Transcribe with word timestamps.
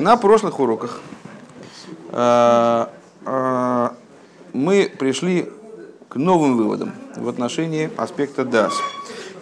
На 0.00 0.16
прошлых 0.16 0.58
уроках 0.60 1.02
э, 2.10 2.86
э, 3.26 3.88
мы 4.54 4.90
пришли 4.98 5.46
к 6.08 6.16
новым 6.16 6.56
выводам 6.56 6.92
в 7.16 7.28
отношении 7.28 7.90
аспекта 7.98 8.42
DAS. 8.42 8.72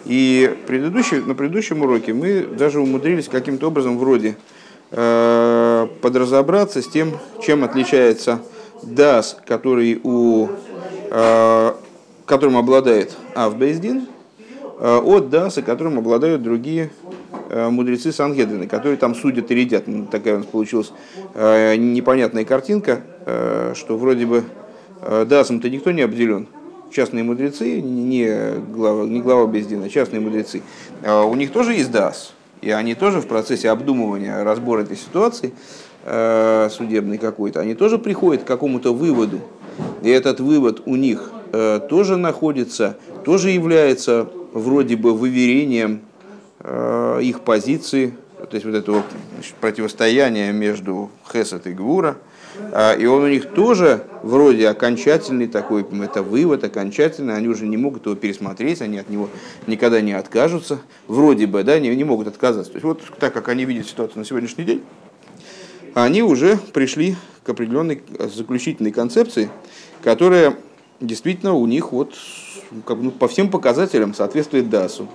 И 0.03 0.53
предыдущий, 0.67 1.21
на 1.21 1.33
предыдущем 1.33 1.81
уроке 1.81 2.13
мы 2.13 2.41
даже 2.41 2.81
умудрились 2.81 3.29
каким-то 3.29 3.67
образом 3.67 3.97
вроде 3.97 4.35
э, 4.91 5.87
подразобраться 6.01 6.81
с 6.81 6.89
тем, 6.89 7.17
чем 7.41 7.63
отличается 7.63 8.41
DAS, 8.83 9.37
который 9.45 10.01
у, 10.03 10.49
которым 12.25 12.57
обладает 12.57 13.15
Авбейздин, 13.33 14.07
от 14.77 15.23
DAS, 15.25 15.61
которым 15.61 15.99
обладают 15.99 16.43
другие 16.43 16.91
мудрецы 17.49 18.11
Сангедрины, 18.11 18.67
которые 18.67 18.97
там 18.97 19.15
судят 19.15 19.51
и 19.51 19.55
редят. 19.55 19.87
Ну, 19.87 20.05
такая 20.05 20.35
у 20.35 20.37
нас 20.39 20.45
получилась 20.45 20.91
э, 21.33 21.75
непонятная 21.75 22.45
картинка, 22.45 23.01
э, 23.25 23.73
что 23.75 23.97
вроде 23.97 24.25
бы 24.25 24.43
Дасом-то 25.01 25.69
никто 25.69 25.91
не 25.91 26.01
обделен. 26.01 26.47
Частные 26.91 27.23
мудрецы, 27.23 27.79
не 27.79 28.59
глава, 28.73 29.05
не 29.05 29.21
глава 29.21 29.47
Бездина, 29.47 29.85
а 29.85 29.89
частные 29.89 30.19
мудрецы. 30.19 30.61
А 31.05 31.23
у 31.23 31.35
них 31.35 31.51
тоже 31.51 31.73
есть 31.73 31.89
Дас. 31.89 32.33
И 32.61 32.69
они 32.71 32.95
тоже 32.95 33.21
в 33.21 33.27
процессе 33.27 33.69
обдумывания, 33.69 34.43
разбора 34.43 34.81
этой 34.81 34.97
ситуации 34.97 35.53
судебной 36.03 37.17
какой-то, 37.17 37.61
они 37.61 37.75
тоже 37.75 37.97
приходят 37.97 38.43
к 38.43 38.47
какому-то 38.47 38.93
выводу. 38.93 39.39
И 40.01 40.09
этот 40.09 40.41
вывод 40.41 40.81
у 40.85 40.97
них 40.97 41.31
тоже 41.89 42.17
находится, 42.17 42.97
тоже 43.23 43.51
является 43.51 44.27
вроде 44.53 44.97
бы 44.97 45.13
выверением 45.13 46.01
Э, 46.01 46.08
их 46.61 47.41
позиции, 47.41 48.13
то 48.37 48.53
есть 48.53 48.65
вот 48.65 48.75
этого 48.75 49.03
значит, 49.35 49.55
противостояния 49.55 50.51
между 50.51 51.09
Хесет 51.31 51.67
и 51.67 51.71
Гвура, 51.71 52.17
а, 52.71 52.93
и 52.93 53.05
он 53.05 53.23
у 53.23 53.27
них 53.27 53.53
тоже 53.53 54.03
вроде 54.23 54.67
окончательный 54.67 55.47
такой, 55.47 55.85
это 56.03 56.23
вывод 56.23 56.63
окончательный, 56.63 57.35
они 57.35 57.47
уже 57.47 57.65
не 57.67 57.77
могут 57.77 58.05
его 58.05 58.15
пересмотреть, 58.15 58.81
они 58.81 58.97
от 58.97 59.09
него 59.09 59.29
никогда 59.67 60.01
не 60.01 60.13
откажутся, 60.13 60.79
вроде 61.07 61.47
бы, 61.47 61.63
да, 61.63 61.79
не, 61.79 61.95
не 61.95 62.03
могут 62.03 62.27
отказаться. 62.27 62.71
То 62.71 62.77
есть 62.77 62.85
вот 62.85 63.01
так 63.19 63.33
как 63.33 63.47
они 63.49 63.65
видят 63.65 63.87
ситуацию 63.87 64.19
на 64.19 64.25
сегодняшний 64.25 64.63
день, 64.63 64.83
они 65.93 66.21
уже 66.21 66.57
пришли 66.73 67.15
к 67.43 67.49
определенной 67.49 68.01
заключительной 68.33 68.91
концепции, 68.91 69.49
которая 70.03 70.55
действительно 70.99 71.53
у 71.53 71.65
них 71.65 71.91
вот 71.91 72.13
как, 72.85 72.97
ну, 72.99 73.11
по 73.11 73.27
всем 73.27 73.49
показателям 73.49 74.13
соответствует 74.13 74.69
ДАСу 74.69 75.07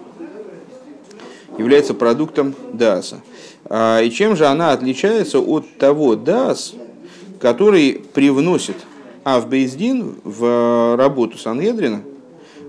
является 1.58 1.94
продуктом 1.94 2.54
ДАСа. 2.72 3.20
А, 3.66 4.00
и 4.00 4.10
чем 4.10 4.36
же 4.36 4.46
она 4.46 4.72
отличается 4.72 5.38
от 5.40 5.78
того 5.78 6.16
ДАС, 6.16 6.74
который 7.40 8.02
привносит 8.12 8.76
Авбейздин 9.22 10.16
в 10.24 10.96
работу 10.96 11.38
Сангедрина, 11.38 12.02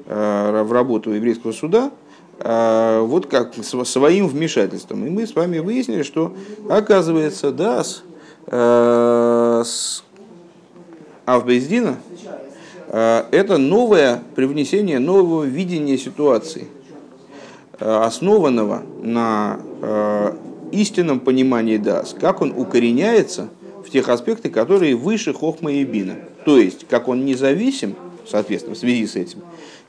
а, 0.08 0.64
в 0.64 0.72
работу 0.72 1.12
еврейского 1.12 1.52
суда, 1.52 1.92
а, 2.40 3.02
вот 3.02 3.28
как 3.28 3.54
своим 3.64 4.28
вмешательством. 4.28 5.06
И 5.06 5.10
мы 5.10 5.28
с 5.28 5.36
вами 5.36 5.60
выяснили, 5.60 6.04
что 6.04 6.34
оказывается 6.70 7.52
ДАС 7.52 8.04
с 8.48 10.04
Авбейздина 11.26 11.98
это 12.92 13.58
новое 13.58 14.22
привнесение 14.36 15.00
нового 15.00 15.46
видения 15.46 15.98
ситуации– 15.98 16.68
основанного 17.80 18.84
на 19.02 19.60
э, 19.82 20.34
истинном 20.72 21.20
понимании 21.20 21.78
дас, 21.78 22.16
как 22.20 22.42
он 22.42 22.54
укореняется 22.56 23.50
в 23.86 23.90
тех 23.90 24.10
аспектах, 24.10 24.52
которые 24.52 24.96
выше 24.96 25.34
хохма 25.34 25.72
и 25.72 25.84
бина. 25.84 26.16
То 26.46 26.58
есть, 26.58 26.86
как 26.88 27.08
он 27.08 27.26
независим, 27.26 27.96
соответственно, 28.28 28.76
в 28.76 28.80
связи 28.80 29.06
с 29.08 29.16
этим, 29.16 29.40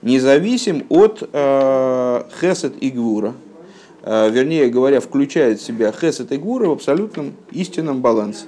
независим 0.03 0.85
от 0.89 1.29
э, 1.33 2.23
хесед 2.41 2.75
и 2.81 2.91
гвура, 2.91 3.35
э, 4.03 4.31
вернее 4.31 4.69
говоря, 4.69 5.01
включает 5.01 5.61
в 5.61 5.65
себя 5.65 5.93
хесед 5.93 6.33
и 6.33 6.37
гвура 6.37 6.69
в 6.69 6.73
абсолютном 6.73 7.35
истинном 7.53 8.01
балансе. 8.01 8.47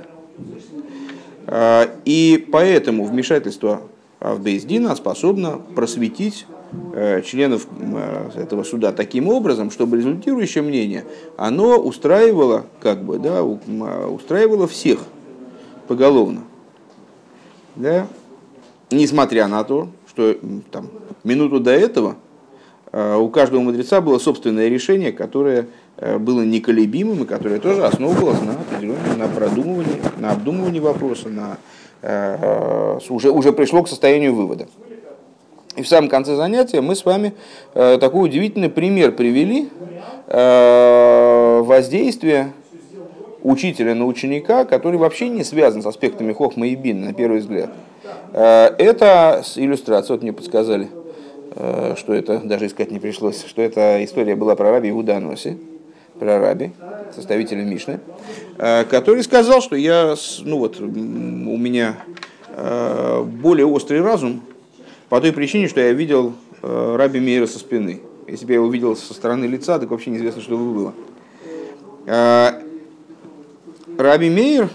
Э, 1.47 1.87
и 2.05 2.47
поэтому 2.51 3.05
вмешательство 3.05 3.83
Авдеиздина 4.21 4.95
способно 4.97 5.61
просветить 5.75 6.47
Э, 6.93 7.23
членов 7.23 7.67
э, 7.81 8.31
этого 8.37 8.63
суда 8.63 8.93
таким 8.93 9.29
образом, 9.29 9.71
чтобы 9.71 9.97
результирующее 9.97 10.63
мнение, 10.63 11.07
оно 11.39 11.79
устраивало, 11.79 12.67
как 12.81 13.03
бы, 13.03 13.19
да, 13.19 13.43
устраивало 13.43 14.67
всех 14.67 15.01
поголовно. 15.87 16.43
Да? 17.75 18.07
Несмотря 18.91 19.49
на 19.49 19.65
то, 19.65 19.89
что 20.11 20.37
там, 20.71 20.91
минуту 21.25 21.59
до 21.59 21.71
этого 21.71 22.17
э, 22.93 23.17
у 23.17 23.31
каждого 23.31 23.63
мудреца 23.63 24.03
было 24.03 24.19
собственное 24.19 24.69
решение, 24.69 25.13
которое 25.13 25.69
было 26.21 26.43
неколебимым 26.43 27.25
и 27.25 27.27
которое 27.27 27.59
тоже 27.59 27.85
основывалось 27.85 28.41
на 28.41 28.55
на 29.17 29.27
продумывании, 29.27 30.01
на 30.19 30.31
обдумывании 30.31 30.79
вопроса, 30.79 31.29
на, 31.29 31.59
уже, 32.03 33.31
уже 33.31 33.53
пришло 33.53 33.83
к 33.83 33.89
состоянию 33.89 34.35
вывода. 34.35 34.67
И 35.79 35.83
в 35.83 35.87
самом 35.87 36.09
конце 36.09 36.35
занятия 36.35 36.81
мы 36.81 36.97
с 36.97 37.05
вами 37.05 37.35
э, 37.75 37.99
такой 38.01 38.25
удивительный 38.25 38.69
пример 38.69 39.13
привели 39.13 39.69
э, 40.27 41.63
воздействия 41.65 42.53
учителя 43.45 43.95
на 43.95 44.05
ученика, 44.05 44.65
который 44.65 44.99
вообще 44.99 45.29
не 45.29 45.45
связан 45.45 45.83
с 45.83 45.87
аспектами 45.87 46.33
хохма 46.33 46.67
и 46.67 46.75
бин, 46.75 47.05
на 47.05 47.15
первый 47.15 47.39
взгляд. 47.39 47.71
Э, 48.33 48.75
это 48.77 49.45
иллюстрация, 49.55 50.15
вот 50.15 50.23
мне 50.23 50.33
подсказали, 50.33 50.89
что 51.97 52.13
это, 52.13 52.41
даже 52.41 52.67
искать 52.67 52.91
не 52.91 52.99
пришлось, 52.99 53.45
что 53.45 53.63
эта 53.63 54.05
история 54.05 54.35
была 54.35 54.57
про 54.57 54.73
раби 54.73 54.91
Иуданоси, 54.91 55.59
про 56.19 56.41
раби, 56.41 56.73
составителя 57.15 57.63
Мишны, 57.63 58.01
который 58.57 59.23
сказал, 59.23 59.61
что 59.61 59.77
я, 59.77 60.15
ну 60.41 60.59
вот, 60.59 60.81
у 60.81 60.87
меня 60.87 61.97
более 63.43 63.67
острый 63.67 64.01
разум, 64.01 64.43
по 65.09 65.21
той 65.21 65.33
причине, 65.33 65.69
что 65.69 65.81
я 65.81 65.93
видел 65.93 66.35
э, 66.63 66.97
Раби 66.97 67.19
Мейра 67.19 67.47
со 67.47 67.59
спины. 67.59 68.03
Если 68.27 68.45
бы 68.45 68.53
я 68.53 68.57
его 68.57 68.69
видел 68.69 68.95
со 68.95 69.15
стороны 69.15 69.47
лица, 69.47 69.79
так 69.79 69.91
вообще 69.91 70.11
неизвестно, 70.11 70.43
что 70.43 70.59
бы 70.59 70.75
было. 70.75 70.95
Э, 72.05 72.61
Раби 73.97 74.29
Мейер, 74.29 74.69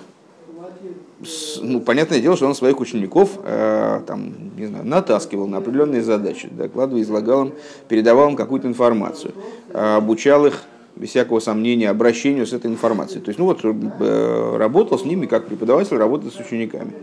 ну, 1.61 1.81
понятное 1.81 2.19
дело, 2.19 2.35
что 2.35 2.47
он 2.47 2.55
своих 2.55 2.79
учеников 2.79 3.37
э, 3.43 4.01
там, 4.07 4.33
не 4.57 4.65
знаю, 4.65 4.85
натаскивал 4.85 5.47
на 5.47 5.59
определенные 5.59 6.01
задачи, 6.01 6.49
докладывал, 6.51 7.01
излагал 7.01 7.45
им, 7.45 7.53
передавал 7.87 8.29
им 8.29 8.35
какую-то 8.35 8.67
информацию, 8.67 9.33
э, 9.69 9.95
обучал 9.97 10.47
их 10.47 10.63
без 10.95 11.09
всякого 11.09 11.39
сомнения, 11.39 11.89
обращению 11.89 12.45
с 12.45 12.53
этой 12.53 12.69
информацией. 12.69 13.21
То 13.21 13.29
есть, 13.29 13.39
ну 13.39 13.45
вот, 13.45 13.61
э, 13.63 14.57
работал 14.57 14.99
с 14.99 15.05
ними 15.05 15.25
как 15.25 15.47
преподаватель, 15.47 15.97
работал 15.97 16.31
с 16.31 16.39
учениками. 16.39 16.93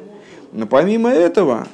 Но 0.53 0.67
помимо 0.67 1.11
этого, 1.11 1.67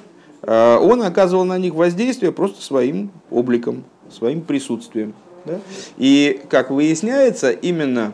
Э, 0.47 0.78
он 0.81 1.03
оказывал 1.03 1.44
на 1.44 1.59
них 1.59 1.75
воздействие 1.75 2.32
просто 2.32 2.62
своим 2.62 3.10
обликом, 3.31 3.84
своим 4.10 4.41
присутствием. 4.43 5.15
Да? 5.44 5.60
И, 5.97 6.41
как 6.49 6.71
выясняется, 6.71 7.50
именно 7.50 8.12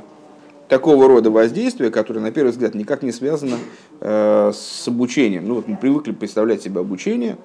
такого 0.68 1.08
рода 1.08 1.30
воздействие, 1.30 1.90
которое, 1.90 2.20
на 2.20 2.32
первый 2.32 2.50
взгляд, 2.50 2.74
никак 2.74 3.02
не 3.02 3.12
связано 3.12 3.56
э, 4.00 4.52
с 4.54 4.88
обучением. 4.88 5.46
Ну, 5.46 5.54
вот 5.56 5.68
мы 5.68 5.76
привыкли 5.76 6.12
представлять 6.12 6.62
себе 6.62 6.80
обучение 6.80 7.36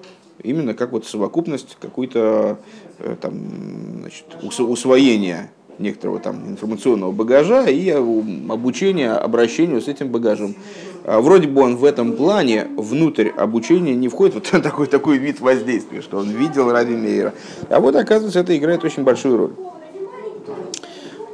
именно 0.42 0.72
как 0.72 0.92
вот 0.92 1.04
совокупность 1.04 1.76
какой-то 1.80 2.58
там, 3.20 3.34
значит, 4.00 4.24
усвоения 4.40 5.50
некоторого 5.78 6.18
там 6.18 6.46
информационного 6.48 7.12
багажа 7.12 7.66
и 7.66 7.90
обучения 7.90 9.12
обращению 9.12 9.80
с 9.80 9.88
этим 9.88 10.08
багажом. 10.08 10.54
А 11.04 11.20
вроде 11.20 11.48
бы 11.48 11.62
он 11.62 11.76
в 11.76 11.84
этом 11.84 12.12
плане 12.12 12.66
внутрь 12.76 13.28
обучения 13.28 13.94
не 13.94 14.08
входит 14.08 14.34
вот 14.34 14.62
такой, 14.62 14.86
такой 14.86 15.18
вид 15.18 15.40
воздействия, 15.40 16.02
что 16.02 16.18
он 16.18 16.30
видел 16.30 16.70
Раби 16.70 16.94
Мейера. 16.94 17.32
А 17.70 17.80
вот, 17.80 17.96
оказывается, 17.96 18.40
это 18.40 18.56
играет 18.56 18.84
очень 18.84 19.04
большую 19.04 19.38
роль. 19.38 19.52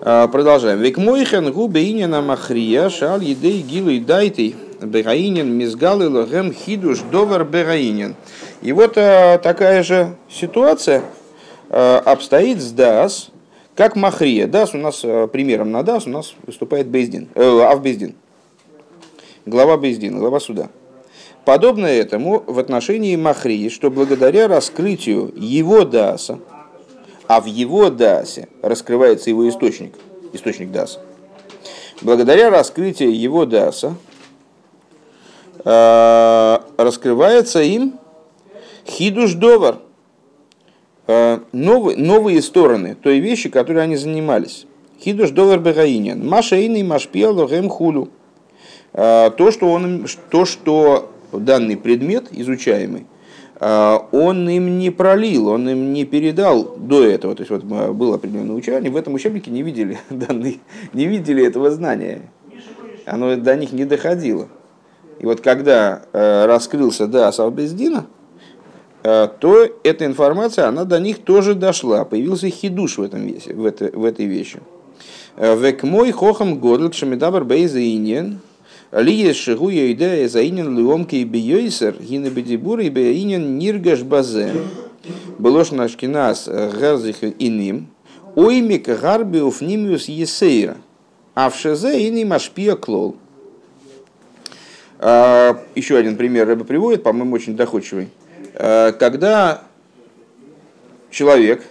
А, 0.01 0.29
продолжаем. 0.29 0.81
Век 0.81 0.99
мойхен 0.99 1.51
губейнина 1.51 2.21
махрия 2.21 2.89
шал 2.89 3.21
едей 3.21 3.63
гилу 3.63 3.99
дайтей 4.05 4.55
бегаинин 4.81 5.51
мизгалы 5.51 6.09
лохем 6.09 6.53
хидуш 6.53 7.01
довар 7.11 7.45
бегаинин. 7.45 8.15
И 8.63 8.73
вот 8.73 8.93
а, 8.97 9.39
такая 9.39 9.83
же 9.83 10.15
ситуация 10.31 11.03
обстоит 11.71 12.61
с 12.61 12.71
Дас, 12.71 13.31
как 13.75 13.97
Махрия. 13.97 14.47
Дас 14.47 14.75
у 14.75 14.79
нас, 14.79 15.01
примером 15.33 15.71
на 15.73 15.83
Дас 15.83 16.07
у 16.07 16.11
нас 16.11 16.35
выступает 16.47 16.87
Бездин, 16.89 17.29
э, 17.35 17.61
Авбездин 17.63 18.15
глава 19.47 19.77
Бездина, 19.77 20.19
глава 20.19 20.41
суда. 20.41 20.69
Подобно 21.45 21.87
этому 21.87 22.43
в 22.47 22.59
отношении 22.59 23.17
Махрии, 23.17 23.69
что 23.69 23.91
благодаря 23.91 24.49
раскрытию 24.49 25.33
его 25.37 25.85
даса, 25.85 26.39
а 27.27 27.41
в 27.41 27.47
его 27.47 27.91
дасе 27.91 28.49
раскрывается 28.63 29.31
его 29.31 29.49
источник, 29.49 29.95
источник 30.33 30.71
даса, 30.71 31.01
благодаря 32.01 32.51
раскрытию 32.51 33.19
его 33.19 33.45
даса, 33.45 33.95
э, 35.65 36.59
раскрывается 36.79 37.61
им 37.61 37.99
хидуш 38.87 39.35
довар, 39.35 39.77
э, 39.77 39.84
новые, 41.07 41.97
новые 41.99 42.41
стороны 42.41 42.95
той 42.95 43.21
вещи, 43.21 43.49
которой 43.49 43.83
они 43.83 43.97
занимались. 43.97 44.67
Хидуш 45.01 45.31
довар 45.31 45.59
бегаинин. 45.61 46.27
Маша 46.27 46.57
ини 46.65 46.83
машпиал 46.83 47.47
гэм 47.47 47.69
хулю. 47.69 48.09
Э, 48.95 49.31
то, 49.37 49.51
что, 49.51 49.71
он, 49.71 50.07
то, 50.31 50.45
что 50.45 51.11
данный 51.33 51.77
предмет 51.77 52.29
изучаемый, 52.31 53.07
он 53.61 54.49
им 54.49 54.79
не 54.79 54.91
пролил, 54.91 55.49
он 55.49 55.69
им 55.69 55.93
не 55.93 56.05
передал 56.05 56.77
до 56.77 57.05
этого. 57.05 57.35
То 57.35 57.43
есть 57.43 57.51
вот 57.51 57.63
было 57.65 58.17
определенное 58.17 58.55
учение, 58.55 58.91
в 58.91 58.97
этом 58.97 59.15
учебнике 59.15 59.51
не 59.51 59.63
видели 59.63 59.99
данные, 60.11 60.59
не 60.93 61.07
видели 61.07 61.47
этого 61.47 61.71
знания. 61.71 62.31
Оно 63.07 63.37
до 63.37 63.57
них 63.57 63.73
не 63.73 63.85
доходило. 63.85 64.49
И 65.21 65.27
вот 65.27 65.41
когда 65.41 66.03
э, 66.13 66.47
раскрылся 66.47 67.07
да 67.07 67.29
Асалбездина, 67.29 67.99
э, 67.99 68.24
то 69.05 69.69
эта 69.83 70.07
информация, 70.07 70.67
она 70.67 70.85
до 70.85 70.99
них 70.99 71.19
тоже 71.19 71.55
дошла. 71.55 72.07
Появился 72.07 72.49
хидуш 72.49 72.97
в, 72.97 73.03
этом 73.03 73.27
весе, 73.27 73.53
в, 73.53 73.67
этой, 73.67 73.91
в 73.91 74.03
этой 74.03 74.25
вещи. 74.25 74.61
Э, 75.37 75.55
Век 75.59 75.83
мой 75.83 76.11
хохам 76.11 76.59
годл 76.59 76.91
шамидабар 76.91 77.45
бейзаинен, 77.45 78.41
лие 78.93 79.35
шигу 79.35 79.71
идея 79.71 80.27
заинен 80.27 80.75
луомки 80.75 81.17
и 81.17 81.25
бейойсер, 81.27 81.97
гина 82.01 82.31
бедибур 82.31 82.81
и 82.81 82.89
бейинен 82.89 83.59
ниргаш 83.59 84.03
базе. 84.03 84.55
Было 85.39 85.67
нашкинас 85.71 86.49
герзих 86.49 87.17
иним, 87.39 87.89
оймик 88.35 88.87
гарби 88.87 89.41
уфнимиус 89.41 90.09
есейра, 90.09 90.79
а 91.35 91.51
в 91.51 91.57
шезе 91.57 92.09
иним 92.09 92.33
ашпия 92.33 92.75
клол. 92.75 93.17
А, 94.99 95.59
еще 95.75 95.99
один 95.99 96.17
пример 96.17 96.47
Рэба 96.47 96.65
приводит, 96.65 97.03
по-моему, 97.03 97.35
очень 97.35 97.55
доходчивый. 97.55 98.09
А, 98.57 98.93
когда 98.93 99.63
человек, 101.11 101.65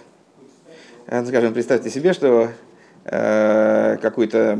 э, 1.06 1.24
скажем, 1.24 1.54
представьте 1.54 1.90
себе, 1.90 2.12
что 2.12 2.50
э, 3.04 3.96
какой-то 4.02 4.58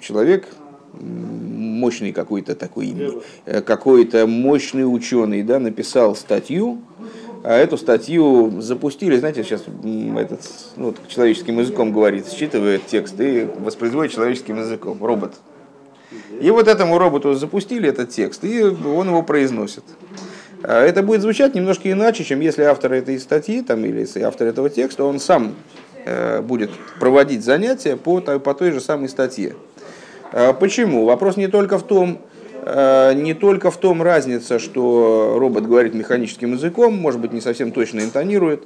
человек, 0.00 0.46
мощный 0.92 2.12
какой-то 2.12 2.54
такой, 2.54 3.22
э, 3.46 3.60
какой-то 3.60 4.26
мощный 4.26 4.82
ученый, 4.82 5.42
да, 5.42 5.58
написал 5.58 6.14
статью, 6.14 6.80
а 7.42 7.54
эту 7.54 7.76
статью 7.76 8.60
запустили, 8.60 9.16
знаете, 9.16 9.42
сейчас 9.42 9.62
этот, 9.62 10.40
ну, 10.76 10.86
вот, 10.86 11.08
человеческим 11.08 11.58
языком 11.58 11.92
говорит, 11.92 12.30
считывает 12.30 12.86
текст 12.86 13.20
и 13.20 13.48
воспроизводит 13.58 14.12
человеческим 14.12 14.60
языком, 14.60 15.04
робот. 15.04 15.34
И 16.40 16.50
вот 16.50 16.68
этому 16.68 16.98
роботу 16.98 17.34
запустили 17.34 17.88
этот 17.88 18.10
текст, 18.10 18.44
и 18.44 18.62
он 18.62 19.08
его 19.08 19.24
произносит. 19.24 19.82
А 20.64 20.84
это 20.84 21.02
будет 21.02 21.22
звучать 21.22 21.54
немножко 21.54 21.90
иначе, 21.90 22.24
чем 22.24 22.40
если 22.40 22.62
автор 22.62 22.92
этой 22.92 23.18
статьи 23.18 23.62
там, 23.62 23.84
или 23.84 24.00
если 24.00 24.20
автор 24.22 24.46
этого 24.46 24.70
текста, 24.70 25.04
он 25.04 25.18
сам 25.18 25.54
э, 26.04 26.40
будет 26.40 26.70
проводить 27.00 27.44
занятия 27.44 27.96
по, 27.96 28.20
по 28.20 28.54
той 28.54 28.70
же 28.70 28.80
самой 28.80 29.08
статье. 29.08 29.54
А 30.32 30.52
почему? 30.52 31.04
Вопрос 31.04 31.36
не 31.36 31.48
только 31.48 31.78
в 31.78 31.82
том, 31.82 32.18
э, 32.64 33.12
не 33.14 33.34
только 33.34 33.72
в 33.72 33.76
том 33.76 34.02
разница, 34.02 34.60
что 34.60 35.36
робот 35.38 35.66
говорит 35.66 35.94
механическим 35.94 36.52
языком, 36.52 36.94
может 36.94 37.20
быть, 37.20 37.32
не 37.32 37.40
совсем 37.40 37.72
точно 37.72 38.00
интонирует, 38.00 38.62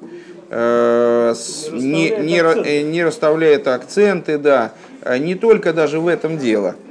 э, 0.51 1.35
не, 1.73 2.11
не, 2.11 2.83
не 2.83 3.05
расставляет 3.05 3.67
акценты, 3.69 4.37
да, 4.37 4.73
не 5.19 5.35
только 5.35 5.73
даже 5.73 5.99
в 5.99 6.09
этом 6.09 6.37
дело– 6.37 6.77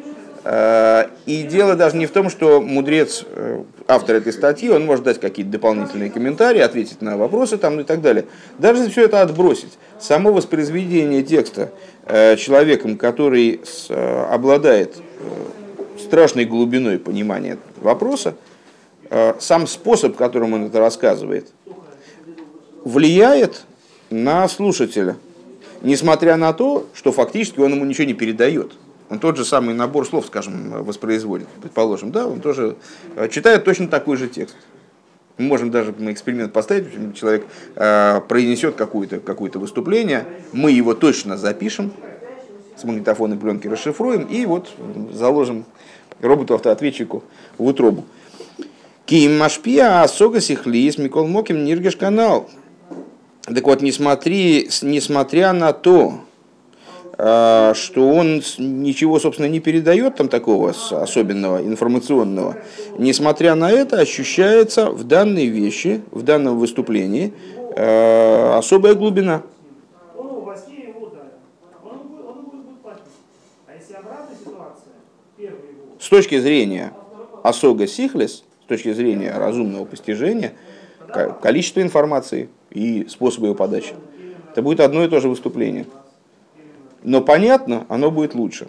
и 0.47 1.47
дело 1.49 1.75
даже 1.75 1.97
не 1.97 2.05
в 2.05 2.11
том, 2.11 2.29
что 2.29 2.61
мудрец, 2.61 3.25
э, 3.27 3.63
автор 3.87 4.17
этой 4.17 4.31
статьи, 4.31 4.69
он 4.69 4.85
может 4.85 5.03
дать 5.03 5.19
какие-то 5.19 5.51
дополнительные 5.51 6.11
комментарии, 6.11 6.59
ответить 6.59 7.01
на 7.01 7.17
вопросы 7.17 7.57
там 7.57 7.79
и 7.79 7.83
так 7.83 8.01
далее. 8.01 8.25
Даже 8.59 8.87
все 8.91 9.05
это 9.05 9.23
отбросить, 9.23 9.73
само 9.99 10.31
воспроизведение 10.31 11.23
текста 11.23 11.71
э, 12.05 12.35
человеком, 12.37 12.95
который 12.97 13.59
обладает 13.89 14.95
страшной 15.99 16.45
глубиной 16.45 16.99
понимания 16.99 17.57
вопроса, 17.77 18.35
сам 19.39 19.65
способ, 19.65 20.15
которым 20.15 20.53
он 20.53 20.65
это 20.65 20.79
рассказывает, 20.79 21.47
влияет 22.83 23.63
на 24.09 24.47
слушателя, 24.47 25.15
несмотря 25.81 26.35
на 26.35 26.53
то, 26.53 26.85
что 26.93 27.11
фактически 27.11 27.59
он 27.59 27.73
ему 27.73 27.85
ничего 27.85 28.05
не 28.05 28.13
передает– 28.13 28.73
он 29.09 29.19
тот 29.19 29.37
же 29.37 29.45
самый 29.45 29.75
набор 29.75 30.05
слов, 30.07 30.25
скажем, 30.25 30.83
воспроизводит, 30.83 31.47
предположим, 31.61 32.11
да, 32.11 32.27
он 32.27 32.41
тоже 32.41 32.75
э, 33.15 33.27
читает 33.29 33.63
точно 33.63 33.87
такой 33.87 34.17
же 34.17 34.27
текст. 34.27 34.55
Мы 35.37 35.45
можем 35.45 35.69
даже 35.69 35.93
эксперимент 36.11 36.53
поставить, 36.53 37.15
человек 37.15 37.45
э, 37.75 38.21
произнесет 38.27 38.75
какое-то 38.75 39.19
какое 39.19 39.51
выступление, 39.51 40.25
мы 40.53 40.71
его 40.71 40.93
точно 40.93 41.37
запишем, 41.37 41.91
с 42.75 42.83
магнитофонной 42.83 43.37
пленки 43.37 43.67
расшифруем 43.67 44.23
и 44.23 44.45
вот 44.45 44.69
заложим 45.13 45.65
роботу-автоответчику 46.21 47.23
в 47.57 47.65
утробу. 47.65 48.05
Ким 49.05 49.37
Машпия 49.37 50.01
Асога 50.01 50.41
Сихлис 50.41 50.97
Микол 50.97 51.27
Моким 51.27 51.63
Ниргеш 51.63 51.95
канал. 51.95 52.49
Так 53.43 53.63
вот, 53.63 53.81
несмотри, 53.81 54.67
несмотря 54.81 55.53
на 55.53 55.73
то, 55.73 56.21
что 57.17 58.09
он 58.09 58.41
ничего, 58.57 59.19
собственно, 59.19 59.47
не 59.47 59.61
передает 59.61 60.15
там 60.15 60.27
такого 60.27 60.71
особенного, 60.71 61.61
информационного. 61.61 62.57
Несмотря 62.97 63.55
на 63.55 63.71
это, 63.71 64.01
ощущается 64.01 64.89
в 64.89 65.05
данной 65.05 65.45
вещи, 65.45 66.01
в 66.11 66.23
данном 66.23 66.59
выступлении 66.59 67.33
а, 67.77 68.57
особая 68.57 68.95
глубина. 68.95 69.43
С 75.99 76.09
точки 76.09 76.37
зрения 76.37 76.91
осога 77.43 77.87
сихлес, 77.87 78.43
с 78.63 78.67
точки 78.67 78.91
зрения 78.91 79.31
разумного 79.35 79.85
постижения, 79.85 80.53
количество 81.41 81.81
информации 81.81 82.49
и 82.71 83.07
способы 83.07 83.47
ее 83.47 83.55
подачи, 83.55 83.93
это 84.51 84.61
будет 84.61 84.81
одно 84.81 85.03
и 85.05 85.07
то 85.07 85.21
же 85.21 85.29
выступление– 85.29 85.85
но 87.05 87.21
понятно, 87.21 87.85
оно 87.87 88.09
будет 88.09 88.33
лучше. 88.33 88.67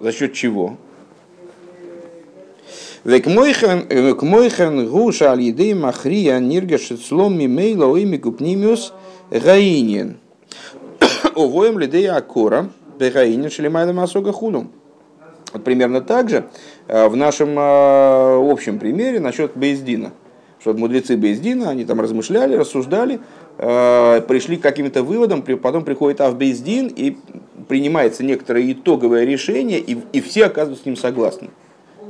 За 0.00 0.12
счет 0.12 0.32
чего? 0.32 0.76
Век 3.04 3.26
мойхен 3.26 4.88
гуша 4.88 5.32
аль 5.32 5.74
махрия 5.74 6.38
ниргаш 6.38 6.92
слом 7.04 7.36
мимейла 7.36 7.86
оими 7.86 8.16
купнимиус 8.16 8.94
гаинин. 9.30 10.18
Овоем 11.34 11.78
лидея 11.80 12.14
акора 12.14 12.70
бегаинин 13.00 13.50
шелемайда 13.50 13.92
масога 13.92 14.32
худум. 14.32 14.70
Вот 15.52 15.64
примерно 15.64 16.00
так 16.00 16.30
же 16.30 16.44
э, 16.86 17.08
в 17.08 17.16
нашем 17.16 17.58
э, 17.58 18.52
общем 18.52 18.78
примере 18.78 19.18
насчет 19.18 19.56
Бейздина. 19.56 20.12
Что 20.60 20.72
мудрецы 20.74 21.16
Бейздина, 21.16 21.70
они 21.70 21.84
там 21.84 22.00
размышляли, 22.00 22.54
рассуждали, 22.54 23.18
э, 23.58 24.20
пришли 24.28 24.56
к 24.56 24.62
каким-то 24.62 25.02
выводам, 25.02 25.42
потом 25.42 25.84
приходит 25.84 26.20
Авбейздин 26.20 26.86
и 26.86 27.16
принимается 27.68 28.24
некоторое 28.24 28.70
итоговое 28.72 29.24
решение, 29.24 29.78
и, 29.78 29.98
и 30.12 30.20
все 30.20 30.46
оказываются 30.46 30.82
с 30.82 30.86
ним 30.86 30.96
согласны 30.96 31.50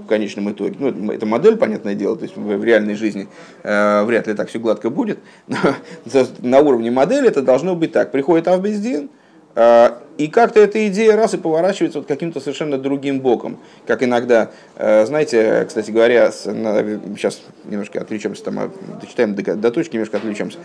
в 0.03 0.07
конечном 0.07 0.51
итоге. 0.51 0.77
Ну, 0.79 1.13
это 1.13 1.27
модель, 1.27 1.57
понятное 1.57 1.95
дело, 1.95 2.17
то 2.17 2.25
есть 2.25 2.37
в 2.37 2.65
реальной 2.65 2.95
жизни 2.95 3.29
э, 3.63 4.05
вряд 4.05 4.27
ли 4.27 4.35
так 4.35 4.49
все 4.49 4.59
гладко 4.59 4.91
будет. 4.91 5.19
Но 5.47 6.27
на 6.41 6.61
уровне 6.61 6.91
модели 6.91 7.29
это 7.29 7.43
должно 7.43 7.75
быть 7.75 7.93
так. 7.93 8.11
Приходит 8.11 8.49
Авбездин, 8.49 9.11
э, 9.55 9.91
и 10.19 10.29
как-то 10.29 10.61
эта 10.61 10.87
идея 10.89 11.17
раз 11.17 11.35
и 11.35 11.39
поворачивается 11.39 11.99
вот 12.01 12.09
каким-то 12.09 12.41
совершенно 12.41 12.79
другим 12.79 13.21
боком. 13.21 13.59
Как 13.87 14.03
иногда, 14.03 14.51
э, 14.77 15.07
знаете, 15.07 15.65
кстати 15.67 15.91
говоря, 15.91 16.31
с, 16.33 16.45
на, 16.51 16.83
сейчас 17.17 17.41
немножко 17.65 18.01
отвлечемся, 18.01 18.45
там, 18.45 18.59
а, 18.59 18.71
дочитаем 19.01 19.35
до, 19.35 19.57
до 19.57 19.71
точки, 19.71 19.95
немножко 19.95 20.19
отвлечемся. 20.19 20.59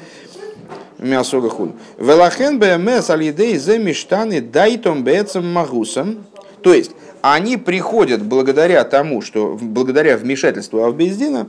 Мясога 0.99 1.49
худ. 1.49 1.71
Велахен 1.97 2.59
БМС 2.59 3.09
алидей 3.09 3.57
зе 3.57 3.77
миштаны 3.77 4.41
дайтом 4.41 5.03
бецем 5.03 5.51
магусом. 5.51 6.25
То 6.61 6.73
есть, 6.73 6.91
они 7.21 7.57
приходят 7.57 8.23
благодаря 8.23 8.83
тому, 8.83 9.21
что 9.21 9.57
благодаря 9.61 10.17
вмешательству 10.17 10.83
Авбездина, 10.83 11.47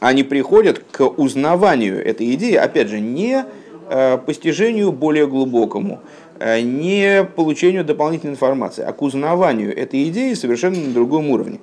они 0.00 0.22
приходят 0.22 0.82
к 0.90 1.06
узнаванию 1.06 2.04
этой 2.04 2.34
идеи, 2.34 2.54
опять 2.54 2.88
же, 2.88 3.00
не 3.00 3.44
э, 3.88 4.18
постижению 4.18 4.92
более 4.92 5.26
глубокому, 5.26 6.00
э, 6.38 6.60
не 6.60 7.24
получению 7.24 7.84
дополнительной 7.84 8.32
информации, 8.32 8.82
а 8.82 8.92
к 8.92 9.02
узнаванию 9.02 9.76
этой 9.76 10.08
идеи 10.08 10.32
совершенно 10.34 10.80
на 10.80 10.92
другом 10.92 11.30
уровне. 11.30 11.60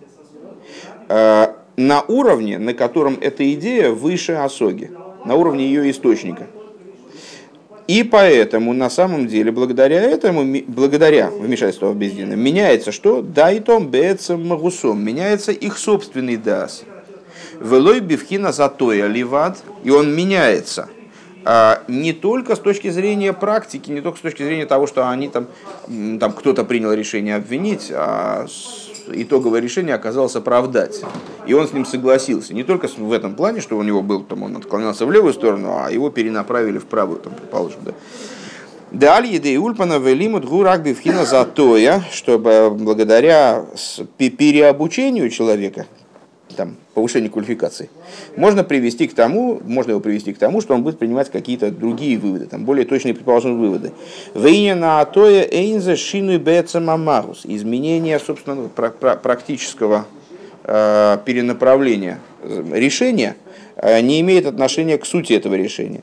Э, 1.10 1.48
на 1.78 2.02
уровне, 2.02 2.58
на 2.60 2.74
котором 2.74 3.18
эта 3.22 3.52
идея 3.54 3.92
выше 3.92 4.34
осоги, 4.34 4.92
на 5.26 5.36
уровне 5.36 5.66
ее 5.66 5.90
источника– 5.90 6.48
И 7.88 8.04
поэтому 8.04 8.74
на 8.74 8.90
самом 8.90 9.28
деле, 9.28 9.52
благодаря 9.52 10.02
этому, 10.02 10.46
благодаря 10.68 11.30
вмешательству 11.30 11.88
в 11.90 11.96
бездина, 11.96 12.34
меняется 12.34 12.92
что? 12.92 13.22
Дайтом 13.22 13.88
бецем 13.88 14.46
магусом. 14.46 15.04
Меняется 15.04 15.54
их 15.54 15.78
собственный 15.78 16.36
дас. 16.36 16.84
Велой 17.62 18.02
бифхина 18.02 18.52
затоя 18.52 19.08
ливад. 19.08 19.64
И 19.86 19.90
он 19.90 20.14
меняется 20.14 20.90
а, 21.46 21.82
не 21.88 22.12
только 22.12 22.58
с 22.58 22.60
точки 22.60 22.90
зрения 22.90 23.32
практики, 23.32 23.90
не 23.90 24.02
только 24.02 24.18
с 24.18 24.22
точки 24.22 24.44
зрения 24.44 24.66
того, 24.66 24.86
что 24.86 25.10
они 25.10 25.30
там, 25.30 25.48
там 26.20 26.34
кто-то 26.34 26.66
принял 26.66 26.92
решение 26.92 27.38
обвинить, 27.38 27.90
а 27.90 28.48
итоговое 29.12 29.60
решение 29.60 29.96
оказалось 29.96 30.36
оправдать. 30.36 31.02
И 31.46 31.54
он 31.54 31.68
с 31.68 31.74
ним 31.74 31.86
согласился. 31.86 32.54
Не 32.54 32.64
только 32.64 32.88
в 32.88 33.12
этом 33.12 33.36
плане, 33.36 33.62
что 33.62 33.78
у 33.78 33.84
него 33.84 34.02
был, 34.02 34.24
там, 34.24 34.44
он 34.44 34.58
отклонялся 34.58 35.06
в 35.06 35.12
левую 35.12 35.34
сторону, 35.34 35.78
а 35.80 35.92
его 35.92 36.10
перенаправили 36.10 36.78
в 36.78 36.86
правую, 36.86 37.20
там, 37.20 37.34
предположим. 37.34 37.80
Да. 37.86 37.94
Далее 38.92 39.34
еды 39.34 39.60
ульпана 39.60 40.00
велимут 40.00 40.46
гурак 40.46 40.84
бифхина 40.84 41.26
затоя, 41.26 42.04
чтобы 42.12 42.70
благодаря 42.72 43.66
переобучению 44.18 45.30
человека, 45.30 45.86
там, 46.58 46.76
повышению 46.94 47.32
квалификации, 47.32 47.90
можно 48.36 48.64
привести 48.64 49.08
к 49.08 49.14
тому, 49.14 49.62
можно 49.64 49.92
его 49.92 50.02
привести 50.02 50.34
к 50.34 50.38
тому, 50.38 50.60
что 50.60 50.74
он 50.74 50.84
будет 50.84 51.00
принимать 51.00 51.32
какие-то 51.32 51.72
другие 51.72 52.18
выводы, 52.18 52.48
там, 52.48 52.66
более 52.66 52.86
точные, 52.86 53.14
предположим, 53.14 53.60
выводы. 53.60 53.94
Вейня 54.34 54.76
на 54.76 55.00
атоя 55.00 55.48
эйнзе 55.50 55.96
шину 55.96 56.34
и 56.34 56.80
мамарус. 56.80 57.42
Изменение, 57.46 58.20
собственно, 58.20 58.68
практического 58.68 60.06
э, 60.64 61.18
перенаправления 61.24 62.20
решения 62.74 63.36
э, 63.76 64.02
не 64.02 64.20
имеет 64.22 64.46
отношения 64.46 64.98
к 64.98 65.06
сути 65.06 65.34
этого 65.34 65.54
решения. 65.54 66.02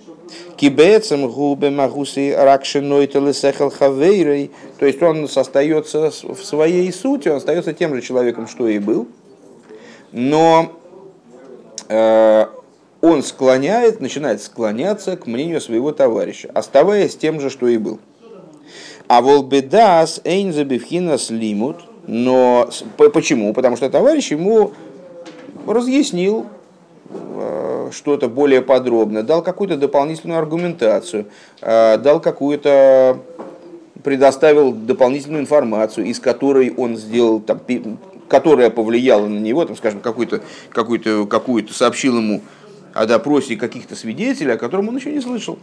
Кибецем 0.56 1.28
губе 1.28 1.70
магуси 1.70 2.32
ракшиной 2.32 3.06
телесехал 3.06 3.70
хавейрой. 3.70 4.50
То 4.78 4.86
есть 4.86 5.02
он 5.02 5.24
остается 5.24 6.10
в 6.10 6.42
своей 6.42 6.92
сути, 6.92 7.28
он 7.28 7.36
остается 7.36 7.72
тем 7.72 7.94
же 7.94 8.00
человеком, 8.00 8.46
что 8.46 8.68
и 8.68 8.78
был, 8.78 9.08
но 10.14 10.70
э, 11.88 12.46
он 13.00 13.22
склоняет, 13.24 14.00
начинает 14.00 14.40
склоняться 14.40 15.16
к 15.16 15.26
мнению 15.26 15.60
своего 15.60 15.90
товарища, 15.90 16.48
оставаясь 16.54 17.16
тем 17.16 17.40
же, 17.40 17.50
что 17.50 17.66
и 17.66 17.76
был. 17.76 17.98
А 19.08 19.20
волбедас 19.20 20.20
эйнзабивхинас 20.22 21.30
лимут, 21.30 21.80
но 22.06 22.70
почему? 22.96 23.52
Потому 23.52 23.76
что 23.76 23.90
товарищ 23.90 24.30
ему 24.30 24.70
разъяснил 25.66 26.46
э, 27.10 27.90
что-то 27.92 28.28
более 28.28 28.62
подробно, 28.62 29.24
дал 29.24 29.42
какую-то 29.42 29.76
дополнительную 29.76 30.38
аргументацию, 30.38 31.26
э, 31.60 31.98
дал 31.98 32.20
какую-то 32.20 33.18
предоставил 34.04 34.70
дополнительную 34.70 35.42
информацию, 35.42 36.06
из 36.06 36.20
которой 36.20 36.72
он 36.76 36.96
сделал 36.96 37.40
там, 37.40 37.58
которая 38.34 38.68
повлияла 38.68 39.28
на 39.28 39.38
него, 39.38 39.64
там, 39.64 39.76
скажем, 39.76 40.00
какую-то, 40.00 40.40
какую-то, 40.70 41.24
какую-то 41.24 41.72
сообщил 41.72 42.16
ему 42.16 42.40
о 42.92 43.06
допросе 43.06 43.54
каких-то 43.54 43.94
свидетелей, 43.94 44.54
о 44.54 44.56
котором 44.56 44.88
он 44.88 44.96
еще 44.96 45.12
не 45.12 45.20
слышал. 45.20 45.56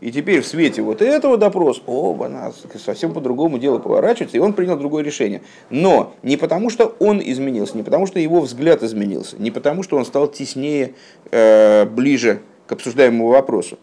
И 0.00 0.10
теперь 0.10 0.40
в 0.40 0.46
свете 0.46 0.80
вот 0.80 1.02
этого 1.02 1.36
допроса, 1.36 1.82
оба 1.84 2.28
нас 2.28 2.62
совсем 2.82 3.12
по-другому 3.12 3.58
дело 3.58 3.78
поворачивается, 3.78 4.38
и 4.38 4.40
он 4.40 4.54
принял 4.54 4.78
другое 4.78 5.04
решение. 5.04 5.42
Но 5.68 6.14
не 6.22 6.38
потому, 6.38 6.70
что 6.70 6.96
он 6.98 7.20
изменился, 7.22 7.76
не 7.76 7.82
потому, 7.82 8.06
что 8.06 8.18
его 8.18 8.40
взгляд 8.40 8.82
изменился, 8.82 9.36
не 9.38 9.50
потому, 9.50 9.82
что 9.82 9.98
он 9.98 10.06
стал 10.06 10.26
теснее, 10.26 10.94
э, 11.30 11.84
ближе 11.84 12.40
к 12.66 12.72
обсуждаемому 12.72 13.28
вопросу, 13.28 13.78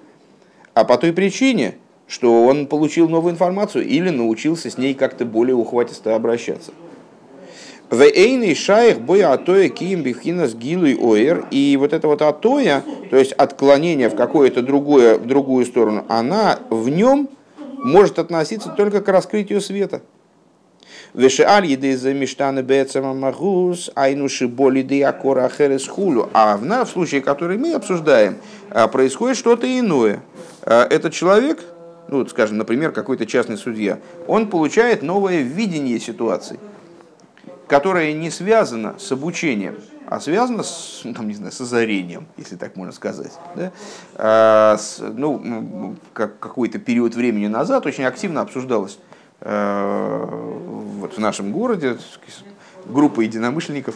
а 0.73 0.83
по 0.83 0.97
той 0.97 1.13
причине, 1.13 1.75
что 2.07 2.45
он 2.45 2.65
получил 2.65 3.07
новую 3.07 3.33
информацию 3.33 3.85
или 3.85 4.09
научился 4.09 4.71
с 4.71 4.79
ней 4.79 4.95
как-то 4.95 5.25
более 5.25 5.55
ухватисто 5.55 6.15
обращаться. 6.15 6.71
Вейный 7.91 8.55
шаих 8.55 9.01
боя 9.01 9.33
атоя 9.33 9.67
киим 9.67 10.01
бифхинас 10.01 10.55
гилуй 10.55 10.95
оэр. 10.95 11.47
И 11.51 11.75
вот 11.77 11.91
это 11.91 12.07
вот 12.07 12.21
атоя, 12.21 12.85
то 13.09 13.17
есть 13.17 13.33
отклонение 13.33 14.07
в 14.07 14.15
какую-то 14.15 14.61
другую, 14.61 15.19
в 15.19 15.27
другую 15.27 15.65
сторону, 15.65 16.05
она 16.07 16.59
в 16.69 16.87
нем 16.87 17.27
может 17.83 18.17
относиться 18.17 18.69
только 18.69 19.01
к 19.01 19.09
раскрытию 19.09 19.59
света. 19.59 20.01
Вешеаль 21.13 21.65
еды 21.65 21.97
за 21.97 22.13
миштаны 22.13 22.61
бецама 22.61 23.13
магус, 23.13 23.91
айнуши 23.93 24.47
боли 24.47 24.83
де 24.83 25.03
акора 25.03 25.49
херес. 25.49 25.89
А 26.33 26.55
в, 26.55 26.61
в 26.61 26.89
случае, 26.89 27.19
который 27.19 27.57
мы 27.57 27.73
обсуждаем, 27.73 28.37
а, 28.69 28.87
происходит 28.87 29.35
что-то 29.35 29.67
иное. 29.67 30.23
А, 30.61 30.87
этот 30.89 31.11
человек, 31.11 31.59
ну, 32.07 32.25
скажем, 32.27 32.57
например, 32.57 32.93
какой-то 32.93 33.25
частный 33.25 33.57
судья, 33.57 33.99
он 34.27 34.47
получает 34.47 35.01
новое 35.03 35.41
видение 35.41 35.99
ситуации– 35.99 36.57
которая 37.71 38.11
не 38.11 38.29
связана 38.29 38.95
с 38.99 39.13
обучением, 39.13 39.75
а 40.05 40.19
связана 40.19 40.61
с, 40.61 41.03
ну, 41.05 41.13
там, 41.13 41.29
не 41.29 41.35
знаю, 41.35 41.53
с 41.53 41.61
озарением, 41.61 42.27
если 42.35 42.57
так 42.57 42.75
можно 42.75 42.91
сказать. 42.91 43.31
Да? 43.55 43.71
А, 44.15 44.77
с, 44.77 44.99
ну, 44.99 45.95
как, 46.11 46.37
какой-то 46.37 46.79
период 46.79 47.15
времени 47.15 47.47
назад 47.47 47.85
очень 47.85 48.03
активно 48.03 48.41
обсуждалось 48.41 48.99
а, 49.39 50.25
вот 50.99 51.13
в 51.13 51.17
нашем 51.19 51.53
городе 51.53 51.97
группа 52.87 53.21
единомышленников 53.21 53.95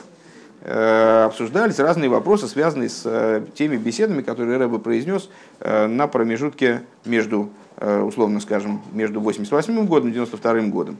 а, 0.61 1.25
обсуждались 1.25 1.77
разные 1.77 2.09
вопросы, 2.09 2.47
связанные 2.47 2.87
с 2.87 3.01
а, 3.03 3.45
теми 3.55 3.75
беседами, 3.75 4.21
которые 4.21 4.57
Рэбе 4.57 4.79
произнес 4.79 5.29
а, 5.59 5.89
на 5.89 6.07
промежутке 6.07 6.83
между, 7.03 7.49
условно 7.77 8.39
скажем, 8.39 8.81
между 8.93 9.19
88 9.19 9.85
годом 9.85 10.11
и 10.11 10.13
92 10.13 10.61
годом 10.67 10.97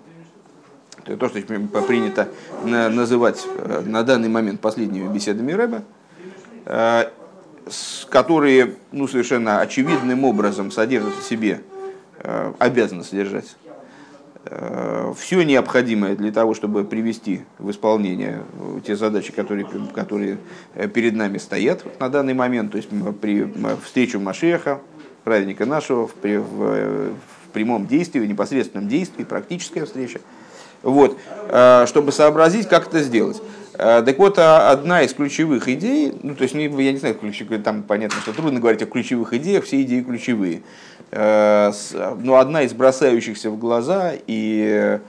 то, 1.06 1.30
что 1.30 1.40
принято 1.84 2.30
называть 2.64 3.46
э, 3.46 3.84
на 3.86 4.04
данный 4.04 4.30
момент 4.30 4.60
последними 4.60 5.12
беседами 5.12 5.52
Рэба, 5.52 5.84
э, 6.66 7.04
которые 8.10 8.76
ну, 8.92 9.08
совершенно 9.08 9.62
очевидным 9.62 10.24
образом 10.24 10.72
содержат 10.72 11.14
в 11.16 11.24
себе, 11.24 11.62
э, 12.20 12.54
обязаны 12.60 13.04
содержать 13.04 13.56
все 15.18 15.42
необходимое 15.42 16.16
для 16.16 16.32
того, 16.32 16.54
чтобы 16.54 16.84
привести 16.84 17.42
в 17.58 17.72
исполнение 17.72 18.44
те 18.86 18.96
задачи, 18.96 19.32
которые, 19.32 19.66
которые 19.92 20.38
перед 20.94 21.16
нами 21.16 21.40
стоят 21.40 21.84
на 22.00 22.10
данный 22.10 22.36
момент, 22.36 22.72
то 22.72 22.78
есть 22.78 22.90
при 23.22 23.52
встречу 23.84 24.20
Машеха, 24.20 24.82
праведника 25.24 25.66
нашего, 25.66 26.08
в, 26.08 26.14
в, 26.22 27.10
в 27.10 27.50
прямом 27.54 27.88
действии, 27.88 28.20
в 28.20 28.28
непосредственном 28.28 28.88
действии, 28.88 29.24
практическая 29.24 29.84
встреча– 29.84 30.22
вот, 30.86 31.18
э, 31.50 31.86
чтобы 31.88 32.12
сообразить, 32.12 32.70
как 32.70 32.88
это 32.88 33.02
сделать. 33.02 33.42
Э, 33.74 34.04
так 34.06 34.18
вот, 34.20 34.40
а, 34.40 34.72
одна 34.72 35.02
из 35.02 35.14
ключевых 35.14 35.68
идей, 35.68 36.14
ну, 36.24 36.36
то 36.36 36.44
есть, 36.44 36.56
я 36.56 36.68
не 36.70 36.98
знаю, 36.98 37.16
ключевые, 37.16 37.60
там 37.60 37.84
понятно, 37.84 38.22
что 38.22 38.32
трудно 38.32 38.60
говорить 38.60 38.82
о 38.82 38.86
ключевых 38.86 39.34
идеях, 39.34 39.66
все 39.66 39.82
идеи 39.82 40.02
ключевые. 40.02 40.62
Э, 41.12 41.72
но 42.20 42.38
одна 42.38 42.62
из 42.62 42.74
бросающихся 42.74 43.50
в 43.50 43.58
глаза 43.58 44.14
и 44.28 45.00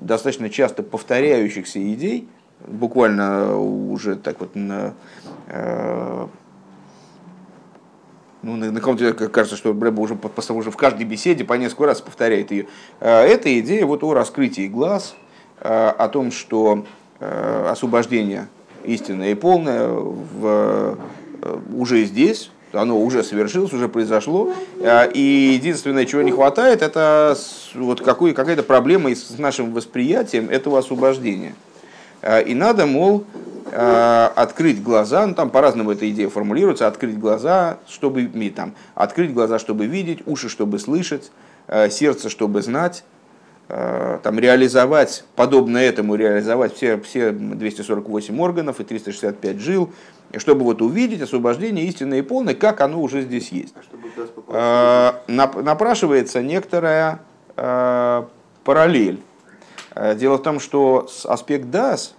достаточно 0.00 0.48
часто 0.48 0.82
повторяющихся 0.82 1.78
идей, 1.92 2.26
буквально 2.66 3.58
уже 3.58 4.16
так 4.16 4.40
вот 4.40 4.54
на 4.54 4.94
ну, 8.42 8.56
на, 8.56 8.70
на 8.70 8.80
каком-то 8.80 9.12
кажется, 9.12 9.56
что 9.56 9.74
Брэба 9.74 10.00
уже, 10.00 10.16
уже 10.50 10.70
в 10.70 10.76
каждой 10.76 11.04
беседе 11.04 11.44
по 11.44 11.54
несколько 11.54 11.86
раз 11.86 12.00
повторяет 12.00 12.50
ее. 12.50 12.66
Э, 13.00 13.22
эта 13.22 13.58
идея 13.60 13.84
вот 13.84 14.04
о 14.04 14.14
раскрытии 14.14 14.68
глаз, 14.68 15.14
э, 15.60 15.68
о 15.68 16.08
том, 16.08 16.30
что 16.30 16.84
э, 17.20 17.68
освобождение 17.68 18.48
истинное 18.84 19.32
и 19.32 19.34
полное 19.34 19.88
в, 19.88 20.96
уже 21.74 22.04
здесь, 22.04 22.50
оно 22.72 23.00
уже 23.00 23.22
совершилось, 23.22 23.72
уже 23.72 23.88
произошло. 23.88 24.52
И 25.14 25.52
единственное, 25.54 26.04
чего 26.04 26.22
не 26.22 26.30
хватает, 26.30 26.82
это 26.82 27.36
вот 27.74 28.00
какой, 28.00 28.34
какая-то 28.34 28.62
проблема 28.62 29.10
с 29.10 29.36
нашим 29.38 29.72
восприятием 29.72 30.48
этого 30.48 30.78
освобождения. 30.78 31.54
И 32.46 32.54
надо, 32.54 32.86
мол, 32.86 33.24
открыть 33.72 34.82
глаза, 34.82 35.26
ну 35.26 35.34
там 35.34 35.50
по-разному 35.50 35.90
эта 35.92 36.08
идея 36.10 36.28
формулируется, 36.28 36.86
открыть 36.86 37.18
глаза, 37.18 37.78
чтобы 37.88 38.26
там, 38.54 38.74
открыть 38.94 39.32
глаза, 39.32 39.58
чтобы 39.58 39.86
видеть, 39.86 40.20
уши, 40.26 40.48
чтобы 40.48 40.78
слышать, 40.78 41.30
э, 41.66 41.90
сердце, 41.90 42.28
чтобы 42.28 42.62
знать, 42.62 43.04
э, 43.68 44.18
там, 44.22 44.38
реализовать, 44.38 45.24
подобно 45.36 45.78
этому 45.78 46.14
реализовать 46.14 46.74
все, 46.74 46.98
все 46.98 47.30
248 47.32 48.40
органов 48.40 48.80
и 48.80 48.84
365 48.84 49.58
жил, 49.58 49.92
чтобы 50.36 50.64
вот 50.64 50.82
увидеть 50.82 51.22
освобождение 51.22 51.86
истинное 51.86 52.18
и 52.18 52.22
полное, 52.22 52.54
как 52.54 52.80
оно 52.80 53.00
уже 53.00 53.22
здесь 53.22 53.50
есть. 53.50 53.74
А 54.48 55.22
напрашивается 55.26 56.42
некоторая 56.42 57.20
параллель. 58.64 59.20
Дело 60.16 60.36
в 60.36 60.42
том, 60.42 60.60
что 60.60 61.08
аспект 61.24 61.70
ДАС, 61.70 62.14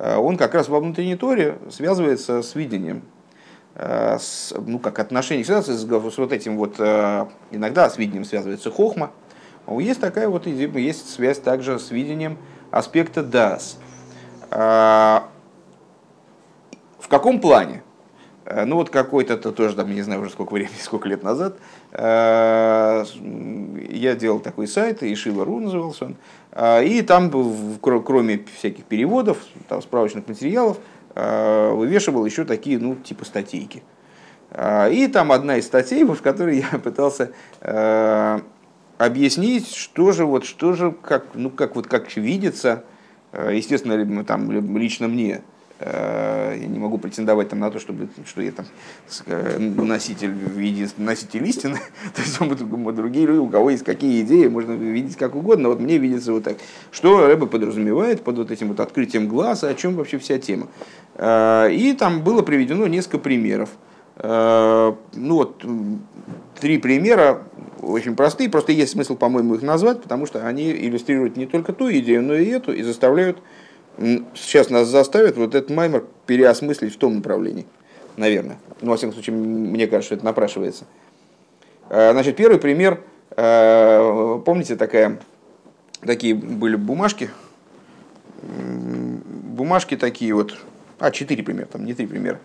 он 0.00 0.36
как 0.36 0.54
раз 0.54 0.68
во 0.68 0.80
внутренней 0.80 1.16
торе 1.16 1.58
связывается 1.70 2.42
с 2.42 2.54
видением. 2.54 3.02
с, 3.78 4.52
ну, 4.58 4.78
как 4.78 4.98
отношение 4.98 5.44
связывается 5.44 5.86
с, 6.10 6.14
с 6.14 6.18
вот 6.18 6.32
этим 6.32 6.56
вот, 6.56 6.80
иногда 6.80 7.88
с 7.88 7.96
видением 7.96 8.24
связывается 8.24 8.70
хохма. 8.70 9.12
Есть 9.78 10.00
такая 10.00 10.28
вот 10.28 10.46
идея, 10.46 10.68
есть 10.78 11.10
связь 11.10 11.38
также 11.38 11.78
с 11.78 11.90
видением 11.90 12.38
аспекта 12.70 13.22
дас. 13.22 13.78
В 14.50 15.22
каком 17.08 17.40
плане? 17.40 17.82
Ну 18.50 18.76
вот 18.76 18.88
какой-то, 18.88 19.36
то 19.36 19.52
тоже 19.52 19.76
там, 19.76 19.94
не 19.94 20.00
знаю 20.02 20.22
уже 20.22 20.30
сколько 20.30 20.52
времени, 20.54 20.76
сколько 20.80 21.08
лет 21.08 21.22
назад, 21.22 21.56
я 21.92 23.04
делал 24.18 24.40
такой 24.40 24.66
сайт, 24.66 25.02
Ишива 25.02 25.44
Ру 25.44 25.60
назывался 25.60 26.06
он, 26.06 26.16
и 26.82 27.02
там, 27.02 27.30
кроме 27.82 28.40
всяких 28.56 28.84
переводов, 28.84 29.38
там, 29.68 29.82
справочных 29.82 30.26
материалов, 30.28 30.78
Э, 31.20 31.72
вывешивал 31.72 32.24
еще 32.24 32.44
такие, 32.44 32.78
ну, 32.78 32.94
типа 32.94 33.24
статейки. 33.24 33.82
Э, 34.52 34.92
и 34.92 35.08
там 35.08 35.32
одна 35.32 35.56
из 35.56 35.66
статей, 35.66 36.04
в 36.04 36.22
которой 36.22 36.58
я 36.58 36.78
пытался 36.84 37.32
э, 37.60 38.40
объяснить, 38.98 39.74
что 39.74 40.12
же 40.12 40.24
вот, 40.24 40.44
что 40.44 40.74
же, 40.74 40.92
как, 40.92 41.26
ну, 41.34 41.50
как 41.50 41.74
вот, 41.74 41.88
как 41.88 42.16
видится, 42.16 42.84
естественно, 43.32 44.24
там, 44.24 44.50
лично 44.78 45.08
мне, 45.08 45.42
Э, 45.57 45.57
я 45.80 46.66
не 46.66 46.78
могу 46.78 46.98
претендовать 46.98 47.50
там 47.50 47.60
на 47.60 47.70
то, 47.70 47.78
чтобы, 47.78 48.08
что 48.26 48.42
я 48.42 48.50
там 48.50 48.66
э, 49.26 49.58
носитель, 49.58 50.34
единственный 50.56 51.06
носитель 51.06 51.46
истины. 51.46 51.78
то 52.14 52.22
есть 52.22 52.96
другие 52.96 53.26
люди, 53.26 53.38
у 53.38 53.48
кого 53.48 53.70
есть 53.70 53.84
какие 53.84 54.22
идеи, 54.22 54.48
можно 54.48 54.72
видеть 54.72 55.16
как 55.16 55.36
угодно. 55.36 55.68
Вот 55.68 55.80
мне 55.80 55.98
видится 55.98 56.32
вот 56.32 56.44
так. 56.44 56.56
Что 56.90 57.26
Рэба 57.26 57.46
подразумевает 57.46 58.22
под 58.22 58.38
вот 58.38 58.50
этим 58.50 58.68
вот 58.68 58.80
открытием 58.80 59.28
глаза, 59.28 59.68
о 59.68 59.74
чем 59.74 59.94
вообще 59.94 60.18
вся 60.18 60.38
тема. 60.38 60.66
Э, 61.14 61.68
и 61.70 61.92
там 61.92 62.22
было 62.22 62.42
приведено 62.42 62.86
несколько 62.86 63.18
примеров. 63.18 63.70
Ну 64.20 64.96
вот, 65.14 65.64
три 66.58 66.78
примера 66.78 67.44
очень 67.82 68.16
простые, 68.16 68.50
просто 68.50 68.72
есть 68.72 68.92
смысл, 68.92 69.16
по-моему, 69.16 69.54
их 69.54 69.62
назвать, 69.62 70.02
потому 70.02 70.26
что 70.26 70.46
они 70.46 70.72
иллюстрируют 70.72 71.36
не 71.36 71.46
только 71.46 71.72
ту 71.72 71.90
идею, 71.90 72.22
но 72.22 72.34
и 72.34 72.46
эту, 72.46 72.72
и 72.72 72.82
заставляют 72.82 73.38
сейчас 74.34 74.70
нас 74.70 74.88
заставит 74.88 75.36
вот 75.36 75.54
этот 75.54 75.70
маймер 75.70 76.04
переосмыслить 76.26 76.94
в 76.94 76.98
том 76.98 77.16
направлении. 77.16 77.66
Наверное. 78.16 78.58
Ну, 78.80 78.90
во 78.90 78.96
всяком 78.96 79.12
случае, 79.12 79.36
мне 79.36 79.86
кажется, 79.86 80.06
что 80.06 80.14
это 80.16 80.24
напрашивается. 80.24 80.84
А, 81.88 82.12
значит, 82.12 82.36
первый 82.36 82.58
пример. 82.58 83.00
А, 83.36 84.38
помните, 84.38 84.76
такая, 84.76 85.20
такие 86.00 86.34
были 86.34 86.76
бумажки? 86.76 87.30
Бумажки 88.42 89.96
такие 89.96 90.34
вот. 90.34 90.56
А, 90.98 91.12
четыре 91.12 91.44
примера, 91.44 91.66
там 91.66 91.84
не 91.84 91.94
три 91.94 92.06
примера. 92.06 92.40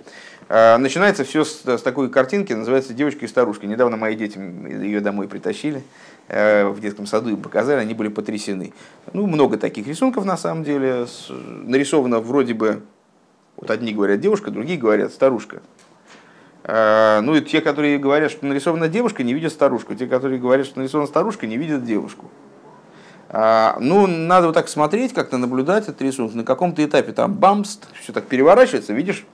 А, 0.48 0.78
начинается 0.78 1.24
все 1.24 1.44
с, 1.44 1.66
с 1.66 1.82
такой 1.82 2.10
картинки, 2.10 2.54
называется 2.54 2.94
«Девочка 2.94 3.26
и 3.26 3.28
старушка». 3.28 3.66
Недавно 3.66 3.98
мои 3.98 4.16
дети 4.16 4.38
ее 4.38 5.00
домой 5.00 5.28
притащили. 5.28 5.84
Э, 6.28 6.68
в 6.68 6.80
детском 6.80 7.08
саду 7.08 7.30
им 7.32 7.42
показали, 7.42 7.80
они 7.80 7.94
были 7.94 8.10
потрясены. 8.10 8.74
Ну, 9.12 9.26
много 9.26 9.58
таких 9.58 9.88
рисунков 9.88 10.26
на 10.26 10.38
самом 10.38 10.64
деле. 10.64 11.08
Нарисовано 11.30 12.20
вроде 12.20 12.54
бы, 12.54 12.84
вот 13.58 13.72
одни 13.72 13.92
говорят 13.92 14.20
девушка, 14.20 14.52
другие 14.52 14.78
говорят 14.78 15.12
старушка. 15.12 15.62
Э, 16.64 17.22
ну 17.22 17.36
и 17.36 17.42
те, 17.42 17.60
которые 17.60 17.98
говорят, 17.98 18.32
что 18.32 18.46
нарисована 18.46 18.88
девушка, 18.88 19.24
не 19.24 19.34
видят 19.34 19.52
старушку. 19.52 19.96
Те, 19.96 20.06
которые 20.06 20.40
говорят, 20.40 20.68
что 20.68 20.80
нарисована 20.80 21.08
старушка, 21.08 21.48
не 21.48 21.58
видят 21.58 21.84
девушку. 21.84 22.30
Э, 23.34 23.74
ну, 23.80 24.06
надо 24.08 24.48
вот 24.48 24.54
так 24.54 24.70
смотреть, 24.70 25.14
как-то 25.14 25.38
наблюдать 25.38 25.84
этот 25.90 26.02
рисунок. 26.02 26.36
На 26.36 26.44
каком-то 26.44 26.86
этапе 26.86 27.12
там 27.12 27.34
бамс, 27.34 27.80
все 28.02 28.14
так 28.14 28.28
переворачивается, 28.28 28.94
видишь 28.94 29.26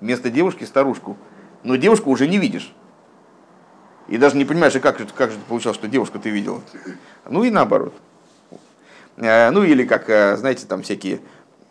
вместо 0.00 0.28
девушки 0.28 0.64
старушку. 0.64 1.16
Но 1.62 1.76
девушку 1.76 2.10
уже 2.10 2.26
не 2.28 2.38
видишь. 2.38 2.74
И 4.08 4.18
даже 4.18 4.36
не 4.36 4.44
понимаешь, 4.44 4.74
как, 4.74 4.98
как 5.14 5.30
же 5.30 5.38
получалось, 5.48 5.78
что 5.78 5.88
девушку 5.88 6.18
ты 6.18 6.28
видел. 6.28 6.62
Ну 7.30 7.44
и 7.44 7.50
наоборот. 7.50 7.94
Э, 9.16 9.50
ну 9.50 9.62
или 9.62 9.84
как, 9.84 10.10
э, 10.10 10.36
знаете, 10.36 10.66
там 10.66 10.82
всякие 10.82 11.20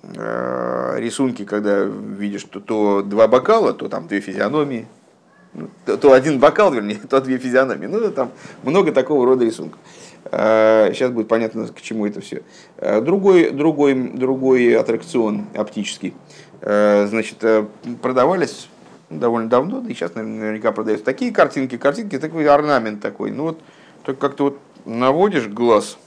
э, 0.04 0.96
рисунки, 1.00 1.44
когда 1.44 1.84
видишь 1.84 2.46
то, 2.46 2.62
то 2.62 3.02
два 3.02 3.28
бокала, 3.28 3.74
то 3.74 3.90
там 3.90 4.08
две 4.08 4.22
физиономии. 4.22 4.88
Ну, 5.54 5.70
то 5.86 6.14
один 6.14 6.40
бокал, 6.40 6.74
вернее, 6.74 7.00
то 7.10 7.20
две 7.20 7.38
физиономии. 7.38 7.88
Ну, 7.88 8.10
там 8.12 8.32
много 8.64 8.94
такого 8.94 9.26
рода 9.26 9.44
рисунков. 9.44 9.80
Сейчас 10.26 11.12
будет 11.12 11.28
понятно, 11.28 11.68
к 11.68 11.82
чему 11.82 12.08
это 12.08 12.22
все. 12.22 12.44
Другой, 13.02 13.52
другой, 13.52 13.94
другой 13.94 14.76
аттракцион 14.76 15.46
оптический. 15.54 16.14
Значит, 16.62 17.44
продавались 18.02 18.70
довольно 19.10 19.50
давно, 19.50 19.82
да 19.82 19.90
и 19.90 19.94
сейчас 19.94 20.16
наверняка 20.16 20.72
продаются 20.72 21.06
такие 21.06 21.32
картинки, 21.32 21.78
картинки, 21.78 22.18
такой 22.18 22.48
орнамент 22.48 23.02
такой. 23.02 23.32
Ну 23.32 23.44
вот, 23.44 23.62
только 24.04 24.20
как-то 24.20 24.44
вот 24.46 24.60
наводишь 24.86 25.48
глаз, 25.48 25.98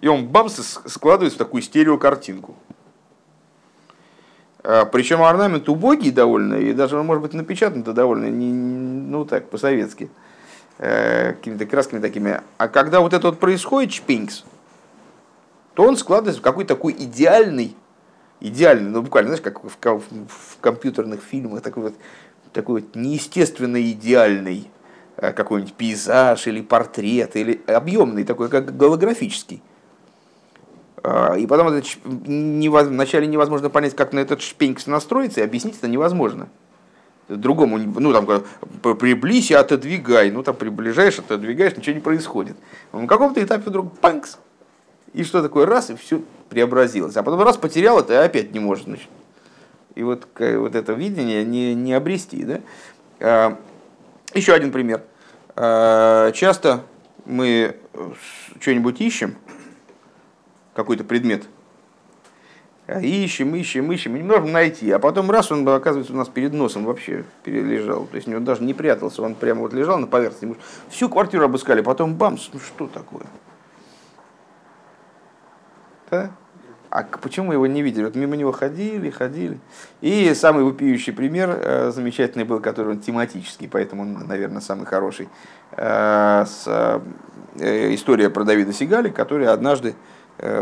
и 0.00 0.08
он 0.08 0.26
бамс 0.26 0.54
складывается 0.86 1.36
в 1.36 1.38
такую 1.38 1.62
стереокартинку. 1.62 2.56
Причем 4.62 5.22
орнамент 5.22 5.68
убогий 5.68 6.10
довольно, 6.10 6.54
и 6.54 6.72
даже 6.72 7.02
может 7.02 7.22
быть 7.22 7.34
напечатан-то 7.34 7.92
довольно, 7.92 8.30
не, 8.30 8.50
ну 8.50 9.26
так, 9.26 9.50
по-советски, 9.50 10.04
э, 10.04 10.23
какими-то 10.78 11.66
красками 11.66 12.00
такими. 12.00 12.40
А 12.58 12.68
когда 12.68 13.00
вот 13.00 13.12
это 13.12 13.28
вот 13.28 13.38
происходит, 13.38 13.92
шпинкс, 13.92 14.44
то 15.74 15.84
он 15.84 15.96
складывается 15.96 16.40
в 16.40 16.44
какой-то 16.44 16.74
такой 16.74 16.92
идеальный 16.92 17.76
идеальный, 18.44 18.90
ну 18.90 19.02
буквально, 19.02 19.28
знаешь, 19.28 19.42
как 19.42 19.64
в, 19.64 19.70
в 19.70 20.60
компьютерных 20.60 21.22
фильмах, 21.22 21.62
такой 21.62 21.84
вот, 21.84 21.94
такой 22.52 22.82
вот 22.82 22.94
неестественно 22.94 23.80
идеальный 23.80 24.70
э, 25.16 25.32
какой-нибудь 25.32 25.74
пейзаж 25.74 26.46
или 26.46 26.60
портрет, 26.60 27.36
или 27.36 27.60
объемный 27.66 28.24
такой, 28.24 28.48
как 28.48 28.76
голографический. 28.76 29.62
А, 31.02 31.34
и 31.36 31.46
потом 31.46 31.68
это 31.68 31.86
вначале 32.04 33.26
невозможно 33.26 33.70
понять, 33.70 33.96
как 33.96 34.12
на 34.12 34.20
этот 34.20 34.42
шпенькс 34.42 34.86
настроиться, 34.86 35.40
и 35.40 35.44
объяснить 35.44 35.78
это 35.78 35.88
невозможно. 35.88 36.48
Другому, 37.28 37.78
ну 37.78 38.12
там, 38.12 38.44
приблизь 38.96 39.50
и 39.50 39.54
отодвигай, 39.54 40.30
ну 40.30 40.42
там 40.42 40.54
приближаешь, 40.54 41.18
отодвигаешь, 41.18 41.76
ничего 41.76 41.94
не 41.94 42.00
происходит. 42.00 42.56
На 42.92 43.06
каком-то 43.06 43.42
этапе 43.42 43.70
вдруг 43.70 43.98
панкс, 43.98 44.38
и 45.14 45.24
что 45.24 45.42
такое 45.42 45.64
раз, 45.64 45.90
и 45.90 45.96
все 45.96 46.22
преобразилось. 46.50 47.16
А 47.16 47.22
потом 47.22 47.40
раз 47.40 47.56
потерял 47.56 47.98
это, 47.98 48.12
и 48.12 48.16
опять 48.16 48.52
не 48.52 48.60
может. 48.60 48.84
Значит. 48.84 49.08
И 49.94 50.02
вот, 50.02 50.26
вот 50.38 50.74
это 50.74 50.92
видение 50.92 51.44
не, 51.44 51.74
не 51.74 51.94
обрести. 51.94 52.44
Да? 52.44 52.60
А, 53.20 53.58
еще 54.34 54.52
один 54.52 54.72
пример. 54.72 55.02
А, 55.56 56.32
часто 56.32 56.82
мы 57.24 57.76
что-нибудь 58.60 59.00
ищем, 59.00 59.36
какой-то 60.74 61.04
предмет, 61.04 61.44
ищем, 62.88 63.54
ищем, 63.54 63.90
ищем, 63.92 64.14
не 64.14 64.22
можем 64.22 64.52
найти. 64.52 64.90
А 64.90 64.98
потом 64.98 65.30
раз 65.30 65.50
он 65.50 65.66
оказывается 65.68 66.12
у 66.12 66.16
нас 66.16 66.28
перед 66.28 66.52
носом 66.52 66.84
вообще 66.84 67.24
перележал. 67.42 68.06
То 68.06 68.16
есть 68.16 68.28
он 68.28 68.44
даже 68.44 68.62
не 68.62 68.74
прятался, 68.74 69.22
он 69.22 69.34
прямо 69.34 69.62
вот 69.62 69.72
лежал 69.72 69.98
на 69.98 70.06
поверхности. 70.06 70.56
Всю 70.90 71.08
квартиру 71.08 71.44
обыскали, 71.44 71.80
потом 71.80 72.14
бамс, 72.14 72.50
ну 72.52 72.60
что 72.60 72.86
такое? 72.86 73.26
Да? 76.10 76.30
А 76.94 77.02
почему 77.02 77.46
мы 77.46 77.54
его 77.54 77.66
не 77.66 77.82
видели? 77.82 78.04
Вот 78.04 78.14
мимо 78.14 78.36
него 78.36 78.52
ходили, 78.52 79.10
ходили. 79.10 79.58
И 80.00 80.32
самый 80.34 80.62
вопиющий 80.62 81.12
пример 81.12 81.50
э, 81.50 81.90
замечательный 81.90 82.44
был, 82.44 82.60
который 82.60 82.92
он 82.92 83.00
тематический, 83.00 83.66
поэтому 83.66 84.02
он, 84.02 84.28
наверное, 84.28 84.60
самый 84.60 84.86
хороший. 84.86 85.28
Э, 85.72 86.44
с, 86.46 86.64
э, 87.56 87.94
история 87.94 88.30
про 88.30 88.44
Давида 88.44 88.72
Сигали, 88.72 89.08
который 89.08 89.48
однажды 89.48 89.96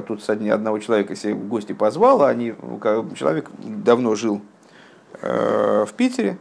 тут 0.07 0.23
с 0.23 0.29
одного 0.29 0.79
человека 0.79 1.17
себе 1.17 1.35
в 1.35 1.49
гости 1.49 1.73
позвал, 1.73 2.23
а 2.23 2.29
они, 2.29 2.55
человек 3.17 3.51
давно 3.59 4.15
жил 4.15 4.43
в 5.21 5.89
Питере, 5.97 6.37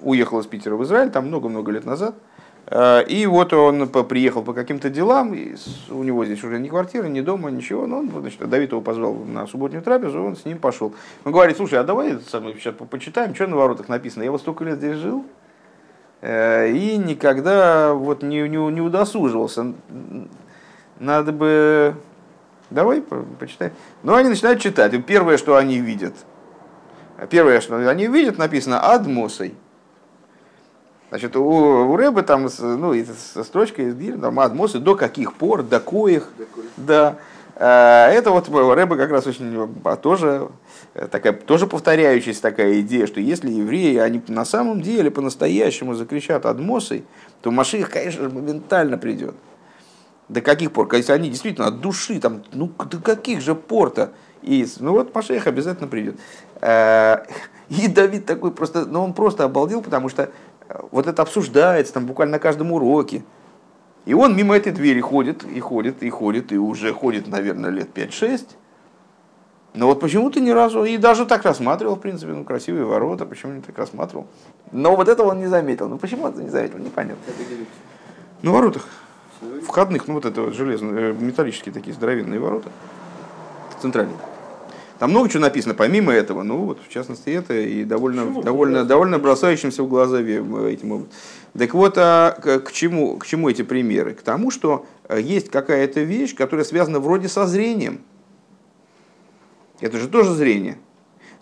уехал 0.00 0.40
из 0.40 0.46
Питера 0.46 0.76
в 0.76 0.84
Израиль, 0.84 1.10
там 1.10 1.26
много-много 1.26 1.72
лет 1.72 1.84
назад, 1.84 2.14
Э, 2.68 3.04
и 3.06 3.26
вот 3.26 3.52
он 3.52 3.88
приехал 3.88 4.42
по 4.42 4.52
каким-то 4.52 4.90
делам, 4.90 5.36
у 5.90 6.02
него 6.02 6.24
здесь 6.24 6.42
уже 6.42 6.58
ни 6.58 6.68
квартиры, 6.68 7.08
ни 7.08 7.20
дома, 7.20 7.50
ничего. 7.50 7.86
Но 7.86 7.98
он, 7.98 8.10
значит, 8.10 8.48
Давид 8.48 8.72
его 8.72 8.80
позвал 8.80 9.14
на 9.14 9.46
субботнюю 9.46 9.82
трапезу, 9.82 10.22
он 10.22 10.36
с 10.36 10.44
ним 10.44 10.58
пошел. 10.58 10.94
Он 11.24 11.32
говорит, 11.32 11.56
слушай, 11.56 11.78
а 11.78 11.84
давай 11.84 12.18
сейчас 12.20 12.74
почитаем, 12.90 13.34
что 13.34 13.46
на 13.46 13.56
воротах 13.56 13.88
написано. 13.88 14.24
Я 14.24 14.32
вот 14.32 14.40
столько 14.40 14.64
лет 14.64 14.78
здесь 14.78 14.96
жил, 14.96 15.24
э, 16.22 16.70
и 16.70 16.96
никогда 16.96 17.94
вот 17.94 18.22
не, 18.22 18.48
не, 18.48 18.72
не 18.72 18.80
удосуживался. 18.80 19.74
Надо 20.98 21.32
бы... 21.32 21.94
Давай 22.70 23.02
почитаем. 23.38 23.72
Ну, 24.02 24.14
они 24.14 24.28
начинают 24.28 24.60
читать. 24.60 24.92
И 24.92 24.98
первое, 24.98 25.36
что 25.36 25.56
они 25.56 25.78
видят, 25.78 26.14
первое, 27.30 27.60
что 27.60 27.76
они 27.88 28.06
видят, 28.06 28.38
написано 28.38 28.80
«Адмосой». 28.80 29.54
Значит, 31.08 31.36
у, 31.36 31.42
у 31.42 31.96
Рэбы 31.96 32.22
там, 32.22 32.48
ну, 32.58 32.94
со 33.32 33.44
строчкой 33.44 33.86
из 33.86 33.94
Гири, 33.94 34.16
там, 34.16 34.40
Адмосы, 34.40 34.80
до 34.80 34.96
каких 34.96 35.34
пор, 35.34 35.62
до 35.62 35.78
коих, 35.78 36.28
до 36.36 36.44
коих. 36.46 36.70
да. 36.76 37.16
Э, 37.54 38.08
это 38.10 38.32
вот 38.32 38.48
Рэба 38.48 38.96
как 38.96 39.10
раз 39.10 39.26
очень 39.26 39.70
а, 39.84 39.96
тоже 39.96 40.48
такая, 41.10 41.32
тоже 41.32 41.66
повторяющаяся 41.66 42.42
такая 42.42 42.80
идея, 42.80 43.06
что 43.06 43.20
если 43.20 43.50
евреи, 43.50 43.98
они 43.98 44.20
на 44.28 44.44
самом 44.44 44.82
деле 44.82 45.10
по-настоящему 45.10 45.94
закричат 45.94 46.44
Адмосой, 46.44 47.04
то 47.40 47.50
Маших, 47.50 47.90
конечно, 47.90 48.28
моментально 48.28 48.98
придет. 48.98 49.34
До 50.28 50.40
каких 50.40 50.72
пор? 50.72 50.92
Если 50.92 51.12
они 51.12 51.30
действительно 51.30 51.68
от 51.68 51.80
души, 51.80 52.18
там, 52.20 52.42
ну 52.52 52.70
до 52.90 52.98
каких 52.98 53.40
же 53.40 53.54
пор-то? 53.54 54.12
И, 54.42 54.66
ну 54.80 54.92
вот 54.92 55.14
Машех 55.14 55.46
обязательно 55.46 55.88
придет. 55.88 56.16
Э, 56.60 57.24
и 57.68 57.88
Давид 57.88 58.26
такой 58.26 58.50
просто, 58.50 58.86
ну 58.86 59.02
он 59.02 59.12
просто 59.12 59.44
обалдел, 59.44 59.82
потому 59.82 60.08
что 60.08 60.30
э, 60.68 60.80
вот 60.90 61.06
это 61.06 61.22
обсуждается 61.22 61.94
там 61.94 62.06
буквально 62.06 62.32
на 62.32 62.38
каждом 62.38 62.72
уроке. 62.72 63.24
И 64.04 64.14
он 64.14 64.36
мимо 64.36 64.56
этой 64.56 64.72
двери 64.72 65.00
ходит, 65.00 65.44
и 65.44 65.58
ходит, 65.60 66.02
и 66.02 66.10
ходит, 66.10 66.52
и 66.52 66.58
уже 66.58 66.92
ходит, 66.92 67.26
наверное, 67.26 67.70
лет 67.70 67.88
5-6. 67.92 68.46
Но 69.74 69.88
вот 69.88 70.00
почему-то 70.00 70.40
ни 70.40 70.50
разу, 70.50 70.84
и 70.84 70.96
даже 70.96 71.26
так 71.26 71.44
рассматривал, 71.44 71.96
в 71.96 72.00
принципе, 72.00 72.32
ну, 72.32 72.44
красивые 72.44 72.84
ворота, 72.84 73.26
почему 73.26 73.52
не 73.52 73.60
так 73.60 73.76
рассматривал. 73.76 74.26
Но 74.72 74.96
вот 74.96 75.08
этого 75.08 75.30
он 75.30 75.38
не 75.38 75.48
заметил. 75.48 75.88
Ну, 75.88 75.98
почему 75.98 76.24
он 76.24 76.32
это 76.32 76.42
не 76.42 76.50
заметил, 76.50 76.78
непонятно. 76.78 77.22
Ну, 78.42 78.52
воротах. 78.52 78.88
Входных, 79.62 80.08
ну, 80.08 80.14
вот 80.14 80.24
это 80.24 80.52
железные, 80.52 81.10
э, 81.10 81.12
металлические 81.12 81.72
такие 81.72 81.94
здоровенные 81.94 82.40
ворота. 82.40 82.70
Центральные. 83.80 84.16
Там 84.98 85.10
много 85.10 85.28
чего 85.28 85.42
написано 85.42 85.74
помимо 85.74 86.12
этого, 86.12 86.42
ну 86.42 86.64
вот 86.64 86.78
в 86.80 86.90
частности 86.90 87.28
это 87.28 87.52
и 87.52 87.84
довольно, 87.84 88.42
довольно, 88.42 88.84
довольно 88.84 89.18
бросающимся 89.18 89.82
в 89.82 89.88
глаза 89.88 90.20
этим 90.20 90.92
образом. 90.92 91.08
Так 91.58 91.74
вот, 91.74 91.98
а 91.98 92.32
к, 92.32 92.72
чему, 92.72 93.18
к 93.18 93.26
чему 93.26 93.50
эти 93.50 93.62
примеры? 93.62 94.14
К 94.14 94.22
тому, 94.22 94.50
что 94.50 94.86
э, 95.08 95.20
есть 95.20 95.50
какая-то 95.50 96.00
вещь, 96.00 96.34
которая 96.34 96.64
связана 96.64 96.98
вроде 96.98 97.28
со 97.28 97.46
зрением. 97.46 98.00
Это 99.80 99.98
же 99.98 100.08
тоже 100.08 100.32
зрение. 100.32 100.78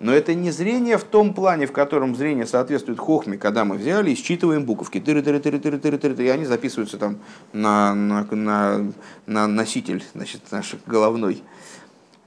Но 0.01 0.13
это 0.13 0.35
не 0.35 0.51
зрение 0.51 0.99
в 0.99 1.05
том 1.05 1.35
плане, 1.35 1.67
в 1.67 1.73
котором 1.73 2.17
зрение 2.17 2.47
соответствует 2.47 2.99
хохме, 2.99 3.39
когда 3.39 3.65
мы 3.65 3.77
взяли 3.77 4.11
и 4.11 4.15
считываем 4.15 4.65
буковки, 4.65 5.01
тыры 5.01 5.23
тыры 5.23 5.41
тыры 5.41 5.59
тыры 5.59 5.79
тыры 5.79 5.99
тыры 5.99 6.25
и 6.25 6.29
они 6.29 6.45
записываются 6.45 6.99
там 6.99 7.19
на, 7.53 7.95
на, 7.95 8.27
на, 8.31 8.93
на 9.27 9.47
носитель 9.47 10.05
значит, 10.15 10.41
наш 10.51 10.75
головной. 10.87 11.43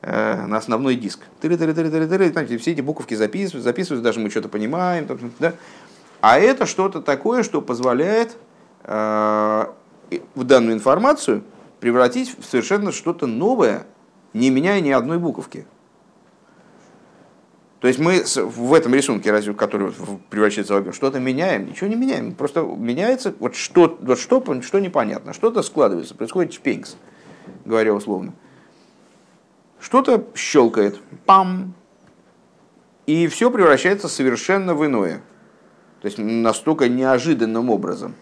Э, 0.01 0.45
на 0.45 0.57
основной 0.57 0.95
диск. 0.95 1.21
Тыры, 1.41 1.57
тыры, 1.57 1.73
тыры, 1.73 1.89
тыры, 1.89 2.07
тыры, 2.07 2.31
знаете, 2.31 2.57
все 2.57 2.71
эти 2.71 2.81
буковки 2.81 3.15
записываются, 3.15 3.61
записываются, 3.61 4.03
даже 4.03 4.19
мы 4.19 4.29
что-то 4.29 4.47
понимаем. 4.47 5.07
Да? 5.39 5.53
А 6.21 6.39
это 6.39 6.65
что-то 6.65 7.01
такое, 7.01 7.43
что 7.43 7.61
позволяет 7.61 8.37
э, 8.83 9.65
в 10.35 10.43
данную 10.43 10.75
информацию 10.75 11.43
превратить 11.79 12.37
в 12.37 12.45
совершенно 12.45 12.91
что-то 12.91 13.27
новое, 13.27 13.85
не 14.33 14.49
меняя 14.49 14.81
ни 14.81 14.91
одной 14.91 15.17
буковки. 15.17 15.65
То 17.79 17.87
есть 17.87 17.99
мы 17.99 18.23
в 18.23 18.73
этом 18.73 18.95
рисунке, 18.95 19.31
разве, 19.31 19.53
который 19.53 19.93
превращается 20.29 20.73
в 20.73 20.77
объем, 20.77 20.93
что-то 20.93 21.19
меняем, 21.19 21.67
ничего 21.67 21.87
не 21.87 21.95
меняем. 21.95 22.33
Просто 22.33 22.61
меняется 22.61 23.33
вот 23.39 23.55
что, 23.55 23.97
вот 24.01 24.19
что, 24.19 24.43
что 24.61 24.79
непонятно, 24.79 25.33
что-то 25.33 25.61
складывается, 25.61 26.15
происходит 26.15 26.53
чпенькс, 26.53 26.95
говоря 27.65 27.93
условно 27.93 28.33
что-то 29.79 30.27
щелкает, 30.35 30.99
пам, 31.25 31.73
и 33.05 33.27
все 33.27 33.49
превращается 33.51 34.07
совершенно 34.07 34.73
в 34.73 34.85
иное. 34.85 35.21
То 36.01 36.07
есть 36.07 36.17
настолько 36.17 36.89
неожиданным 36.89 37.69
образом. 37.69 38.15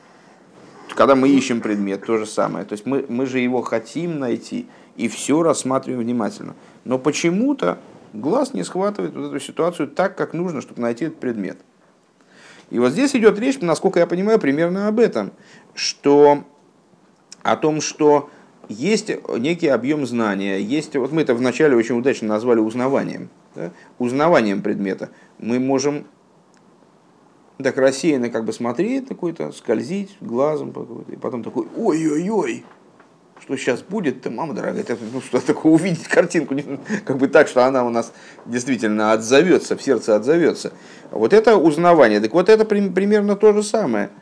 Когда 0.89 1.15
мы 1.15 1.29
ищем 1.29 1.61
предмет, 1.61 2.05
то 2.05 2.17
же 2.17 2.25
самое. 2.25 2.65
То 2.65 2.73
есть 2.73 2.85
мы, 2.85 3.05
мы 3.09 3.25
же 3.25 3.39
его 3.39 3.61
хотим 3.61 4.19
найти 4.19 4.67
и 4.95 5.07
все 5.07 5.41
рассматриваем 5.43 6.01
внимательно. 6.01 6.55
Но 6.85 6.99
почему-то 6.99 7.79
глаз 8.19 8.53
не 8.53 8.63
схватывает 8.63 9.15
вот 9.15 9.27
эту 9.27 9.39
ситуацию 9.39 9.87
так, 9.87 10.17
как 10.17 10.33
нужно, 10.33 10.61
чтобы 10.61 10.81
найти 10.81 11.05
этот 11.05 11.19
предмет. 11.19 11.57
И 12.69 12.79
вот 12.79 12.91
здесь 12.91 13.15
идет 13.15 13.37
речь, 13.39 13.59
насколько 13.59 13.99
я 13.99 14.07
понимаю, 14.07 14.39
примерно 14.39 14.87
об 14.87 14.99
этом, 14.99 15.31
что 15.75 16.43
о 17.43 17.55
том, 17.57 17.79
что 17.79 18.29
есть 18.69 19.11
некий 19.37 19.67
объем 19.67 20.05
знания, 20.07 20.59
есть, 20.59 20.95
вот 20.95 21.11
мы 21.11 21.21
это 21.21 21.35
вначале 21.35 21.75
очень 21.75 21.97
удачно 21.97 22.27
назвали 22.27 22.59
узнаванием, 22.59 23.29
да? 23.53 23.71
узнаванием 23.99 24.61
предмета. 24.63 25.09
Мы 25.37 25.59
можем 25.59 26.05
так 27.59 27.77
рассеянно 27.77 28.29
как 28.29 28.45
бы 28.45 28.53
смотреть 28.53 29.07
какой-то, 29.07 29.51
скользить 29.51 30.17
глазом, 30.19 30.73
и 31.07 31.15
потом 31.15 31.43
такой, 31.43 31.67
ой-ой-ой, 31.77 32.65
что 33.41 33.57
сейчас 33.57 33.81
будет-то, 33.81 34.29
мама 34.29 34.53
дорогая, 34.53 34.81
это, 34.81 34.97
ну, 35.13 35.21
что 35.21 35.39
такое 35.39 35.71
увидеть 35.73 36.07
картинку, 36.07 36.55
как 37.05 37.17
бы 37.17 37.27
так, 37.27 37.47
что 37.47 37.65
она 37.65 37.85
у 37.85 37.89
нас 37.89 38.11
действительно 38.45 39.13
отзовется, 39.13 39.77
в 39.77 39.81
сердце 39.81 40.15
отзовется. 40.15 40.73
Вот 41.11 41.33
это 41.33 41.57
узнавание. 41.57 42.19
Так 42.19 42.33
вот 42.33 42.49
это 42.49 42.65
примерно 42.65 43.35
то 43.35 43.53
же 43.53 43.63
самое– 43.63 44.09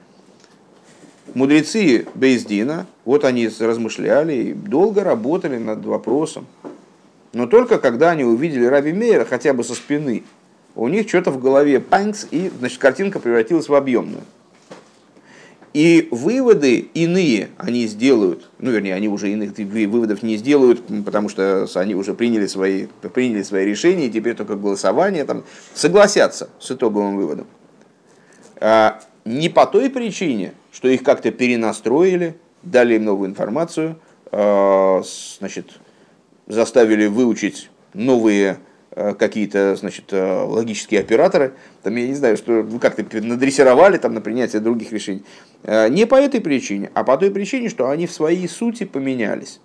мудрецы 1.34 2.06
Бейздина, 2.16 2.86
вот 3.06 3.26
они 3.26 3.50
размышляли 3.60 4.34
и 4.34 4.54
долго 4.54 5.04
работали 5.04 5.58
над 5.58 5.84
вопросом. 5.86 6.46
Но 7.34 7.48
только 7.48 7.80
когда 7.80 8.12
они 8.12 8.24
увидели 8.24 8.66
Раби 8.66 8.94
Мейера 8.94 9.26
хотя 9.26 9.54
бы 9.54 9.64
со 9.64 9.74
спины, 9.74 10.24
у 10.76 10.88
них 10.88 11.08
что-то 11.08 11.32
в 11.32 11.42
голове 11.42 11.80
панкс, 11.80 12.28
и 12.32 12.52
значит, 12.60 12.80
картинка 12.80 13.20
превратилась 13.20 13.70
в 13.70 13.76
объемную. 13.76 14.24
И 15.74 16.08
выводы 16.12 16.78
иные 16.94 17.50
они 17.58 17.88
сделают, 17.88 18.50
ну 18.60 18.70
вернее, 18.70 18.94
они 18.94 19.08
уже 19.08 19.32
иных 19.32 19.58
выводов 19.58 20.22
не 20.22 20.38
сделают, 20.38 20.84
потому 21.04 21.30
что 21.30 21.68
они 21.76 21.96
уже 21.96 22.14
приняли 22.14 22.46
свои, 22.46 22.86
приняли 23.14 23.42
свои 23.42 23.66
решения, 23.66 24.06
и 24.06 24.12
теперь 24.12 24.36
только 24.36 24.56
голосование 24.56 25.26
там, 25.26 25.44
согласятся 25.74 26.50
с 26.60 26.70
итоговым 26.70 27.18
выводом. 27.18 27.48
А, 28.58 29.02
не 29.26 29.50
по 29.50 29.66
той 29.66 29.90
причине, 29.90 30.54
что 30.72 30.88
их 30.90 31.02
как-то 31.02 31.32
перенастроили, 31.32 32.38
дали 32.62 32.96
им 32.96 33.06
новую 33.06 33.32
информацию, 33.32 34.00
а, 34.32 35.02
значит, 35.40 35.80
заставили 36.46 37.08
выучить 37.08 37.72
новые 37.96 38.58
какие-то 38.96 39.76
значит, 39.76 40.06
а, 40.12 40.46
логические 40.46 41.02
операторы, 41.02 41.54
там, 41.82 41.96
я 41.96 42.08
не 42.08 42.14
знаю, 42.14 42.38
что 42.38 42.68
как-то 42.82 43.04
надрессировали 43.22 43.98
там, 43.98 44.14
на 44.14 44.22
принятие 44.22 44.62
других 44.62 44.92
решений. 44.92 45.24
Не 45.64 46.06
по 46.06 46.16
этой 46.16 46.42
причине, 46.42 46.92
а 46.94 47.04
по 47.04 47.18
той 47.18 47.32
причине, 47.32 47.70
что 47.70 47.90
они 47.90 48.08
в 48.08 48.12
своей 48.12 48.48
сути 48.48 48.84
поменялись. 48.84 49.60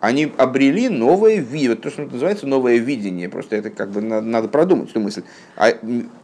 Они 0.00 0.32
обрели 0.38 0.88
новое 0.88 1.36
видение, 1.36 1.76
то, 1.76 1.90
что 1.90 2.02
называется 2.02 2.46
новое 2.46 2.76
видение, 2.76 3.28
просто 3.28 3.56
это 3.56 3.70
как 3.70 3.90
бы 3.90 4.00
надо, 4.00 4.26
надо 4.26 4.48
продумать 4.48 4.90
эту 4.90 5.00
мысль. 5.00 5.24
А 5.56 5.74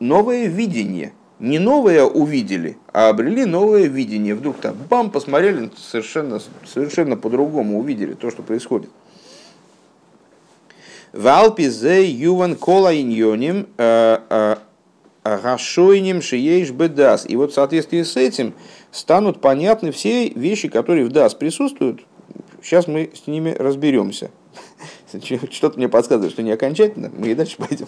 новое 0.00 0.46
видение– 0.46 1.12
не 1.38 1.58
новое 1.58 2.04
увидели, 2.04 2.78
а 2.92 3.10
обрели 3.10 3.44
новое 3.44 3.86
видение. 3.86 4.34
Вдруг 4.34 4.56
так, 4.56 4.74
бам, 4.74 5.10
посмотрели, 5.10 5.70
совершенно, 5.76 6.40
совершенно 6.64 7.16
по-другому 7.16 7.78
увидели 7.78 8.14
то, 8.14 8.30
что 8.30 8.42
происходит. 8.42 8.90
Валпи 11.16 11.68
зе 11.68 12.04
юван 12.04 12.56
кола 12.56 12.94
иньоним 13.00 13.66
э, 13.78 14.18
э, 14.28 14.56
гашойним 15.24 16.20
шиеиш 16.20 16.70
бедас. 16.70 17.24
И 17.26 17.36
вот 17.36 17.52
в 17.52 17.54
соответствии 17.54 18.02
с 18.02 18.16
этим 18.16 18.54
станут 18.90 19.40
понятны 19.40 19.92
все 19.92 20.28
вещи, 20.28 20.68
которые 20.68 21.06
в 21.06 21.12
дас 21.12 21.34
присутствуют. 21.34 22.00
Сейчас 22.62 22.86
мы 22.86 23.10
с 23.14 23.26
ними 23.26 23.54
разберемся. 23.58 24.30
Что-то 25.50 25.78
мне 25.78 25.88
подсказывает, 25.88 26.32
что 26.32 26.42
не 26.42 26.52
окончательно, 26.52 27.10
мы 27.16 27.28
и 27.28 27.34
дальше 27.34 27.56
пойдем. 27.56 27.86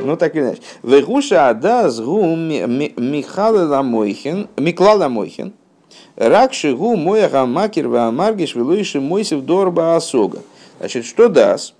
Ну, 0.00 0.16
так 0.16 0.36
или 0.36 0.42
иначе. 0.42 0.62
Вегуша 0.84 1.48
ада 1.48 1.90
сгу 1.90 2.36
Михала 2.36 3.66
Ламойхин, 3.66 4.48
Миклала 4.56 5.08
Мойхин, 5.08 5.54
Ракши 6.14 6.74
гу 6.76 6.94
моя 6.96 7.46
макер 7.46 7.88
вамаргиш 7.88 8.54
вилуиши 8.54 9.00
мойсев 9.00 9.42
дорба 9.42 9.96
осога. 9.96 10.40
Значит, 10.78 11.04
что 11.04 11.28
даст? 11.28 11.74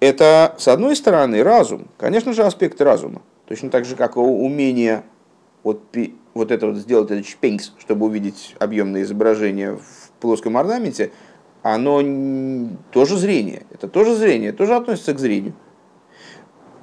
Это, 0.00 0.54
с 0.58 0.68
одной 0.68 0.96
стороны, 0.96 1.42
разум. 1.42 1.88
Конечно 1.96 2.32
же, 2.32 2.42
аспект 2.42 2.80
разума. 2.80 3.22
Точно 3.46 3.70
так 3.70 3.84
же, 3.84 3.96
как 3.96 4.16
умение 4.16 5.04
вот, 5.62 5.82
вот 6.34 6.50
это 6.50 6.66
вот 6.66 6.76
сделать 6.76 7.10
этот 7.10 7.26
шпенкс, 7.26 7.72
чтобы 7.78 8.06
увидеть 8.06 8.54
объемное 8.58 9.02
изображение 9.02 9.76
в 9.76 10.10
плоском 10.20 10.56
орнаменте– 10.56 11.12
оно 11.74 12.00
тоже 12.92 13.16
зрение. 13.16 13.66
Это 13.72 13.88
тоже 13.88 14.14
зрение, 14.14 14.52
тоже 14.52 14.76
относится 14.76 15.12
к 15.14 15.18
зрению. 15.18 15.54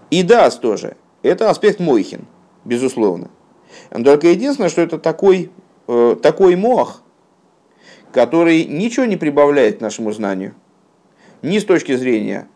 И 0.10 0.24
даст 0.24 0.60
тоже. 0.60 0.98
Это 1.22 1.50
аспект 1.50 1.80
Мойхин, 1.80 2.26
безусловно. 2.66 3.32
Но 3.92 4.04
только 4.04 4.28
единственное, 4.28 4.70
что 4.70 4.82
это 4.82 5.00
такой, 5.00 5.52
э, 5.88 6.18
такой 6.22 6.58
мох, 6.58 7.02
который 8.12 8.66
ничего 8.66 9.06
не 9.06 9.16
прибавляет 9.16 9.80
нашему 9.80 10.12
знанию. 10.12 10.54
Ни 11.42 11.60
с 11.60 11.66
точки 11.66 11.96
зрения 11.96 12.48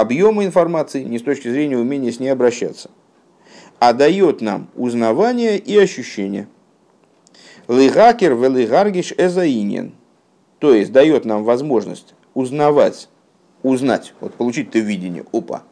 объема 0.00 0.44
информации, 0.44 1.04
ни 1.04 1.18
с 1.18 1.22
точки 1.22 1.48
зрения 1.48 1.78
умения 1.78 2.12
с 2.12 2.20
ней 2.20 2.28
обращаться. 2.28 2.90
А 3.78 3.92
дает 3.92 4.40
нам 4.40 4.68
узнавание 4.74 5.58
и 5.58 5.76
ощущение. 5.78 6.48
Лыгакер 7.68 8.34
велигаргиш 8.34 9.12
эзаинен– 9.16 9.92
то 10.58 10.74
есть 10.74 10.92
дает 10.92 11.24
нам 11.24 11.44
возможность 11.44 12.14
узнавать, 12.34 13.08
узнать, 13.62 14.14
вот 14.20 14.34
получить 14.34 14.68
это 14.68 14.78
видение, 14.78 15.24
опа, 15.32 15.62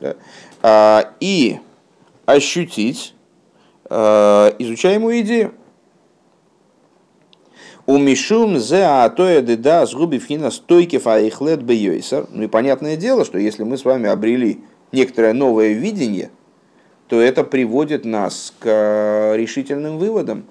да, 0.00 0.16
а, 0.62 1.14
и 1.20 1.58
ощутить 2.24 3.14
а, 3.84 4.54
изучаемую 4.58 5.20
идею. 5.20 5.54
У 7.84 7.98
Мишум 7.98 8.60
зе 8.60 8.84
атоя 8.84 9.42
деда 9.42 9.84
с 9.86 9.92
губи 9.92 10.18
фхина 10.18 10.52
стойки 10.52 10.98
фаихлет 10.98 11.64
бейойсер. 11.64 12.28
Ну 12.30 12.44
и 12.44 12.46
понятное 12.46 12.96
дело, 12.96 13.24
что 13.24 13.38
если 13.38 13.64
мы 13.64 13.76
с 13.76 13.84
вами 13.84 14.08
обрели 14.08 14.60
некоторое 14.92 15.32
новое 15.32 15.72
видение, 15.72 16.30
то 17.08 17.20
это 17.20 17.42
приводит 17.42 18.04
нас 18.04 18.54
к 18.60 19.34
решительным 19.36 19.98
выводам. 19.98 20.44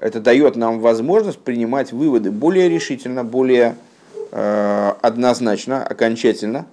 Это 0.00 0.18
дает 0.20 0.56
нам 0.56 0.80
возможность 0.80 1.38
принимать 1.38 1.92
выводы 1.92 2.32
более 2.32 2.68
решительно, 2.68 3.22
более 3.22 3.76
э, 4.32 4.92
однозначно, 5.02 5.84
окончательно, 5.84 6.66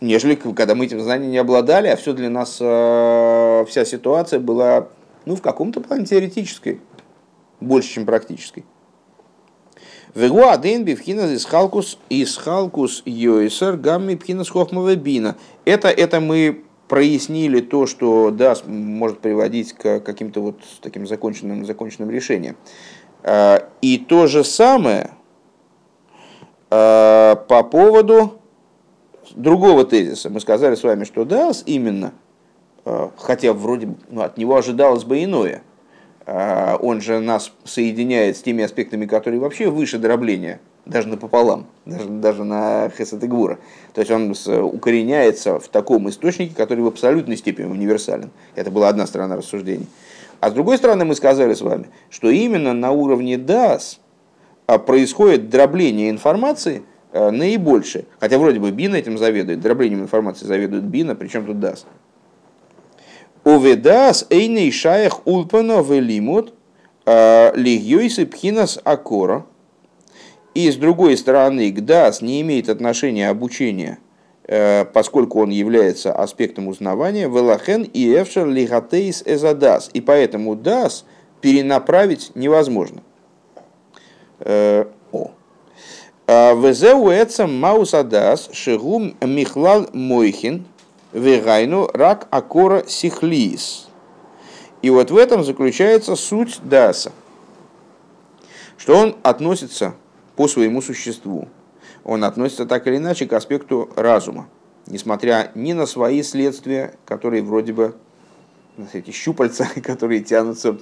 нежели 0.00 0.36
когда 0.36 0.76
мы 0.76 0.84
этим 0.84 1.00
знанием 1.00 1.32
не 1.32 1.38
обладали, 1.38 1.88
а 1.88 1.96
все 1.96 2.12
для 2.12 2.30
нас, 2.30 2.58
э, 2.60 3.64
вся 3.68 3.84
ситуация 3.84 4.38
была 4.38 4.86
ну, 5.24 5.34
в 5.34 5.42
каком-то 5.42 5.80
плане 5.80 6.04
теоретической 6.04 6.80
больше, 7.60 7.94
чем 7.94 8.06
практической. 8.06 8.64
Вегу 10.14 10.44
аден 10.44 10.84
бифхинас 10.84 11.30
из 11.30 11.44
халкус 11.44 11.98
из 12.08 12.36
халкус 12.38 13.02
йойсер 13.04 13.76
гамми 13.76 14.14
пхинас 14.14 14.50
бина. 14.96 15.36
Это, 15.66 15.88
это 15.88 16.20
мы 16.20 16.64
прояснили 16.88 17.60
то, 17.60 17.86
что 17.86 18.30
да, 18.30 18.56
может 18.64 19.18
приводить 19.18 19.74
к 19.74 20.00
каким-то 20.00 20.40
вот 20.40 20.60
таким 20.80 21.06
законченным, 21.06 21.66
законченным 21.66 22.10
решениям. 22.10 22.56
А, 23.24 23.68
и 23.82 23.98
то 23.98 24.26
же 24.26 24.42
самое 24.42 25.10
а, 26.70 27.34
по 27.34 27.62
поводу 27.62 28.40
другого 29.34 29.84
тезиса. 29.84 30.30
Мы 30.30 30.40
сказали 30.40 30.76
с 30.76 30.82
вами, 30.82 31.04
что 31.04 31.26
да, 31.26 31.52
именно, 31.66 32.14
а, 32.86 33.10
хотя 33.18 33.52
вроде 33.52 33.94
ну, 34.08 34.22
от 34.22 34.38
него 34.38 34.56
ожидалось 34.56 35.04
бы 35.04 35.22
иное– 35.22 35.62
он 36.26 37.00
же 37.00 37.20
нас 37.20 37.52
соединяет 37.64 38.36
с 38.36 38.42
теми 38.42 38.64
аспектами, 38.64 39.06
которые 39.06 39.38
вообще 39.38 39.70
выше 39.70 39.98
дробления, 39.98 40.58
даже 40.84 41.06
напополам, 41.06 41.66
даже, 41.84 42.08
даже 42.08 42.42
на 42.42 42.90
Хесед 42.90 43.22
и 43.22 43.28
Гвура. 43.28 43.58
То 43.94 44.00
есть 44.00 44.10
он 44.10 44.34
укореняется 44.64 45.60
в 45.60 45.68
таком 45.68 46.08
источнике, 46.08 46.52
который 46.56 46.80
в 46.80 46.88
абсолютной 46.88 47.36
степени 47.36 47.66
универсален. 47.66 48.30
Это 48.56 48.72
была 48.72 48.88
одна 48.88 49.06
сторона 49.06 49.36
рассуждений. 49.36 49.86
А 50.40 50.50
с 50.50 50.52
другой 50.52 50.78
стороны, 50.78 51.04
мы 51.04 51.14
сказали 51.14 51.54
с 51.54 51.60
вами, 51.60 51.86
что 52.10 52.28
именно 52.30 52.72
на 52.72 52.90
уровне 52.90 53.36
DAS 53.36 53.98
а, 54.66 54.78
происходит 54.78 55.48
дробление 55.48 56.10
информации 56.10 56.82
а, 57.12 57.30
наибольшее. 57.30 58.04
Хотя 58.20 58.38
вроде 58.38 58.60
бы 58.60 58.70
Бина 58.70 58.96
этим 58.96 59.16
заведует, 59.16 59.60
дроблением 59.60 60.02
информации 60.02 60.44
заведует 60.44 60.84
Бина, 60.84 61.14
причем 61.14 61.46
тут 61.46 61.56
DAS. 61.56 61.84
Уведас 63.46 64.26
эйней 64.28 64.72
шаях 64.72 65.24
улпана 65.24 65.80
велимут 65.80 66.52
а, 67.04 67.52
лигьёйсы 67.54 68.26
пхинас 68.26 68.80
акора. 68.82 69.46
И 70.54 70.68
с 70.68 70.74
другой 70.74 71.16
стороны, 71.16 71.70
ГДАС 71.70 72.22
не 72.22 72.40
имеет 72.40 72.68
отношения 72.68 73.28
обучения, 73.28 73.98
э, 74.48 74.84
поскольку 74.86 75.42
он 75.42 75.50
является 75.50 76.12
аспектом 76.12 76.66
узнавания, 76.66 77.28
велахен 77.28 77.84
и 77.84 78.20
эфшер 78.20 78.48
лигатейс 78.48 79.22
эзадас. 79.24 79.90
И 79.92 80.00
поэтому 80.00 80.56
дас 80.56 81.04
перенаправить 81.40 82.32
невозможно. 82.34 83.02
Э, 84.40 84.86
о. 85.12 85.30
А, 86.26 86.52
Везеуэца 86.54 87.46
маусадас 87.46 88.48
шигум 88.52 89.14
михлал 89.20 89.86
мойхин– 89.92 90.66
Вегайну 91.16 91.88
рак 91.94 92.28
акора 92.30 92.84
сихлиис. 92.86 93.88
И 94.82 94.90
вот 94.90 95.10
в 95.10 95.16
этом 95.16 95.44
заключается 95.44 96.14
суть 96.14 96.60
даса, 96.62 97.10
что 98.76 98.94
он 98.98 99.16
относится 99.22 99.94
по 100.36 100.46
своему 100.46 100.82
существу. 100.82 101.48
Он 102.04 102.22
относится 102.22 102.66
так 102.66 102.86
или 102.86 102.98
иначе 102.98 103.24
к 103.24 103.32
аспекту 103.32 103.88
разума, 103.96 104.46
несмотря 104.86 105.50
ни 105.54 105.72
на 105.72 105.86
свои 105.86 106.22
следствия, 106.22 106.98
которые 107.06 107.42
вроде 107.42 107.72
бы 107.72 107.96
эти 108.92 109.10
щупальца, 109.10 109.66
которые 109.82 110.20
тянутся 110.20 110.76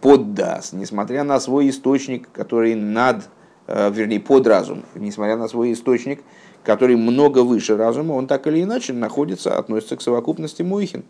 под 0.00 0.34
дас, 0.34 0.72
несмотря 0.72 1.24
на 1.24 1.40
свой 1.40 1.70
источник, 1.70 2.30
который 2.30 2.76
над, 2.76 3.28
э, 3.66 3.90
вернее, 3.90 4.20
под 4.20 4.46
разум, 4.46 4.84
несмотря 4.94 5.36
на 5.36 5.48
свой 5.48 5.72
источник, 5.72 6.22
который 6.64 6.96
много 6.96 7.40
выше 7.40 7.76
разума, 7.76 8.12
он 8.12 8.26
так 8.26 8.46
или 8.46 8.62
иначе 8.62 8.92
находится, 8.92 9.58
относится 9.58 9.96
к 9.96 10.02
совокупности 10.02 10.62
Мойхин. 10.62 11.04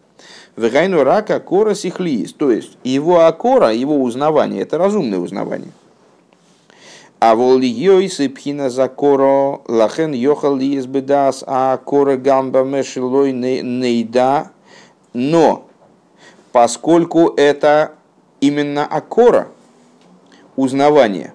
Вегайну 0.57 1.05
рака 1.05 1.41
кора 1.41 1.75
сихлиис, 1.75 2.33
то 2.33 2.51
есть 2.51 2.79
его 2.85 3.27
акора, 3.27 3.73
его 3.73 4.01
узнавание, 4.03 4.63
это 4.63 4.79
разумное 4.79 5.19
узнавание. 5.19 5.73
А 7.21 7.37
волиой 7.37 8.09
сыпхина 8.09 8.69
за 8.69 8.89
коро 8.89 9.61
лахен 9.69 10.13
йохал 10.13 10.57
лиес 10.57 10.87
бедас, 10.87 11.45
а 11.47 11.77
кора 11.77 12.17
гамба 12.17 12.65
мешилой 12.65 13.33
нейда. 13.33 14.51
Но 15.13 15.69
поскольку 16.51 17.33
это 17.37 17.93
именно 18.41 18.85
акора, 18.85 19.49
узнавание, 20.57 21.35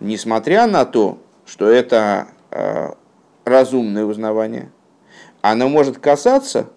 несмотря 0.00 0.66
на 0.66 0.84
то, 0.84 1.16
что 1.46 1.68
это 1.68 2.28
э, 2.50 2.92
разумное 3.44 4.04
узнавание, 4.04 4.70
оно 5.40 5.68
может 5.68 5.98
касаться 5.98 6.68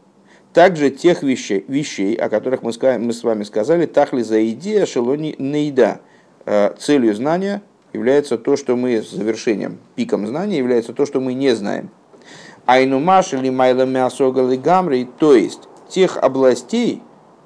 также 0.53 0.89
тех 0.89 1.23
вещей, 1.23 1.63
вещей 1.67 2.15
о 2.15 2.30
которых 2.30 2.63
мы, 2.63 2.71
мы 2.99 3.13
с 3.13 3.23
вами 3.23 3.43
сказали, 3.43 3.86
тахли 3.86 4.23
за 4.23 4.49
идея 4.49 4.86
шелони 4.86 5.36
наида. 5.38 6.01
Э, 6.45 6.73
целью 6.80 7.13
знания 7.13 7.62
является 7.93 8.38
то, 8.38 8.56
что 8.56 8.75
мы 8.75 9.01
завершением, 9.01 9.80
пиком 9.95 10.25
знания 10.27 10.58
является 10.58 10.93
то, 10.93 11.06
что 11.06 11.19
мы 11.19 11.34
не 11.34 11.56
знаем. 11.56 11.89
Айнумаш 12.65 13.34
или 13.34 13.49
майлами 13.49 13.99
асогалы 13.99 14.58
гамри, 14.58 15.08
то 15.19 15.36
есть 15.36 15.62
тех 15.89 16.17
областей, 16.17 17.01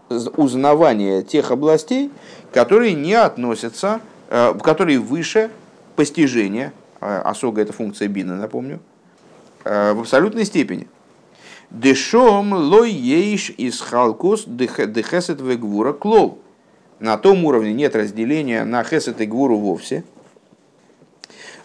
узнавания 0.09 1.21
тех 1.21 1.51
областей, 1.51 2.11
которые 2.51 2.93
не 2.93 3.13
относятся, 3.13 4.01
э, 4.29 4.53
которые 4.63 4.99
выше 4.99 5.51
постижения, 5.95 6.73
э, 6.99 7.21
осога 7.25 7.61
это 7.61 7.73
функция 7.73 8.07
бина, 8.07 8.35
напомню, 8.35 8.79
в 9.63 9.99
абсолютной 9.99 10.45
степени. 10.45 10.87
Дешом 11.71 12.53
лой 12.53 12.91
ейш 12.91 13.49
из 13.51 13.79
халкус 13.79 14.43
дехесет 14.45 15.39
вегвура 15.39 15.93
клол. 15.93 16.39
На 16.99 17.17
том 17.17 17.45
уровне 17.45 17.71
нет 17.71 17.95
разделения 17.95 18.65
на 18.65 18.83
хесет 18.83 19.21
и 19.21 19.25
гвуру 19.25 19.57
вовсе. 19.57 20.03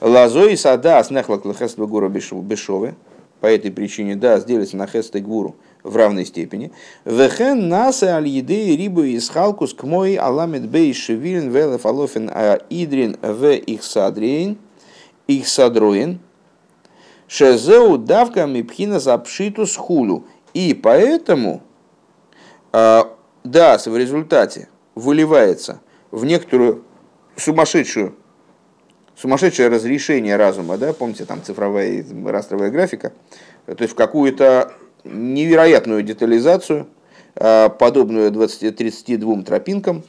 Лазой 0.01 0.57
сада 0.57 1.03
снехлак 1.03 1.45
лехесет 1.45 1.79
вегвура 1.79 2.09
бешове. 2.09 2.95
По 3.41 3.47
этой 3.47 3.71
причине 3.71 4.17
да, 4.17 4.39
делится 4.41 4.77
на 4.77 4.87
хесет 4.87 5.17
и 5.17 5.21
гвуру 5.21 5.57
в 5.83 5.97
равной 5.97 6.25
степени. 6.25 6.71
Вехен 7.05 7.69
наса 7.69 8.17
аль 8.17 8.29
еды 8.29 8.77
рибу 8.77 9.03
из 9.03 9.29
халкус 9.29 9.75
к 9.75 9.83
мой 9.83 10.15
аламет 10.15 10.69
бей 10.69 10.93
шевилин 10.95 11.51
велеф 11.51 11.85
алофин 11.85 12.31
а 12.33 12.61
идрин 12.71 13.17
в 13.23 13.53
их 13.53 13.85
садрейн 13.85 14.57
их 15.27 15.49
садроин 15.49 16.21
Шезеу 17.29 17.99
давка 17.99 18.47
мипхина 18.47 19.01
запшиту 19.01 19.67
с 19.67 19.77
хулю. 19.77 20.27
И 20.55 20.75
поэтому 20.75 21.63
а, 22.73 23.17
да, 23.45 23.79
в 23.79 23.97
результате 23.97 24.69
выливается 24.95 25.81
в 26.11 26.25
некоторую 26.25 26.85
сумасшедшую, 27.37 28.15
сумасшедшее 29.17 29.69
разрешение 29.69 30.37
разума, 30.37 30.79
да, 30.79 30.93
помните, 30.93 31.25
там 31.25 31.43
цифровая 31.43 32.05
растровая 32.25 32.71
графика, 32.71 33.13
то 33.67 33.83
есть 33.83 33.93
в 33.93 33.97
какую-то 33.97 34.73
невероятную 35.05 36.03
детализацию, 36.03 36.87
а, 37.35 37.69
подобную 37.69 38.31
20-32 38.31 39.43
тропинкам 39.43 40.05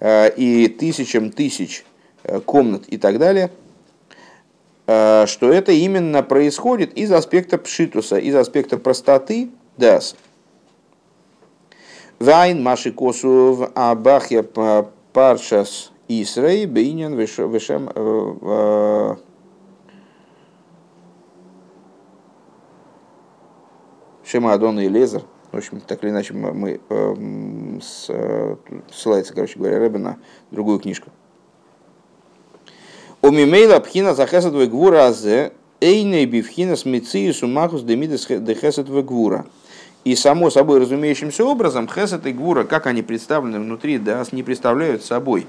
а, 0.00 0.26
и 0.26 0.66
тысячам 0.68 1.30
тысяч 1.30 1.84
комнат 2.44 2.84
и 2.88 2.98
так 2.98 3.18
далее– 3.18 3.50
Э, 3.60 3.69
что 4.90 5.52
это 5.52 5.70
именно 5.70 6.22
происходит 6.22 6.94
из 6.94 7.12
аспекта 7.12 7.58
пшитуса, 7.58 8.16
из 8.18 8.34
аспекта 8.34 8.76
простоты 8.76 9.50
дас. 9.76 10.16
Вайн 12.18 12.62
маши 12.62 12.90
косу 12.92 13.68
абахья 13.74 14.42
паршас 14.42 15.92
Исрей 16.08 16.66
бейнян 16.66 17.14
вишем 17.14 17.88
э, 17.94 18.34
э, 18.42 19.16
Шема 24.24 24.54
и 24.54 24.88
Лезер. 24.88 25.22
В 25.52 25.56
общем, 25.56 25.80
так 25.80 26.02
или 26.04 26.10
иначе, 26.10 26.34
мы, 26.34 26.52
мы 26.52 27.80
ссылается, 27.80 29.34
короче 29.34 29.58
говоря, 29.58 29.78
Рэбе 29.78 29.98
на 29.98 30.18
другую 30.50 30.78
книжку. 30.78 31.10
У 33.30 33.32
мимейла 33.32 33.78
пхина 33.78 34.12
за 34.12 34.26
хесед 34.26 34.52
гвура 34.68 35.06
азе, 35.06 35.52
эйней 35.80 36.26
бифхина 36.26 36.74
с 36.74 36.84
мициусу 36.84 37.46
махус 37.46 37.82
демидес 37.82 38.26
де 38.26 38.54
хесед 38.56 38.88
гвура. 38.88 39.46
И 40.02 40.16
само 40.16 40.50
собой 40.50 40.80
разумеющимся 40.80 41.44
образом 41.44 41.88
хесед 41.88 42.26
и 42.26 42.32
гвура, 42.32 42.64
как 42.64 42.88
они 42.88 43.02
представлены 43.02 43.60
внутри, 43.60 43.98
да, 43.98 44.24
не 44.32 44.42
представляют 44.42 45.04
собой, 45.04 45.46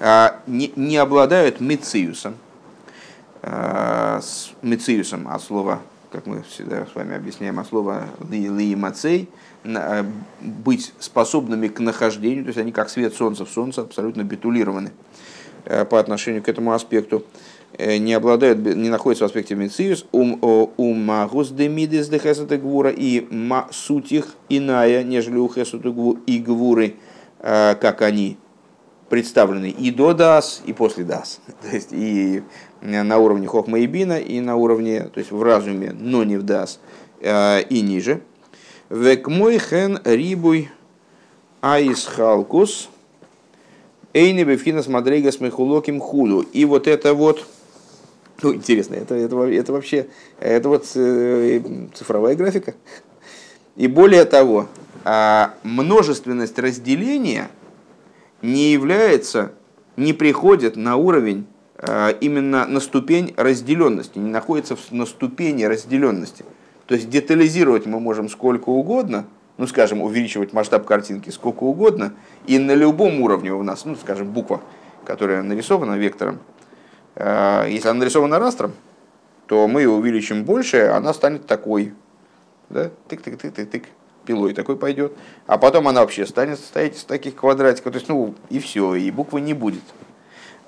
а, 0.00 0.36
не, 0.46 0.70
не 0.76 0.98
обладают 0.98 1.62
мициусом. 1.62 2.34
А, 3.40 4.20
с 4.20 4.50
мициусом 4.60 5.26
от 5.26 5.40
слова, 5.42 5.80
как 6.12 6.26
мы 6.26 6.42
всегда 6.42 6.84
с 6.84 6.94
вами 6.94 7.16
объясняем, 7.16 7.58
от 7.58 7.66
слова 7.66 8.02
лиемацей, 8.30 9.30
быть 10.42 10.92
способными 10.98 11.68
к 11.68 11.80
нахождению, 11.80 12.44
то 12.44 12.48
есть 12.48 12.58
они 12.58 12.70
как 12.70 12.90
свет 12.90 13.14
солнца 13.14 13.46
в 13.46 13.48
солнце 13.48 13.80
абсолютно 13.80 14.24
битулированы. 14.24 14.90
Э, 15.66 15.84
по 15.84 15.98
отношению 15.98 16.42
к 16.42 16.48
этому 16.48 16.72
аспекту 16.72 17.24
э, 17.78 17.96
не 17.96 18.12
обладают, 18.12 18.58
не 18.58 18.90
находятся 18.90 19.24
в 19.24 19.28
аспекте 19.28 19.54
мециус, 19.54 20.04
ум 20.12 20.38
магус 20.76 21.48
демидис 21.48 22.08
де 22.08 22.18
хесата 22.18 22.58
гвура 22.58 22.90
и 22.90 23.26
ма 23.30 23.68
суть 23.70 24.12
их 24.12 24.34
иная, 24.50 25.02
нежели 25.02 25.38
у 25.38 25.48
хесата 25.48 25.88
и 26.26 26.38
гвуры, 26.38 26.96
э, 27.38 27.76
как 27.76 28.02
они 28.02 28.36
представлены 29.08 29.70
и 29.70 29.90
до 29.90 30.12
дас, 30.12 30.62
и 30.66 30.74
после 30.74 31.04
дас. 31.04 31.40
То 31.62 31.74
есть 31.74 31.92
и 31.92 32.42
на 32.82 33.16
уровне 33.16 33.46
хохма 33.46 33.78
и 33.78 33.86
бина, 33.86 34.18
и 34.18 34.40
на 34.40 34.56
уровне, 34.56 35.04
то 35.04 35.18
есть 35.18 35.30
в 35.30 35.42
разуме, 35.42 35.92
но 35.98 36.22
не 36.22 36.36
в 36.36 36.42
дас, 36.42 36.80
и 37.22 37.80
ниже. 37.82 38.20
Век 38.90 39.26
мой 39.28 39.58
хен 39.58 39.98
рибуй 40.04 40.68
аис 41.62 42.06
Эйни 44.14 44.44
бифхинас 44.44 44.86
мадрейгас 44.86 45.40
мехулоким 45.40 45.98
худу. 45.98 46.42
И 46.52 46.64
вот 46.64 46.86
это 46.86 47.14
вот, 47.14 47.46
ну, 48.42 48.54
интересно, 48.54 48.94
это, 48.94 49.16
это, 49.16 49.36
это 49.42 49.72
вообще, 49.72 50.06
это 50.38 50.68
вот 50.68 50.86
э, 50.94 51.60
цифровая 51.94 52.36
графика. 52.36 52.74
И 53.74 53.88
более 53.88 54.24
того, 54.24 54.68
а, 55.04 55.54
множественность 55.64 56.56
разделения 56.60 57.50
не 58.40 58.72
является, 58.72 59.50
не 59.96 60.12
приходит 60.12 60.76
на 60.76 60.94
уровень 60.94 61.46
а, 61.76 62.10
именно 62.10 62.66
на 62.66 62.78
ступень 62.78 63.34
разделенности, 63.36 64.18
не 64.18 64.30
находится 64.30 64.76
на 64.92 65.06
ступени 65.06 65.64
разделенности. 65.64 66.44
То 66.86 66.94
есть 66.94 67.10
детализировать 67.10 67.86
мы 67.86 67.98
можем 67.98 68.28
сколько 68.28 68.68
угодно, 68.68 69.26
ну, 69.56 69.66
скажем, 69.66 70.02
увеличивать 70.02 70.52
масштаб 70.52 70.84
картинки 70.84 71.30
сколько 71.30 71.64
угодно, 71.64 72.14
и 72.46 72.58
на 72.58 72.74
любом 72.74 73.20
уровне 73.20 73.52
у 73.52 73.62
нас, 73.62 73.84
ну, 73.84 73.94
скажем, 73.96 74.30
буква, 74.30 74.60
которая 75.04 75.42
нарисована 75.42 75.94
вектором, 75.94 76.40
э, 77.14 77.66
если 77.68 77.88
она 77.88 78.00
нарисована 78.00 78.38
растром, 78.38 78.72
то 79.46 79.68
мы 79.68 79.82
ее 79.82 79.90
увеличим 79.90 80.44
больше, 80.44 80.86
она 80.86 81.12
станет 81.12 81.46
такой. 81.46 81.94
Да? 82.70 82.90
Тык-тык-тык-тык-тык. 83.08 83.84
Пилой 84.24 84.54
такой 84.54 84.76
пойдет. 84.76 85.12
А 85.46 85.58
потом 85.58 85.86
она 85.86 86.00
вообще 86.00 86.24
станет 86.24 86.58
стоять 86.58 86.96
из 86.96 87.04
таких 87.04 87.34
квадратиков. 87.34 87.92
То 87.92 87.98
есть, 87.98 88.08
ну, 88.08 88.34
и 88.48 88.58
все, 88.58 88.94
и 88.94 89.10
буквы 89.10 89.42
не 89.42 89.52
будет. 89.52 89.82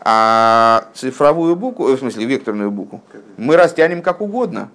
А 0.00 0.88
цифровую 0.94 1.56
букву, 1.56 1.86
в 1.86 1.98
смысле 1.98 2.26
векторную 2.26 2.70
букву, 2.70 3.02
мы 3.38 3.56
растянем 3.56 4.02
как 4.02 4.20
угодно. 4.20 4.70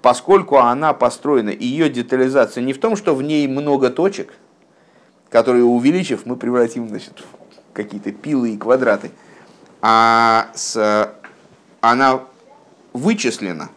Поскольку 0.00 0.58
она 0.58 0.94
построена, 0.94 1.50
ее 1.50 1.90
детализация 1.90 2.62
не 2.62 2.72
в 2.72 2.80
том, 2.80 2.96
что 2.96 3.14
в 3.14 3.22
ней 3.22 3.46
много 3.46 3.90
точек, 3.90 4.32
которые 5.28 5.64
увеличив, 5.64 6.24
мы 6.24 6.36
превратим 6.36 6.88
значит, 6.88 7.20
в 7.20 7.72
какие-то 7.74 8.12
пилы 8.12 8.54
и 8.54 8.56
квадраты, 8.56 9.10
а 9.82 10.48
с, 10.54 11.14
она 11.80 12.20
вычислена. 12.92 13.68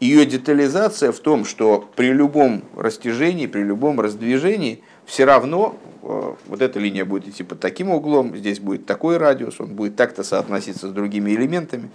Ее 0.00 0.26
детализация 0.26 1.12
в 1.12 1.20
том, 1.20 1.44
что 1.44 1.88
при 1.94 2.12
любом 2.12 2.64
растяжении, 2.76 3.46
при 3.46 3.62
любом 3.62 4.00
раздвижении, 4.00 4.82
все 5.04 5.24
равно 5.24 5.76
э, 6.02 6.34
вот 6.46 6.60
эта 6.60 6.80
линия 6.80 7.04
будет 7.04 7.28
идти 7.28 7.44
под 7.44 7.60
таким 7.60 7.90
углом, 7.90 8.36
здесь 8.36 8.58
будет 8.58 8.86
такой 8.86 9.16
радиус, 9.16 9.60
он 9.60 9.74
будет 9.74 9.96
так-то 9.96 10.24
соотноситься 10.24 10.88
с 10.88 10.92
другими 10.92 11.30
элементами 11.32 11.90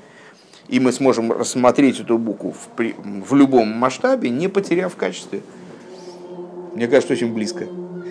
и 0.68 0.80
мы 0.80 0.92
сможем 0.92 1.32
рассмотреть 1.32 2.00
эту 2.00 2.18
букву 2.18 2.52
в, 2.52 2.68
при, 2.76 2.96
в 3.04 3.34
любом 3.36 3.70
масштабе, 3.70 4.30
не 4.30 4.48
потеряв 4.48 4.96
качестве. 4.96 5.42
Мне 6.74 6.88
кажется, 6.88 7.14
очень 7.14 7.34
близко. 7.34 7.66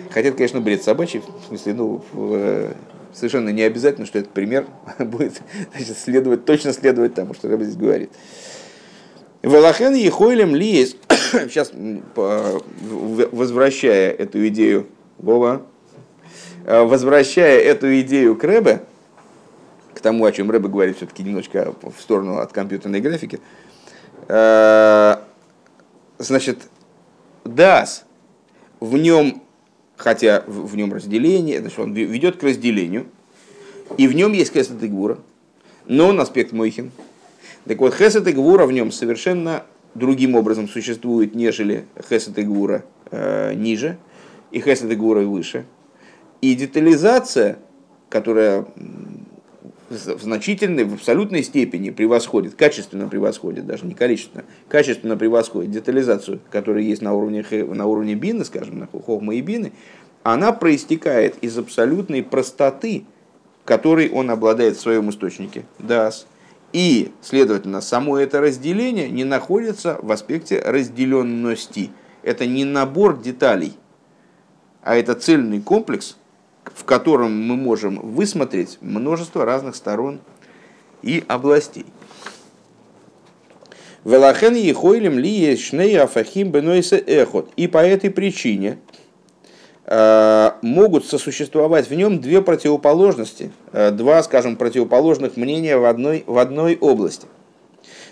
Хотя 0.09 0.29
это, 0.29 0.37
конечно, 0.37 0.61
бред 0.61 0.83
собачий, 0.83 1.21
в 1.21 1.47
смысле, 1.47 1.73
ну, 1.73 2.03
э, 2.13 2.73
совершенно 3.13 3.49
не 3.49 3.61
обязательно, 3.61 4.05
что 4.05 4.19
этот 4.19 4.31
пример 4.31 4.65
будет 4.99 5.41
значит, 5.75 5.97
следовать, 5.97 6.45
точно 6.45 6.73
следовать 6.73 7.13
тому, 7.13 7.33
что 7.33 7.47
Рэбби 7.47 7.63
здесь 7.63 7.77
говорит. 7.77 8.09
Велахен 9.43 9.93
ехойлем 9.93 10.55
ли 10.55 10.85
сейчас 11.31 11.71
возвращая 12.15 14.11
эту 14.11 14.47
идею, 14.47 14.87
Вова, 15.19 15.61
э, 16.65 16.83
возвращая 16.83 17.59
эту 17.59 17.99
идею 17.99 18.35
к 18.35 18.43
Рэбе, 18.43 18.81
к 19.97 20.01
тому, 20.01 20.25
о 20.25 20.31
чем 20.31 20.51
Рэбе 20.51 20.69
говорит 20.69 20.97
все-таки 20.97 21.23
немножко 21.23 21.73
в 21.81 21.99
сторону 21.99 22.37
от 22.37 22.53
компьютерной 22.53 23.01
графики. 23.01 23.39
Э, 24.27 25.17
значит, 26.19 26.59
DAS, 27.43 28.03
в 28.79 28.97
нем, 28.97 29.41
хотя 29.95 30.43
в 30.45 30.75
нем 30.75 30.93
разделение, 30.93 31.61
значит, 31.61 31.79
он 31.79 31.93
ведет 31.93 32.37
к 32.37 32.43
разделению, 32.43 33.07
и 33.97 34.07
в 34.07 34.13
нем 34.13 34.33
есть 34.33 34.53
Хесед 34.53 34.81
и 34.83 34.87
Гвура, 34.87 35.17
но 35.87 36.09
он 36.09 36.19
аспект 36.19 36.51
Мойхин. 36.51 36.91
Так 37.65 37.79
вот, 37.79 37.95
Хесед 37.95 38.27
и 38.27 38.31
Гвура 38.33 38.65
в 38.65 38.71
нем 38.71 38.91
совершенно 38.91 39.63
другим 39.95 40.35
образом 40.35 40.67
существует, 40.67 41.33
нежели 41.33 41.85
Хесед 42.07 42.37
и 42.37 42.43
Гвура 42.43 42.85
э, 43.09 43.53
ниже, 43.55 43.97
и 44.51 44.59
Хесед 44.59 44.91
и 44.91 44.95
Гвура 44.95 45.21
выше. 45.21 45.65
И 46.41 46.53
детализация, 46.53 47.57
которая 48.09 48.67
в 49.89 50.21
значительной, 50.21 50.83
в 50.83 50.95
абсолютной 50.95 51.43
степени 51.43 51.89
превосходит, 51.89 52.55
качественно 52.55 53.07
превосходит, 53.07 53.65
даже 53.65 53.85
не 53.85 53.93
количественно, 53.93 54.43
качественно 54.67 55.15
превосходит 55.15 55.71
детализацию, 55.71 56.39
которая 56.51 56.83
есть 56.83 57.01
на 57.01 57.13
уровне, 57.13 57.45
на 57.51 57.85
уровне 57.85 58.15
бины, 58.15 58.43
скажем, 58.45 58.79
на 58.79 58.87
хохма 58.87 59.35
и 59.35 59.41
бины, 59.41 59.71
она 60.23 60.51
проистекает 60.51 61.35
из 61.41 61.57
абсолютной 61.57 62.21
простоты, 62.21 63.05
которой 63.63 64.09
он 64.09 64.29
обладает 64.29 64.75
в 64.75 64.81
своем 64.81 65.09
источнике, 65.09 65.65
дас. 65.79 66.27
И, 66.73 67.11
следовательно, 67.21 67.79
само 67.79 68.17
это 68.17 68.41
разделение 68.41 69.09
не 69.09 69.23
находится 69.23 69.97
в 70.01 70.11
аспекте 70.11 70.59
разделенности. 70.59 71.91
Это 72.23 72.45
не 72.45 72.65
набор 72.65 73.21
деталей, 73.21 73.73
а 74.81 74.97
это 74.97 75.15
цельный 75.15 75.61
комплекс, 75.61 76.17
в 76.77 76.83
котором 76.85 77.31
мы 77.35 77.55
можем 77.55 77.99
высмотреть 77.99 78.77
множество 78.81 79.45
разных 79.45 79.75
сторон 79.75 80.19
и 81.01 81.23
областей. 81.27 81.87
Велахен 84.05 84.53
ехойлем 84.53 85.17
ли 85.17 85.57
шней 85.57 85.99
афахим 85.99 86.51
бенойсе 86.51 86.97
эхот. 86.97 87.49
И 87.57 87.67
по 87.67 87.79
этой 87.79 88.11
причине 88.11 88.77
э, 89.85 90.51
могут 90.61 91.05
сосуществовать 91.05 91.89
в 91.89 91.93
нем 91.95 92.21
две 92.21 92.43
противоположности, 92.43 93.51
э, 93.73 93.89
два, 93.89 94.21
скажем, 94.21 94.55
противоположных 94.55 95.35
мнения 95.35 95.77
в 95.77 95.85
одной, 95.85 96.23
в 96.27 96.37
одной 96.37 96.77
области. 96.79 97.25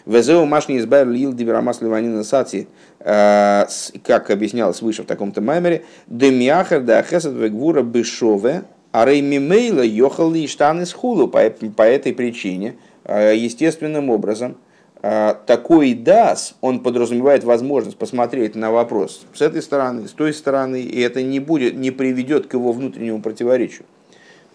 Везеу 0.08 0.46
машни 0.46 0.80
избавил 0.80 1.12
лил 1.12 1.34
диберамас 1.34 1.82
ливанина 1.82 2.24
сати, 2.24 2.68
как 3.06 4.32
объяснялось 4.32 4.82
выше 4.82 5.04
в 5.04 5.06
таком-то 5.06 5.40
маймере, 5.40 5.86
демиахер 6.08 6.82
да 6.82 7.04
хесед 7.04 7.34
вегвура 7.34 7.84
бешове, 7.84 8.64
а 8.92 9.06
реймимейла 9.06 9.84
йохал 9.84 10.32
ли 10.32 10.48
штан 10.48 10.82
из 10.82 10.92
хулу. 10.92 11.28
По 11.28 11.38
этой 11.38 12.14
причине, 12.14 12.78
э, 13.04 13.36
естественным 13.36 14.10
образом, 14.10 14.58
э, 15.04 15.36
такой 15.46 15.94
дас, 15.94 16.56
он 16.62 16.80
подразумевает 16.80 17.44
возможность 17.44 17.98
посмотреть 17.98 18.56
на 18.56 18.72
вопрос 18.72 19.26
с 19.36 19.42
этой 19.42 19.62
стороны, 19.62 20.08
с 20.08 20.12
той 20.12 20.34
стороны, 20.34 20.82
и 20.82 21.02
это 21.02 21.22
не, 21.22 21.40
будет, 21.40 21.76
не 21.76 21.92
приведет 21.92 22.48
к 22.48 22.54
его 22.54 22.72
внутреннему 22.72 23.22
противоречию, 23.22 23.86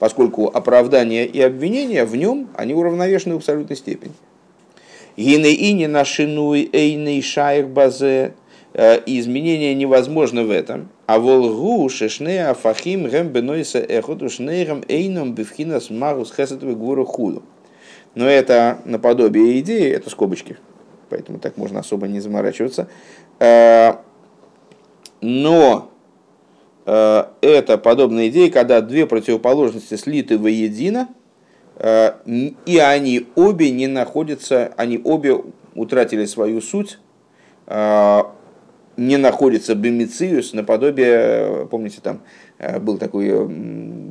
поскольку 0.01 0.47
оправдание 0.49 1.25
и 1.25 1.41
обвинение 1.41 2.05
в 2.05 2.17
нем, 2.17 2.49
они 2.57 2.75
уравновешены 2.75 3.35
в 3.35 3.39
абсолютной 3.39 3.77
степени. 3.77 4.15
Гины 5.17 5.53
и 5.53 5.73
не 5.75 5.87
нашинуй 5.87 6.71
эйный 6.73 7.21
шайх 7.21 7.69
базе. 7.69 8.33
Э, 8.73 9.01
изменение 9.05 9.75
невозможно 9.75 10.45
в 10.45 10.51
этом. 10.51 10.91
А 11.07 11.19
волгу 11.19 11.89
шешне 11.89 12.47
афахим 12.47 13.09
гэм 13.09 13.29
бенойса 13.29 13.81
эхоту 13.81 14.29
шнейрам 14.29 14.85
эйном 14.87 15.35
бифхинас 15.35 15.91
магус 15.91 16.33
хесетвы 16.33 16.77
гуру 16.77 17.05
худу. 17.05 17.43
Но 18.15 18.29
это 18.29 18.79
наподобие 18.85 19.59
идеи, 19.61 19.91
это 19.91 20.09
скобочки, 20.09 20.57
поэтому 21.09 21.39
так 21.39 21.57
можно 21.57 21.81
особо 21.81 22.07
не 22.07 22.21
заморачиваться. 22.21 22.89
Э, 23.41 23.95
но 25.21 25.91
э, 26.87 27.25
это 27.41 27.77
подобная 27.77 28.29
идея, 28.29 28.53
когда 28.53 28.81
две 28.81 29.05
противоположности 29.07 29.97
слиты 29.97 30.39
воедино, 30.39 31.09
и 32.67 32.79
они 32.79 33.27
обе 33.37 33.71
не 33.71 33.87
находятся, 33.87 34.75
они 34.77 35.01
обе 35.03 35.43
утратили 35.75 36.27
свою 36.27 36.61
суть, 36.61 36.99
не 39.01 39.17
находятся 39.17 39.75
бемициус, 39.75 40.53
наподобие, 40.53 41.67
помните, 41.71 42.01
там 42.03 42.21
был 42.81 42.99
такой 42.99 43.49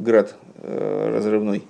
град 0.02 0.36
разрывной, 0.64 1.64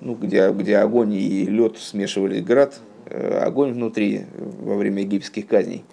ну, 0.00 0.14
где, 0.14 0.50
где 0.50 0.78
огонь 0.78 1.12
и 1.12 1.44
лед 1.44 1.76
смешивались 1.76 2.42
град, 2.42 2.80
огонь 3.10 3.74
внутри 3.74 4.22
во 4.34 4.76
время 4.76 5.02
египетских 5.02 5.46
казней. 5.46 5.84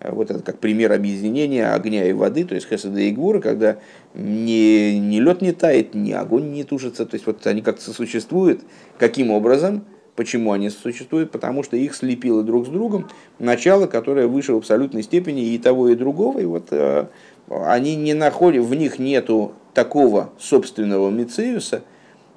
Вот 0.00 0.30
это 0.30 0.42
как 0.42 0.58
пример 0.58 0.92
объединения 0.92 1.72
огня 1.72 2.06
и 2.06 2.12
воды, 2.12 2.44
то 2.44 2.54
есть 2.54 2.68
хесада 2.68 3.00
и 3.00 3.10
гвура, 3.10 3.40
когда 3.40 3.78
ни, 4.14 4.92
ни 4.98 5.18
лед 5.18 5.40
не 5.40 5.52
тает, 5.52 5.94
ни 5.94 6.12
огонь 6.12 6.52
не 6.52 6.62
тушится. 6.62 7.06
То 7.06 7.14
есть 7.14 7.26
вот 7.26 7.44
они 7.46 7.62
как-то 7.62 7.90
существуют. 7.92 8.60
Каким 8.98 9.30
образом? 9.30 9.86
Почему 10.18 10.50
они 10.50 10.68
существуют? 10.68 11.30
Потому 11.30 11.62
что 11.62 11.76
их 11.76 11.94
слепило 11.94 12.42
друг 12.42 12.66
с 12.66 12.68
другом 12.70 13.08
начало, 13.38 13.86
которое 13.86 14.26
выше 14.26 14.52
в 14.52 14.56
абсолютной 14.56 15.04
степени 15.04 15.54
и 15.54 15.58
того, 15.58 15.90
и 15.90 15.94
другого. 15.94 16.40
И 16.40 16.44
вот 16.44 16.72
э, 16.72 17.06
они 17.48 17.94
не 17.94 18.14
находят, 18.14 18.64
в 18.64 18.74
них 18.74 18.98
нету 18.98 19.52
такого 19.74 20.30
собственного 20.36 21.08
Мециуса, 21.10 21.84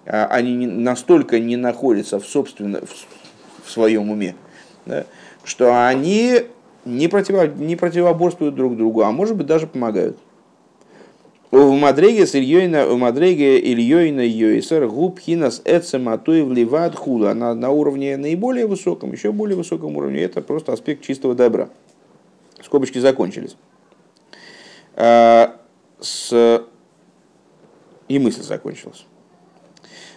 э, 0.06 0.26
они 0.26 0.68
настолько 0.68 1.40
не 1.40 1.56
находятся 1.56 2.20
в, 2.20 2.28
собственно, 2.28 2.82
в, 2.82 3.66
в 3.66 3.72
своем 3.72 4.12
уме, 4.12 4.36
да, 4.86 5.06
что 5.44 5.88
они 5.88 6.42
не, 6.86 7.08
противо, 7.08 7.48
не 7.48 7.76
противоборствуют 7.76 8.54
друг 8.54 8.78
другу, 8.78 9.02
а 9.02 9.12
может 9.12 9.36
быть 9.36 9.48
даже 9.48 9.66
помогают. 9.66 10.20
В 11.52 11.72
Мадреге 11.74 12.26
с 12.26 12.34
Ильёйна, 12.34 12.88
в 12.88 12.98
Мадреге 12.98 13.60
Ильёйна 13.60 14.22
Йойсер 14.22 14.88
губ 14.88 15.20
хинас 15.20 15.62
эцематуй 15.66 16.44
вливат 16.44 16.96
хула 16.96 17.34
на, 17.34 17.54
на 17.54 17.72
уровне 17.72 18.16
наиболее 18.16 18.68
высоком, 18.68 19.12
еще 19.12 19.34
более 19.34 19.58
высоком 19.58 19.98
уровне, 19.98 20.22
это 20.22 20.42
просто 20.42 20.72
аспект 20.72 21.04
чистого 21.04 21.36
добра. 21.36 21.68
Скобочки 22.64 23.00
закончились. 23.00 23.58
А, 24.96 25.58
с... 26.00 26.64
И 28.08 28.18
мысль 28.18 28.44
закончилась. 28.44 29.06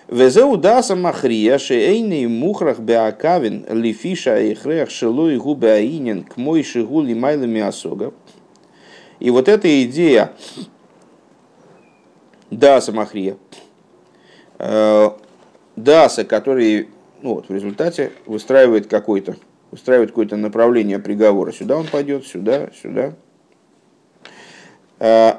Везеу 0.06 0.56
даса 0.56 0.94
махрия 0.94 1.58
шейный 1.58 2.28
мухрах 2.28 2.78
беакавин 2.78 3.66
лифиша 3.70 4.40
и 4.40 4.54
хрех 4.54 4.88
шелой 4.88 5.38
губе 5.38 6.24
к 6.32 6.36
мой 6.36 6.62
шигу 6.62 7.00
лимайлами 7.00 7.60
осога. 7.60 8.12
И 9.18 9.30
вот 9.30 9.48
эта 9.48 9.82
идея 9.84 10.32
Даса 12.50 12.92
Махрия. 12.92 13.36
Э, 14.58 15.10
Даса, 15.76 16.24
который 16.24 16.88
ну, 17.22 17.34
вот, 17.34 17.48
в 17.48 17.54
результате 17.54 18.12
выстраивает 18.26 18.86
какой-то 18.86 19.36
выстраивает 19.70 20.10
какое-то 20.10 20.36
направление 20.36 21.00
приговора. 21.00 21.50
Сюда 21.50 21.76
он 21.76 21.88
пойдет, 21.88 22.26
сюда, 22.26 22.68
сюда. 22.80 23.14
Э, 25.00 25.32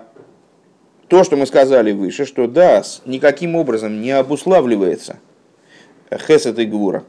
то, 1.08 1.24
что 1.24 1.38
мы 1.38 1.46
сказали 1.46 1.92
выше, 1.92 2.26
что 2.26 2.48
Дас 2.48 3.02
никаким 3.06 3.56
образом 3.56 4.02
не 4.02 4.12
обуславливается 4.12 5.20
Хесет 6.12 6.60
и 6.60 6.66
Гвура, 6.66 7.04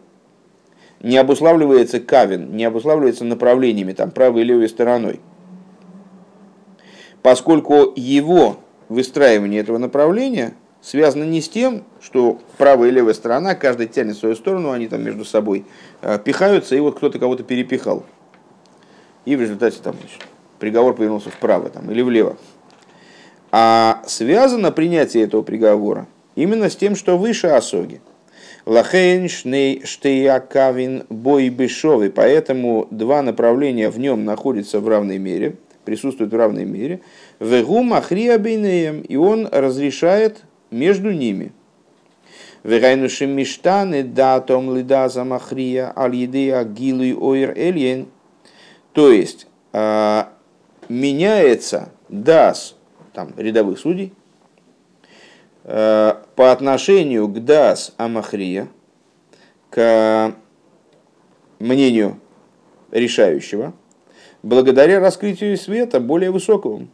не 1.00 1.16
обуславливается 1.16 1.98
Кавин, 1.98 2.54
не 2.54 2.64
обуславливается 2.64 3.24
направлениями, 3.24 3.92
там, 3.92 4.10
правой 4.10 4.42
и 4.42 4.44
левой 4.44 4.68
стороной. 4.68 5.20
Поскольку 7.22 7.92
его 7.96 8.58
выстраивание 8.88 9.60
этого 9.60 9.78
направления 9.78 10.54
связано 10.80 11.24
не 11.24 11.40
с 11.40 11.48
тем, 11.48 11.84
что 12.00 12.40
правая 12.58 12.90
и 12.90 12.92
левая 12.92 13.14
сторона, 13.14 13.54
каждый 13.54 13.88
тянет 13.88 14.16
свою 14.16 14.36
сторону, 14.36 14.70
они 14.70 14.88
там 14.88 15.02
между 15.02 15.24
собой 15.24 15.64
э, 16.02 16.18
пихаются, 16.24 16.76
и 16.76 16.80
вот 16.80 16.96
кто-то 16.96 17.18
кого-то 17.18 17.42
перепихал. 17.42 18.04
И 19.24 19.34
в 19.34 19.40
результате 19.40 19.78
там 19.82 19.96
значит, 19.98 20.20
приговор 20.58 20.94
повернулся 20.94 21.30
вправо 21.30 21.70
там, 21.70 21.90
или 21.90 22.02
влево. 22.02 22.36
А 23.50 24.02
связано 24.06 24.70
принятие 24.70 25.24
этого 25.24 25.42
приговора 25.42 26.06
именно 26.36 26.70
с 26.70 26.76
тем, 26.76 26.94
что 26.94 27.18
выше 27.18 27.48
осоги. 27.48 28.00
Лахейн 28.66 29.28
штеякавин 29.28 31.04
бой 31.08 31.48
бешовый, 31.48 32.10
поэтому 32.10 32.88
два 32.90 33.22
направления 33.22 33.90
в 33.90 33.98
нем 33.98 34.24
находятся 34.24 34.80
в 34.80 34.88
равной 34.88 35.18
мере, 35.18 35.56
присутствуют 35.84 36.32
в 36.32 36.36
равной 36.36 36.64
мере. 36.64 37.00
Вегу 37.38 37.82
махрия 37.82 38.38
бейнеем, 38.38 39.02
и 39.02 39.16
он 39.16 39.46
разрешает 39.50 40.42
между 40.70 41.12
ними. 41.12 41.52
Вегайнуши 42.62 43.26
миштаны 43.26 44.02
датом 44.02 44.74
лидаза 44.74 45.22
махрия 45.24 45.92
аль 45.96 46.16
едея 46.16 46.64
гилуй 46.64 47.14
ойр 47.14 47.52
эльен. 47.56 48.08
То 48.92 49.12
есть, 49.12 49.46
а, 49.72 50.32
меняется 50.88 51.90
дас 52.08 52.76
там, 53.12 53.32
рядовых 53.36 53.78
судей 53.78 54.12
а, 55.64 56.22
по 56.34 56.50
отношению 56.50 57.28
к 57.28 57.44
дас 57.44 57.92
амахрия, 57.98 58.68
к 59.68 60.34
мнению 61.58 62.18
решающего, 62.90 63.74
благодаря 64.42 65.00
раскрытию 65.00 65.56
света 65.58 66.00
более 66.00 66.30
высокого. 66.30 66.86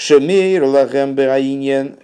Шемейр 0.00 0.64
лагембераиньен, 0.64 1.96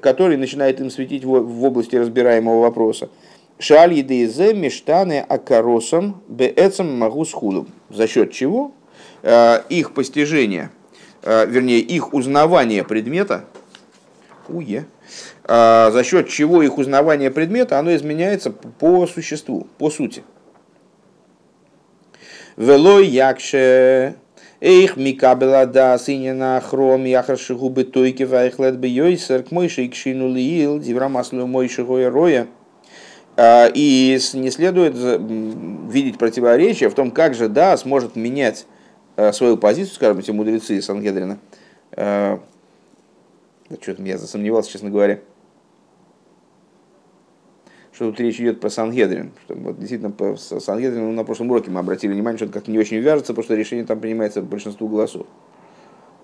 который 0.00 0.38
начинает 0.38 0.80
им 0.80 0.88
светить 0.88 1.22
в 1.22 1.62
области 1.62 1.96
разбираемого 1.96 2.62
вопроса. 2.62 3.10
Шаль 3.58 3.92
едезе 3.92 4.54
мештаны 4.54 5.20
акаросом 5.20 6.22
беэцем 6.28 6.98
могу 6.98 7.26
схудом. 7.26 7.68
За 7.90 8.08
счет 8.08 8.32
чего 8.32 8.72
э, 9.22 9.64
их 9.68 9.92
постижение, 9.92 10.70
э, 11.24 11.44
вернее, 11.44 11.80
их 11.80 12.14
узнавание 12.14 12.84
предмета, 12.84 13.44
уе, 14.48 14.86
э, 15.44 15.90
за 15.92 16.04
счет 16.04 16.30
чего 16.30 16.62
их 16.62 16.78
узнавание 16.78 17.30
предмета, 17.30 17.78
оно 17.78 17.94
изменяется 17.94 18.50
по 18.50 19.06
существу, 19.06 19.66
по 19.76 19.90
сути. 19.90 20.24
Велой 22.56 23.08
якше 23.08 24.14
Эйх 24.64 24.96
микабела 24.96 25.66
да 25.66 25.98
синина 25.98 26.62
хром 26.64 27.04
яхарши 27.04 27.56
губы 27.56 27.82
тойки 27.82 28.22
вайхлет 28.22 28.78
бы 28.78 28.86
йойсер 28.86 29.42
к 29.42 29.50
мойши 29.50 29.88
кшину 29.88 30.32
лиил 30.32 30.78
диврамаслу 30.78 31.48
мойши 31.48 31.82
роя. 31.84 32.46
А, 33.36 33.66
и 33.66 34.16
не 34.34 34.50
следует 34.52 34.94
видеть 34.94 36.16
противоречия 36.16 36.88
в 36.88 36.94
том, 36.94 37.10
как 37.10 37.34
же 37.34 37.48
да 37.48 37.76
сможет 37.76 38.14
менять 38.14 38.66
а, 39.16 39.32
свою 39.32 39.56
позицию, 39.56 39.96
скажем, 39.96 40.20
эти 40.20 40.30
мудрецы 40.30 40.76
из 40.76 40.84
Сангедрина. 40.84 41.38
А, 41.96 42.38
Что-то 43.80 44.00
я 44.04 44.16
засомневался, 44.16 44.70
честно 44.70 44.90
говоря 44.90 45.18
что 47.92 48.10
тут 48.10 48.20
речь 48.20 48.40
идет 48.40 48.60
про 48.60 48.70
Сангедрин. 48.70 49.32
Что, 49.44 49.54
вот, 49.54 49.78
действительно, 49.78 50.10
по 50.10 50.36
Сангедрину 50.36 51.06
ну, 51.06 51.12
на 51.12 51.24
прошлом 51.24 51.50
уроке 51.50 51.70
мы 51.70 51.80
обратили 51.80 52.12
внимание, 52.12 52.38
что 52.38 52.46
это 52.46 52.54
как-то 52.54 52.70
не 52.70 52.78
очень 52.78 52.98
вяжется, 52.98 53.32
потому 53.32 53.44
что 53.44 53.54
решение 53.54 53.84
там 53.84 54.00
принимается 54.00 54.40
большинству 54.40 54.88
голосов. 54.88 55.26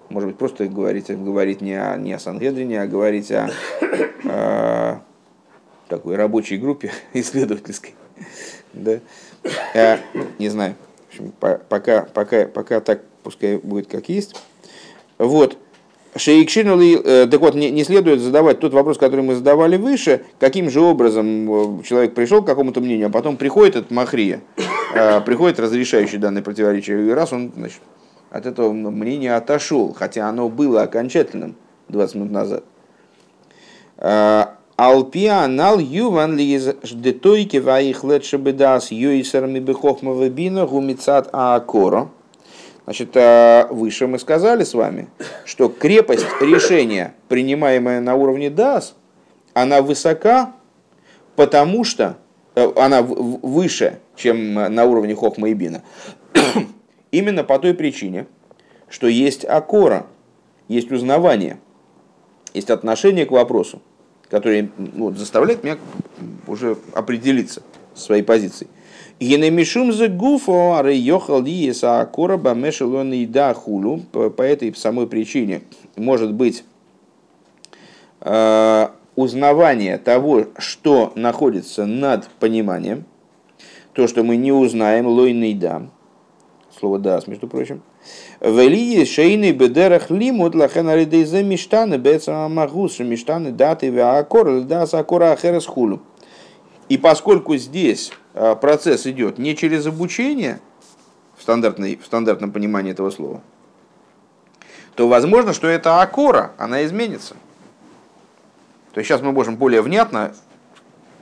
Может 0.08 0.30
быть, 0.30 0.38
просто 0.38 0.66
говорить, 0.66 1.10
говорить 1.10 1.60
не, 1.60 1.74
о, 1.74 1.96
не 1.98 2.14
о 2.14 2.18
Сангедрине, 2.18 2.80
а 2.80 2.86
говорить 2.86 3.30
о, 3.30 3.50
о 4.24 5.02
такой 5.88 6.16
рабочей 6.16 6.56
группе 6.56 6.90
исследовательской. 7.12 7.94
Да? 8.74 9.00
А, 9.74 9.98
не 10.38 10.50
знаю. 10.50 10.74
В 11.06 11.08
общем, 11.08 11.32
пока, 11.40 12.02
пока, 12.02 12.46
пока 12.46 12.80
так, 12.80 13.02
пускай 13.22 13.56
будет 13.56 13.86
как 13.86 14.10
есть. 14.10 14.36
Вот. 15.16 15.56
Шейкшинули, 16.18 17.00
э, 17.02 17.26
так 17.26 17.40
вот, 17.40 17.54
не, 17.54 17.84
следует 17.84 18.20
задавать 18.20 18.58
тот 18.58 18.72
вопрос, 18.72 18.98
который 18.98 19.20
мы 19.20 19.36
задавали 19.36 19.76
выше, 19.76 20.24
каким 20.40 20.68
же 20.68 20.80
образом 20.80 21.80
э, 21.80 21.82
человек 21.84 22.14
пришел 22.14 22.42
к 22.42 22.46
какому-то 22.46 22.80
мнению, 22.80 23.06
а 23.06 23.10
потом 23.10 23.36
приходит 23.36 23.76
этот 23.76 23.90
Махрия, 23.92 24.40
э, 24.94 25.20
приходит 25.20 25.60
разрешающий 25.60 26.18
данное 26.18 26.42
противоречие, 26.42 27.06
и 27.06 27.10
раз 27.10 27.32
он 27.32 27.52
значит, 27.56 27.80
от 28.30 28.46
этого 28.46 28.72
мнения 28.72 29.34
отошел, 29.36 29.94
хотя 29.96 30.28
оно 30.28 30.48
было 30.48 30.82
окончательным 30.82 31.54
20 31.88 32.14
минут 32.16 32.30
назад. 32.32 32.64
Алпия 34.76 35.42
анал 35.42 35.80
юван 35.80 36.36
ли 36.36 36.54
из 36.54 36.72
детойки 36.84 37.56
ваих 37.56 38.04
лет 38.04 38.22
бедас 38.34 38.92
юисерами 38.92 39.58
бихохмова 39.58 40.28
бина 40.28 40.66
гумицат 40.66 41.28
аакоро. 41.32 42.10
Значит, 42.88 43.10
э, 43.16 43.66
выше 43.68 44.06
мы 44.06 44.18
сказали 44.18 44.64
с 44.64 44.72
вами, 44.72 45.10
что 45.44 45.68
крепость 45.68 46.24
решения, 46.40 47.12
принимаемая 47.28 48.00
на 48.00 48.14
уровне 48.14 48.48
ДАС, 48.48 48.94
она 49.52 49.82
высока, 49.82 50.54
потому 51.36 51.84
что 51.84 52.16
э, 52.54 52.66
она 52.76 53.02
выше, 53.02 53.98
чем 54.16 54.54
на 54.54 54.86
уровне 54.86 55.14
Хохма 55.14 55.50
и 55.50 55.52
Бина. 55.52 55.82
Именно 57.10 57.44
по 57.44 57.58
той 57.58 57.74
причине, 57.74 58.26
что 58.88 59.06
есть 59.06 59.44
акора, 59.44 60.06
есть 60.66 60.90
узнавание, 60.90 61.58
есть 62.54 62.70
отношение 62.70 63.26
к 63.26 63.32
вопросу. 63.32 63.82
который 64.30 64.70
ну, 64.78 65.10
вот, 65.10 65.18
заставляет 65.18 65.62
меня 65.62 65.76
уже 66.46 66.78
определиться 66.94 67.62
своей 67.94 68.22
позицией. 68.22 68.70
Генемишум 69.20 69.92
за 69.92 70.08
гуфо 70.08 70.76
арейохал 70.76 71.42
диеса 71.42 72.08
короба 72.12 72.54
мешелон 72.54 73.12
и 73.12 73.26
да 73.26 73.52
хулу. 73.52 74.00
По 74.12 74.42
этой 74.42 74.74
самой 74.76 75.08
причине 75.08 75.62
может 75.96 76.32
быть 76.32 76.62
э, 78.20 78.88
узнавание 79.16 79.98
того, 79.98 80.46
что 80.58 81.12
находится 81.16 81.84
над 81.84 82.28
пониманием, 82.38 83.04
то, 83.92 84.06
что 84.06 84.22
мы 84.22 84.36
не 84.36 84.52
узнаем, 84.52 85.08
лойный 85.08 85.54
да, 85.54 85.82
слово 86.78 87.00
дас, 87.00 87.26
между 87.26 87.48
прочим, 87.48 87.82
Велии 88.40 89.04
шейный 89.04 89.50
бедерах 89.50 90.10
лимут 90.10 90.54
лахен 90.54 90.88
алидейзе 90.88 91.42
миштаны 91.42 91.96
бецама 91.96 92.48
магус 92.48 93.00
миштаны 93.00 93.50
даты 93.50 93.88
веакор 93.88 94.60
дас 94.60 94.94
акора 94.94 95.32
ахерес 95.32 95.66
хулу. 95.66 96.00
И 96.88 96.96
поскольку 96.96 97.56
здесь 97.56 98.12
процесс 98.60 99.06
идет 99.06 99.38
не 99.38 99.56
через 99.56 99.86
обучение, 99.86 100.60
в, 101.38 101.42
стандартной, 101.42 101.96
в 101.96 102.04
стандартном 102.04 102.52
понимании 102.52 102.92
этого 102.92 103.10
слова, 103.10 103.40
то 104.94 105.08
возможно, 105.08 105.52
что 105.52 105.68
эта 105.68 106.02
акора, 106.02 106.52
она 106.58 106.84
изменится. 106.84 107.34
То 108.92 108.98
есть 108.98 109.08
сейчас 109.08 109.22
мы 109.22 109.32
можем 109.32 109.56
более 109.56 109.80
внятно, 109.80 110.34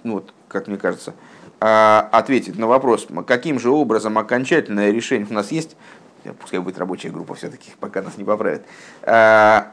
ну 0.03 0.15
вот, 0.15 0.33
как 0.49 0.67
мне 0.67 0.79
кажется, 0.79 1.13
а, 1.61 2.09
ответить 2.13 2.59
на 2.59 2.67
вопрос, 2.67 3.07
каким 3.27 3.61
же 3.61 3.71
образом 3.71 4.17
окончательное 4.19 4.91
решение 4.91 5.27
у 5.29 5.35
нас 5.35 5.53
есть, 5.53 5.77
пускай 6.41 6.59
будет 6.61 6.79
рабочая 6.79 7.11
группа 7.11 7.35
все-таки, 7.35 7.71
пока 7.79 8.03
нас 8.03 8.17
не 8.17 8.25
поправят. 8.25 8.65
А, 9.03 9.73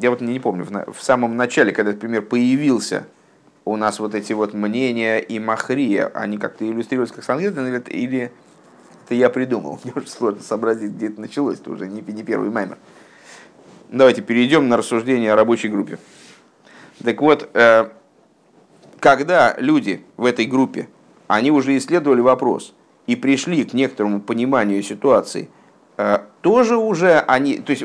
я 0.00 0.10
вот 0.10 0.22
не 0.22 0.40
помню, 0.40 0.66
в 0.66 1.02
самом 1.02 1.36
начале, 1.36 1.72
когда 1.72 1.90
этот 1.90 2.00
пример 2.00 2.22
появился, 2.22 3.06
у 3.64 3.76
нас 3.76 3.98
вот 3.98 4.14
эти 4.14 4.32
вот 4.32 4.54
мнения 4.54 5.18
и 5.18 5.38
махрия, 5.38 6.08
они 6.14 6.38
как-то 6.38 6.68
иллюстрировались 6.68 7.12
как 7.12 7.24
Сангедрин, 7.24 7.66
или, 7.66 7.82
или 7.90 8.32
это 9.04 9.14
я 9.14 9.30
придумал? 9.30 9.80
Мне 9.84 9.92
уже 9.96 10.08
сложно 10.08 10.42
сообразить, 10.42 10.92
где 10.92 11.08
это 11.08 11.20
началось, 11.20 11.60
это 11.60 11.70
уже 11.70 11.86
не, 11.86 12.00
не 12.00 12.22
первый 12.22 12.50
маймер. 12.50 12.78
Давайте 13.88 14.22
перейдем 14.22 14.68
на 14.68 14.76
рассуждение 14.76 15.32
о 15.32 15.36
рабочей 15.36 15.68
группе. 15.68 15.98
Так 17.02 17.20
вот, 17.20 17.48
э, 17.54 17.90
когда 19.00 19.54
люди 19.58 20.04
в 20.16 20.24
этой 20.24 20.46
группе, 20.46 20.88
они 21.26 21.50
уже 21.50 21.76
исследовали 21.76 22.20
вопрос 22.20 22.74
и 23.06 23.16
пришли 23.16 23.64
к 23.64 23.72
некоторому 23.72 24.20
пониманию 24.20 24.82
ситуации– 24.82 25.48
тоже 26.40 26.76
уже 26.76 27.20
они, 27.20 27.58
то 27.58 27.70
есть 27.70 27.84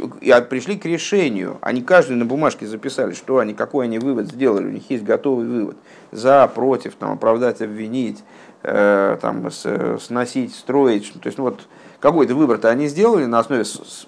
пришли 0.49 0.77
к 0.77 0.85
решению, 0.85 1.57
они 1.61 1.81
каждый 1.81 2.17
на 2.17 2.25
бумажке 2.25 2.65
записали, 2.65 3.13
что 3.13 3.37
они, 3.37 3.53
какой 3.53 3.85
они 3.85 3.99
вывод 3.99 4.27
сделали, 4.27 4.65
у 4.65 4.71
них 4.71 4.89
есть 4.89 5.03
готовый 5.03 5.45
вывод, 5.47 5.77
за, 6.11 6.47
против, 6.47 6.95
там, 6.95 7.11
оправдать, 7.11 7.61
обвинить, 7.61 8.23
э, 8.63 9.17
там, 9.21 9.49
сносить, 9.99 10.55
строить, 10.55 11.13
то 11.13 11.27
есть 11.27 11.37
ну, 11.37 11.45
вот 11.45 11.67
какой-то 11.99 12.33
выбор-то 12.33 12.69
они 12.69 12.87
сделали 12.87 13.25
на 13.25 13.39
основе 13.39 13.63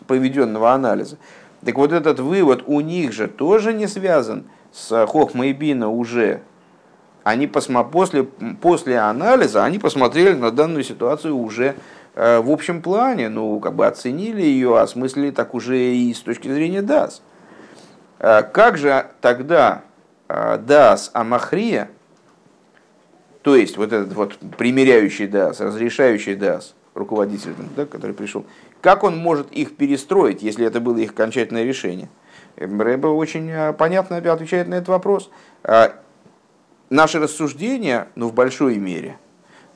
проведенного 0.08 0.72
анализа. 0.72 1.18
Так 1.64 1.76
вот 1.76 1.92
этот 1.92 2.20
вывод 2.20 2.64
у 2.66 2.82
них 2.82 3.14
же 3.14 3.28
тоже 3.28 3.72
не 3.72 3.88
связан 3.88 4.46
с 4.74 5.06
Хохма 5.06 5.48
и 5.48 5.54
Бина 5.54 5.90
уже. 5.90 6.42
Они 7.24 7.46
посмо, 7.46 7.84
после, 7.84 8.24
после 8.24 8.98
анализа 8.98 9.64
они 9.64 9.78
посмотрели 9.78 10.34
на 10.34 10.50
данную 10.50 10.84
ситуацию 10.84 11.38
уже 11.38 11.76
Э, 11.76 12.01
в 12.14 12.52
общем 12.52 12.82
плане, 12.82 13.30
ну, 13.30 13.60
как 13.60 13.76
бы 13.76 13.88
оценили 13.88 14.42
ее, 14.42 14.80
осмыслили 14.80 15.32
так 15.32 15.54
уже 15.54 15.78
и 15.78 16.14
с 16.14 16.20
точки 16.20 16.50
зрения 16.50 16.82
ДАС. 16.82 17.22
Э, 18.20 18.44
как 18.44 18.78
же 18.78 19.08
тогда 19.22 19.84
э, 20.28 20.58
ДАС 20.58 21.12
Амахрия, 21.14 21.90
то 23.42 23.56
есть 23.56 23.78
вот 23.78 23.94
этот 23.94 24.14
вот 24.14 24.38
примеряющий 24.58 25.28
ДАС, 25.28 25.62
разрешающий 25.62 26.36
ДАС, 26.36 26.76
руководитель, 26.96 27.54
да, 27.76 27.86
который 27.86 28.14
пришел, 28.14 28.46
как 28.82 29.04
он 29.04 29.18
может 29.18 29.52
их 29.52 29.78
перестроить, 29.78 30.44
если 30.44 30.66
это 30.66 30.82
было 30.82 30.98
их 30.98 31.12
окончательное 31.12 31.64
решение? 31.64 32.10
Рэба 32.58 33.08
очень 33.08 33.74
понятно 33.78 34.18
отвечает 34.18 34.68
на 34.68 34.76
этот 34.76 34.90
вопрос. 34.90 35.32
Наши 36.90 37.20
рассуждения, 37.20 38.10
ну, 38.16 38.28
в 38.28 38.34
большой 38.34 38.76
мере– 38.78 39.18
Э, 39.31 39.31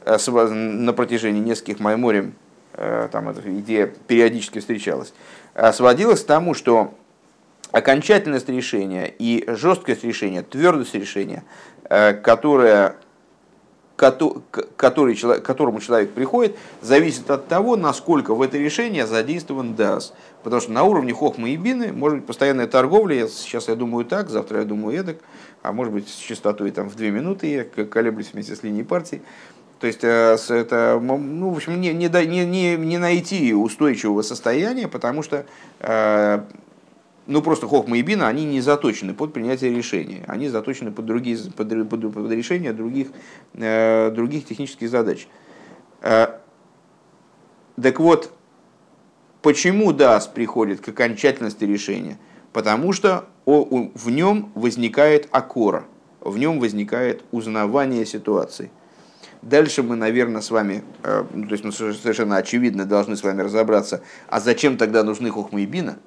на 0.05 0.93
протяжении 0.93 1.41
нескольких 1.41 1.79
майморем, 1.79 2.33
э, 2.73 3.09
там 3.11 3.29
эта 3.29 3.41
идея 3.59 3.87
периодически 4.07 4.59
встречалась, 4.59 5.13
э, 5.55 5.73
сводилась 5.73 6.23
к 6.23 6.27
тому, 6.27 6.53
что 6.53 6.93
окончательность 7.71 8.47
решения 8.47 9.11
и 9.17 9.43
жесткость 9.47 10.03
решения, 10.03 10.43
твердость 10.43 10.95
решения, 10.95 11.43
которая, 11.89 12.95
который, 13.95 15.15
к 15.15 15.41
которому 15.41 15.79
человек 15.81 16.11
приходит, 16.11 16.55
зависит 16.81 17.29
от 17.29 17.47
того, 17.47 17.75
насколько 17.75 18.33
в 18.33 18.41
это 18.41 18.57
решение 18.57 19.05
задействован 19.05 19.75
ДАС. 19.75 20.13
Потому 20.43 20.61
что 20.61 20.71
на 20.71 20.83
уровне 20.83 21.11
хохмы 21.13 21.49
и 21.49 21.57
бины 21.57 21.91
может 21.91 22.19
быть 22.19 22.27
постоянная 22.27 22.67
торговля, 22.67 23.27
сейчас 23.27 23.67
я 23.67 23.75
думаю 23.75 24.05
так, 24.05 24.29
завтра 24.29 24.59
я 24.59 24.65
думаю 24.65 24.97
эдак, 24.97 25.17
а 25.61 25.71
может 25.71 25.91
быть 25.91 26.07
с 26.07 26.15
частотой 26.15 26.71
там, 26.71 26.87
в 26.89 26.95
две 26.95 27.11
минуты 27.11 27.47
я 27.47 27.85
колеблюсь 27.85 28.31
вместе 28.31 28.55
с 28.55 28.63
линией 28.63 28.83
партии. 28.83 29.21
То 29.79 29.87
есть 29.87 30.03
э, 30.03 30.37
это, 30.49 30.99
ну, 31.01 31.49
в 31.49 31.55
общем, 31.57 31.79
не, 31.79 31.93
не, 31.93 32.07
не, 32.07 32.75
не 32.77 32.97
найти 32.97 33.53
устойчивого 33.53 34.21
состояния, 34.21 34.87
потому 34.87 35.21
что 35.21 35.45
э, 35.79 36.43
ну, 37.27 37.41
просто 37.41 37.67
Хохма 37.67 37.97
и 37.97 38.01
Бина, 38.01 38.27
они 38.27 38.45
не 38.45 38.61
заточены 38.61 39.13
под 39.13 39.33
принятие 39.33 39.75
решения. 39.75 40.23
Они 40.27 40.47
заточены 40.47 40.91
под, 40.91 41.05
другие, 41.05 41.37
под, 41.55 41.89
под, 41.89 42.13
под 42.13 42.31
решение 42.31 42.71
других, 42.71 43.07
э, 43.53 44.11
других 44.11 44.45
технических 44.45 44.89
задач. 44.89 45.27
Так 46.01 47.99
вот, 47.99 48.31
почему 49.41 49.91
ДАС 49.91 50.27
приходит 50.27 50.81
к 50.81 50.89
окончательности 50.89 51.65
решения? 51.65 52.17
Потому 52.53 52.93
что 52.93 53.25
в 53.45 54.09
нем 54.09 54.51
возникает 54.55 55.27
акора, 55.31 55.83
в 56.21 56.37
нем 56.37 56.59
возникает 56.59 57.23
узнавание 57.31 58.05
ситуации– 58.05 58.71
Дальше 59.41 59.83
мы, 59.83 59.95
наверное, 59.95 60.41
с 60.41 60.51
вами, 60.51 60.83
э, 61.03 61.23
ну, 61.33 61.47
то 61.47 61.51
есть 61.51 61.63
мы 61.63 61.71
совершенно 61.71 62.37
очевидно 62.37 62.85
должны 62.85 63.15
с 63.15 63.23
вами 63.23 63.41
разобраться, 63.41 64.01
а 64.27 64.39
зачем 64.39 64.77
тогда 64.77 65.03
нужны 65.03 65.29
хохма 65.29 65.61
и 65.61 65.65
бина? 65.65 65.97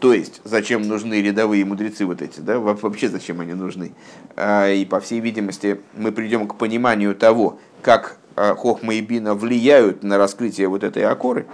То 0.00 0.14
есть, 0.14 0.40
зачем 0.44 0.82
нужны 0.82 1.20
рядовые 1.20 1.64
мудрецы 1.66 2.06
вот 2.06 2.22
эти, 2.22 2.40
да, 2.40 2.58
вообще 2.58 3.08
зачем 3.08 3.40
они 3.40 3.52
нужны? 3.52 3.92
А, 4.34 4.68
и, 4.70 4.86
по 4.86 4.98
всей 4.98 5.20
видимости, 5.20 5.80
мы 5.94 6.10
придем 6.10 6.48
к 6.48 6.56
пониманию 6.56 7.14
того, 7.14 7.58
как 7.82 8.16
э, 8.36 8.54
хохма 8.54 8.94
и 8.94 9.02
бина 9.02 9.34
влияют 9.34 10.02
на 10.02 10.16
раскрытие 10.16 10.68
вот 10.68 10.84
этой 10.84 11.04
акоры. 11.04 11.46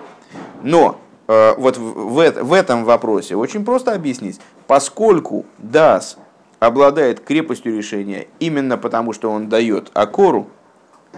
Но 0.63 1.01
э, 1.27 1.55
вот 1.57 1.77
в, 1.77 2.43
в 2.45 2.53
этом 2.53 2.85
вопросе 2.85 3.35
очень 3.35 3.65
просто 3.65 3.93
объяснить. 3.93 4.41
Поскольку 4.69 5.45
Дас 5.59 6.17
обладает 6.61 7.21
крепостью 7.21 7.77
решения 7.77 8.29
именно 8.39 8.79
потому, 8.79 9.13
что 9.13 9.31
он 9.31 9.49
дает 9.49 9.91
акору, 9.95 10.49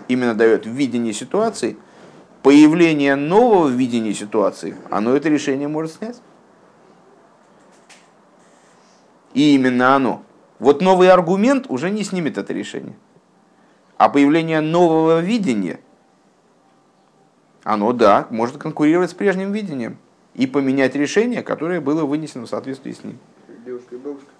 именно 0.09 0.35
дает 0.35 0.67
видение 0.67 1.13
ситуации, 1.13 1.77
появление 2.43 3.17
нового 3.17 3.69
видения 3.69 4.15
ситуации, 4.15 4.77
оно 4.91 5.15
это 5.15 5.29
решение 5.29 5.69
может 5.69 5.95
снять. 5.95 6.21
И 9.35 9.55
именно 9.55 9.95
оно. 9.95 10.23
Вот 10.59 10.81
новый 10.81 11.11
аргумент 11.11 11.67
уже 11.69 11.91
не 11.91 12.03
снимет 12.05 12.39
это 12.39 12.53
решение. 12.53 12.97
А 13.97 14.09
появление 14.09 14.61
нового 14.61 15.21
видения, 15.21 15.81
оно, 17.65 17.93
да, 17.93 18.27
может 18.31 18.57
конкурировать 18.57 19.11
с 19.11 19.15
прежним 19.15 19.53
видением 19.53 19.99
и 20.35 20.47
поменять 20.47 20.95
решение, 20.95 21.43
которое 21.43 21.81
было 21.81 22.05
вынесено 22.05 22.47
в 22.47 22.49
соответствии 22.49 22.93
с 22.93 23.05
ним. 23.05 23.19
Девушка 23.65 23.97
и 23.97 23.99
бабушка. 23.99 24.31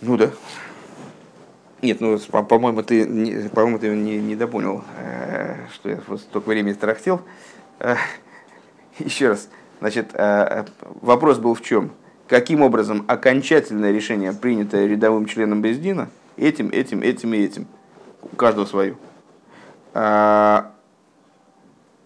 Ну 0.00 0.16
да. 0.16 0.30
Нет, 1.80 2.00
ну, 2.00 2.18
по-моему, 2.18 2.82
ты, 2.82 3.48
по-моему, 3.50 3.78
ты 3.78 3.88
не, 3.94 4.18
не 4.18 4.34
допонял, 4.34 4.82
э, 4.98 5.54
что 5.72 5.88
я 5.88 6.00
вот 6.08 6.20
столько 6.20 6.48
времени 6.48 6.72
тарахтел. 6.72 7.22
Э, 7.78 7.94
еще 8.98 9.28
раз. 9.28 9.48
Значит, 9.78 10.10
э, 10.14 10.64
вопрос 11.00 11.38
был 11.38 11.54
в 11.54 11.62
чем? 11.62 11.92
Каким 12.26 12.62
образом 12.62 13.04
окончательное 13.06 13.92
решение, 13.92 14.32
принятое 14.32 14.86
рядовым 14.86 15.26
членом 15.26 15.62
Бездина, 15.62 16.08
этим, 16.36 16.68
этим, 16.70 17.00
этим 17.00 17.32
и 17.32 17.38
этим, 17.38 17.68
у 18.22 18.34
каждого 18.34 18.66
свое, 18.66 18.96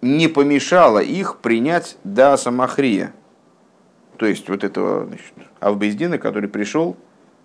не 0.02 0.28
помешало 0.28 0.98
их 0.98 1.38
принять 1.38 1.96
да 2.04 2.36
самахрия. 2.36 3.12
То 4.16 4.26
есть 4.26 4.48
вот 4.48 4.62
этого 4.62 5.06
значит, 5.06 5.32
Авбездина, 5.58 6.18
который 6.18 6.48
пришел 6.48 6.96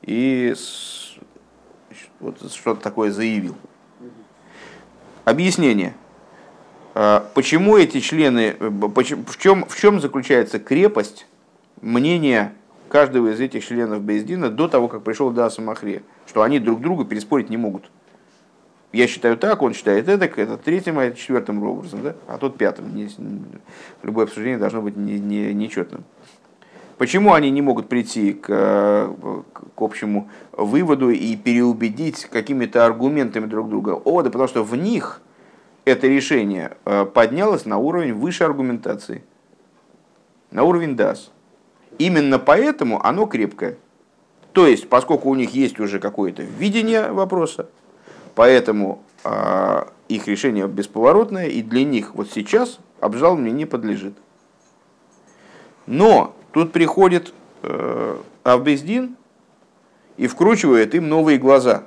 и 0.03 0.53
вот 2.19 2.37
что-то 2.51 2.81
такое 2.81 3.11
заявил. 3.11 3.55
Объяснение. 5.25 5.93
А, 6.95 7.29
почему 7.33 7.77
эти 7.77 7.99
члены, 7.99 8.55
в 8.59 9.37
чем, 9.37 9.65
в 9.65 9.77
чем 9.77 9.99
заключается 9.99 10.59
крепость 10.59 11.27
мнения 11.81 12.53
каждого 12.89 13.31
из 13.33 13.39
этих 13.39 13.65
членов 13.65 14.01
Бейздина 14.01 14.49
до 14.49 14.67
того, 14.67 14.87
как 14.87 15.03
пришел 15.03 15.31
Даса 15.31 15.61
Махре, 15.61 16.03
что 16.25 16.41
они 16.41 16.59
друг 16.59 16.81
друга 16.81 17.05
переспорить 17.05 17.49
не 17.49 17.57
могут. 17.57 17.89
Я 18.93 19.07
считаю 19.07 19.37
так, 19.37 19.61
он 19.61 19.73
считает 19.73 20.07
это, 20.07 20.25
это 20.25 20.57
третьим, 20.57 20.97
а 20.97 21.03
это 21.03 21.17
четвертым 21.17 21.61
образом, 21.61 22.03
да? 22.03 22.15
а 22.27 22.37
тот 22.37 22.57
пятым. 22.57 22.95
Не, 22.95 23.09
любое 24.01 24.25
обсуждение 24.25 24.57
должно 24.57 24.81
быть 24.81 24.95
не, 24.95 25.19
не, 25.19 25.53
нечетным. 25.53 26.05
Почему 26.97 27.33
они 27.33 27.51
не 27.51 27.61
могут 27.61 27.89
прийти 27.89 28.33
к, 28.33 28.47
к 28.47 29.81
общему 29.81 30.29
выводу 30.51 31.11
и 31.11 31.35
переубедить 31.35 32.25
какими-то 32.25 32.85
аргументами 32.85 33.45
друг 33.45 33.69
друга? 33.69 33.91
О, 33.91 34.23
да 34.23 34.31
потому 34.31 34.47
что 34.47 34.63
в 34.63 34.75
них 34.75 35.21
это 35.85 36.07
решение 36.07 36.75
э, 36.85 37.05
поднялось 37.05 37.65
на 37.65 37.77
уровень 37.77 38.13
выше 38.13 38.43
аргументации, 38.43 39.23
на 40.49 40.63
уровень 40.63 40.95
ДАС. 40.95 41.31
Именно 41.99 42.39
поэтому 42.39 43.05
оно 43.05 43.27
крепкое. 43.27 43.77
То 44.53 44.65
есть, 44.65 44.89
поскольку 44.89 45.29
у 45.29 45.35
них 45.35 45.51
есть 45.51 45.79
уже 45.79 45.99
какое-то 45.99 46.41
видение 46.41 47.11
вопроса, 47.11 47.69
поэтому 48.33 49.03
э, 49.23 49.83
их 50.09 50.27
решение 50.27 50.67
бесповоротное, 50.67 51.45
и 51.45 51.61
для 51.61 51.85
них 51.85 52.15
вот 52.15 52.31
сейчас 52.31 52.79
обжалование 52.99 53.51
не 53.51 53.65
подлежит. 53.65 54.15
Но 55.85 56.33
тут 56.51 56.71
приходит 56.71 57.33
э, 57.63 58.17
Авбездин 58.43 59.15
и 60.17 60.27
вкручивает 60.27 60.95
им 60.95 61.09
новые 61.09 61.37
глаза. 61.37 61.83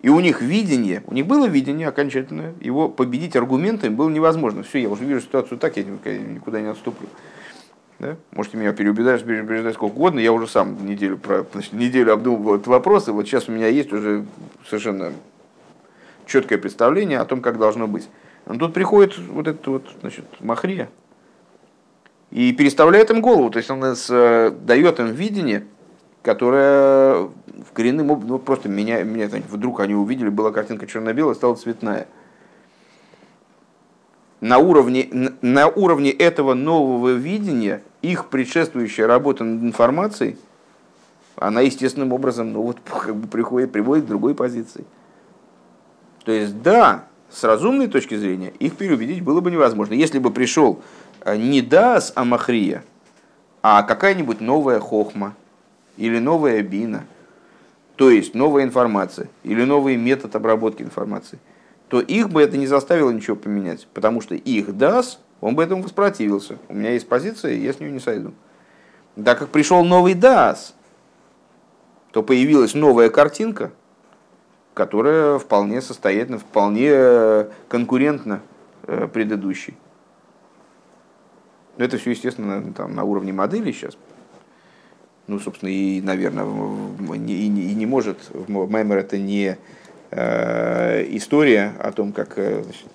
И 0.00 0.08
у 0.08 0.18
них 0.18 0.42
видение, 0.42 1.04
у 1.06 1.14
них 1.14 1.26
было 1.26 1.46
видение 1.46 1.86
окончательное, 1.86 2.54
его 2.60 2.88
победить 2.88 3.36
аргументами 3.36 3.94
было 3.94 4.10
невозможно. 4.10 4.64
Все, 4.64 4.80
я 4.80 4.88
уже 4.88 5.04
вижу 5.04 5.20
ситуацию 5.20 5.58
так, 5.58 5.76
я 5.76 5.84
никуда 5.84 6.60
не 6.60 6.66
отступлю. 6.66 7.08
Да? 8.00 8.16
Можете 8.32 8.56
меня 8.56 8.72
переубеждать, 8.72 9.22
переубеждать 9.24 9.74
сколько 9.74 9.92
угодно, 9.92 10.18
я 10.18 10.32
уже 10.32 10.48
сам 10.48 10.84
неделю, 10.84 11.18
про, 11.18 11.46
значит, 11.52 11.72
неделю 11.72 12.12
обдумывал 12.12 12.56
этот 12.56 12.66
вопрос, 12.66 13.06
и 13.06 13.12
вот 13.12 13.26
сейчас 13.26 13.48
у 13.48 13.52
меня 13.52 13.68
есть 13.68 13.92
уже 13.92 14.24
совершенно 14.66 15.12
четкое 16.26 16.58
представление 16.58 17.20
о 17.20 17.24
том, 17.24 17.40
как 17.40 17.58
должно 17.58 17.86
быть. 17.86 18.08
Но 18.46 18.56
тут 18.56 18.74
приходит 18.74 19.16
вот 19.18 19.46
этот 19.46 19.64
вот, 19.68 19.88
значит, 20.00 20.24
Махрия 20.40 20.88
и 22.32 22.52
переставляет 22.52 23.10
им 23.10 23.20
голову, 23.20 23.50
то 23.50 23.58
есть 23.58 23.70
он 23.70 23.80
нас, 23.80 24.08
э, 24.10 24.50
дает 24.50 24.98
им 24.98 25.12
видение, 25.12 25.64
которое 26.22 27.24
в 27.24 27.72
коренным 27.74 28.06
ну, 28.26 28.38
просто 28.38 28.68
меня, 28.68 29.02
меня 29.02 29.28
вдруг 29.48 29.80
они 29.80 29.94
увидели, 29.94 30.30
была 30.30 30.50
картинка 30.50 30.86
черно-белая, 30.86 31.34
стала 31.34 31.54
цветная 31.54 32.08
на 34.40 34.58
уровне, 34.58 35.08
на 35.40 35.68
уровне 35.68 36.10
этого 36.10 36.54
нового 36.54 37.10
видения 37.10 37.82
их 38.00 38.26
предшествующая 38.26 39.06
работа 39.06 39.44
над 39.44 39.62
информацией, 39.62 40.36
она 41.36 41.60
естественным 41.60 42.12
образом 42.12 42.52
ну, 42.52 42.62
вот, 42.62 42.78
как 42.90 43.14
бы 43.14 43.28
приходит, 43.28 43.72
приводит 43.72 44.06
к 44.06 44.08
другой 44.08 44.34
позиции. 44.34 44.84
То 46.24 46.32
есть, 46.32 46.62
да, 46.62 47.04
с 47.30 47.44
разумной 47.44 47.88
точки 47.88 48.16
зрения 48.16 48.52
их 48.58 48.76
переубедить 48.76 49.22
было 49.22 49.40
бы 49.40 49.50
невозможно. 49.50 49.94
Если 49.94 50.18
бы 50.18 50.30
пришел 50.30 50.80
э, 50.80 51.11
не 51.26 51.62
Дас 51.62 52.12
Амахрия, 52.14 52.84
а 53.62 53.82
какая-нибудь 53.82 54.40
новая 54.40 54.80
хохма 54.80 55.34
или 55.96 56.18
новая 56.18 56.62
бина, 56.62 57.04
то 57.96 58.10
есть 58.10 58.34
новая 58.34 58.64
информация 58.64 59.28
или 59.42 59.64
новый 59.64 59.96
метод 59.96 60.34
обработки 60.36 60.82
информации– 60.82 61.38
то 61.92 62.00
их 62.00 62.30
бы 62.30 62.40
это 62.40 62.56
не 62.56 62.66
заставило 62.66 63.10
ничего 63.10 63.36
поменять, 63.36 63.86
потому 63.92 64.22
что 64.22 64.34
их 64.34 64.74
ДАС, 64.78 65.20
он 65.42 65.54
бы 65.54 65.62
этому 65.62 65.82
воспротивился. 65.82 66.56
У 66.70 66.74
меня 66.74 66.92
есть 66.92 67.06
позиция, 67.06 67.52
я 67.52 67.70
с 67.70 67.80
нее 67.80 67.92
не 67.92 68.00
сойду. 68.00 68.32
Так 69.22 69.38
как 69.38 69.50
пришел 69.50 69.84
новый 69.84 70.14
ДАС, 70.14 70.74
то 72.10 72.22
появилась 72.22 72.72
новая 72.72 73.10
картинка, 73.10 73.72
которая 74.72 75.38
вполне 75.38 75.82
состоятельна, 75.82 76.38
вполне 76.38 77.48
конкурентна 77.68 78.40
э, 78.84 79.06
предыдущей. 79.12 79.74
Но 81.76 81.84
это 81.84 81.98
все, 81.98 82.10
естественно, 82.10 82.72
там, 82.72 82.94
на 82.94 83.04
уровне 83.04 83.32
модели 83.32 83.72
сейчас. 83.72 83.96
Ну, 85.26 85.38
собственно, 85.38 85.70
и, 85.70 86.00
наверное, 86.00 86.44
и 86.44 87.48
не, 87.48 87.70
и 87.70 87.74
не 87.74 87.86
может, 87.86 88.18
Маймер 88.48 88.98
это 88.98 89.18
не 89.18 89.56
Э, 90.14 91.06
история 91.16 91.72
о 91.78 91.90
том, 91.90 92.12
как 92.12 92.36
э, 92.36 92.62
значит, 92.62 92.86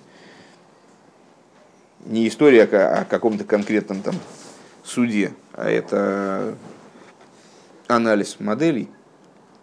не 2.06 2.28
история 2.28 2.62
о 2.62 3.04
каком-то 3.04 3.42
конкретном 3.42 4.02
там 4.02 4.14
суде, 4.84 5.32
а 5.52 5.68
это 5.68 6.54
анализ 7.88 8.38
моделей, 8.38 8.88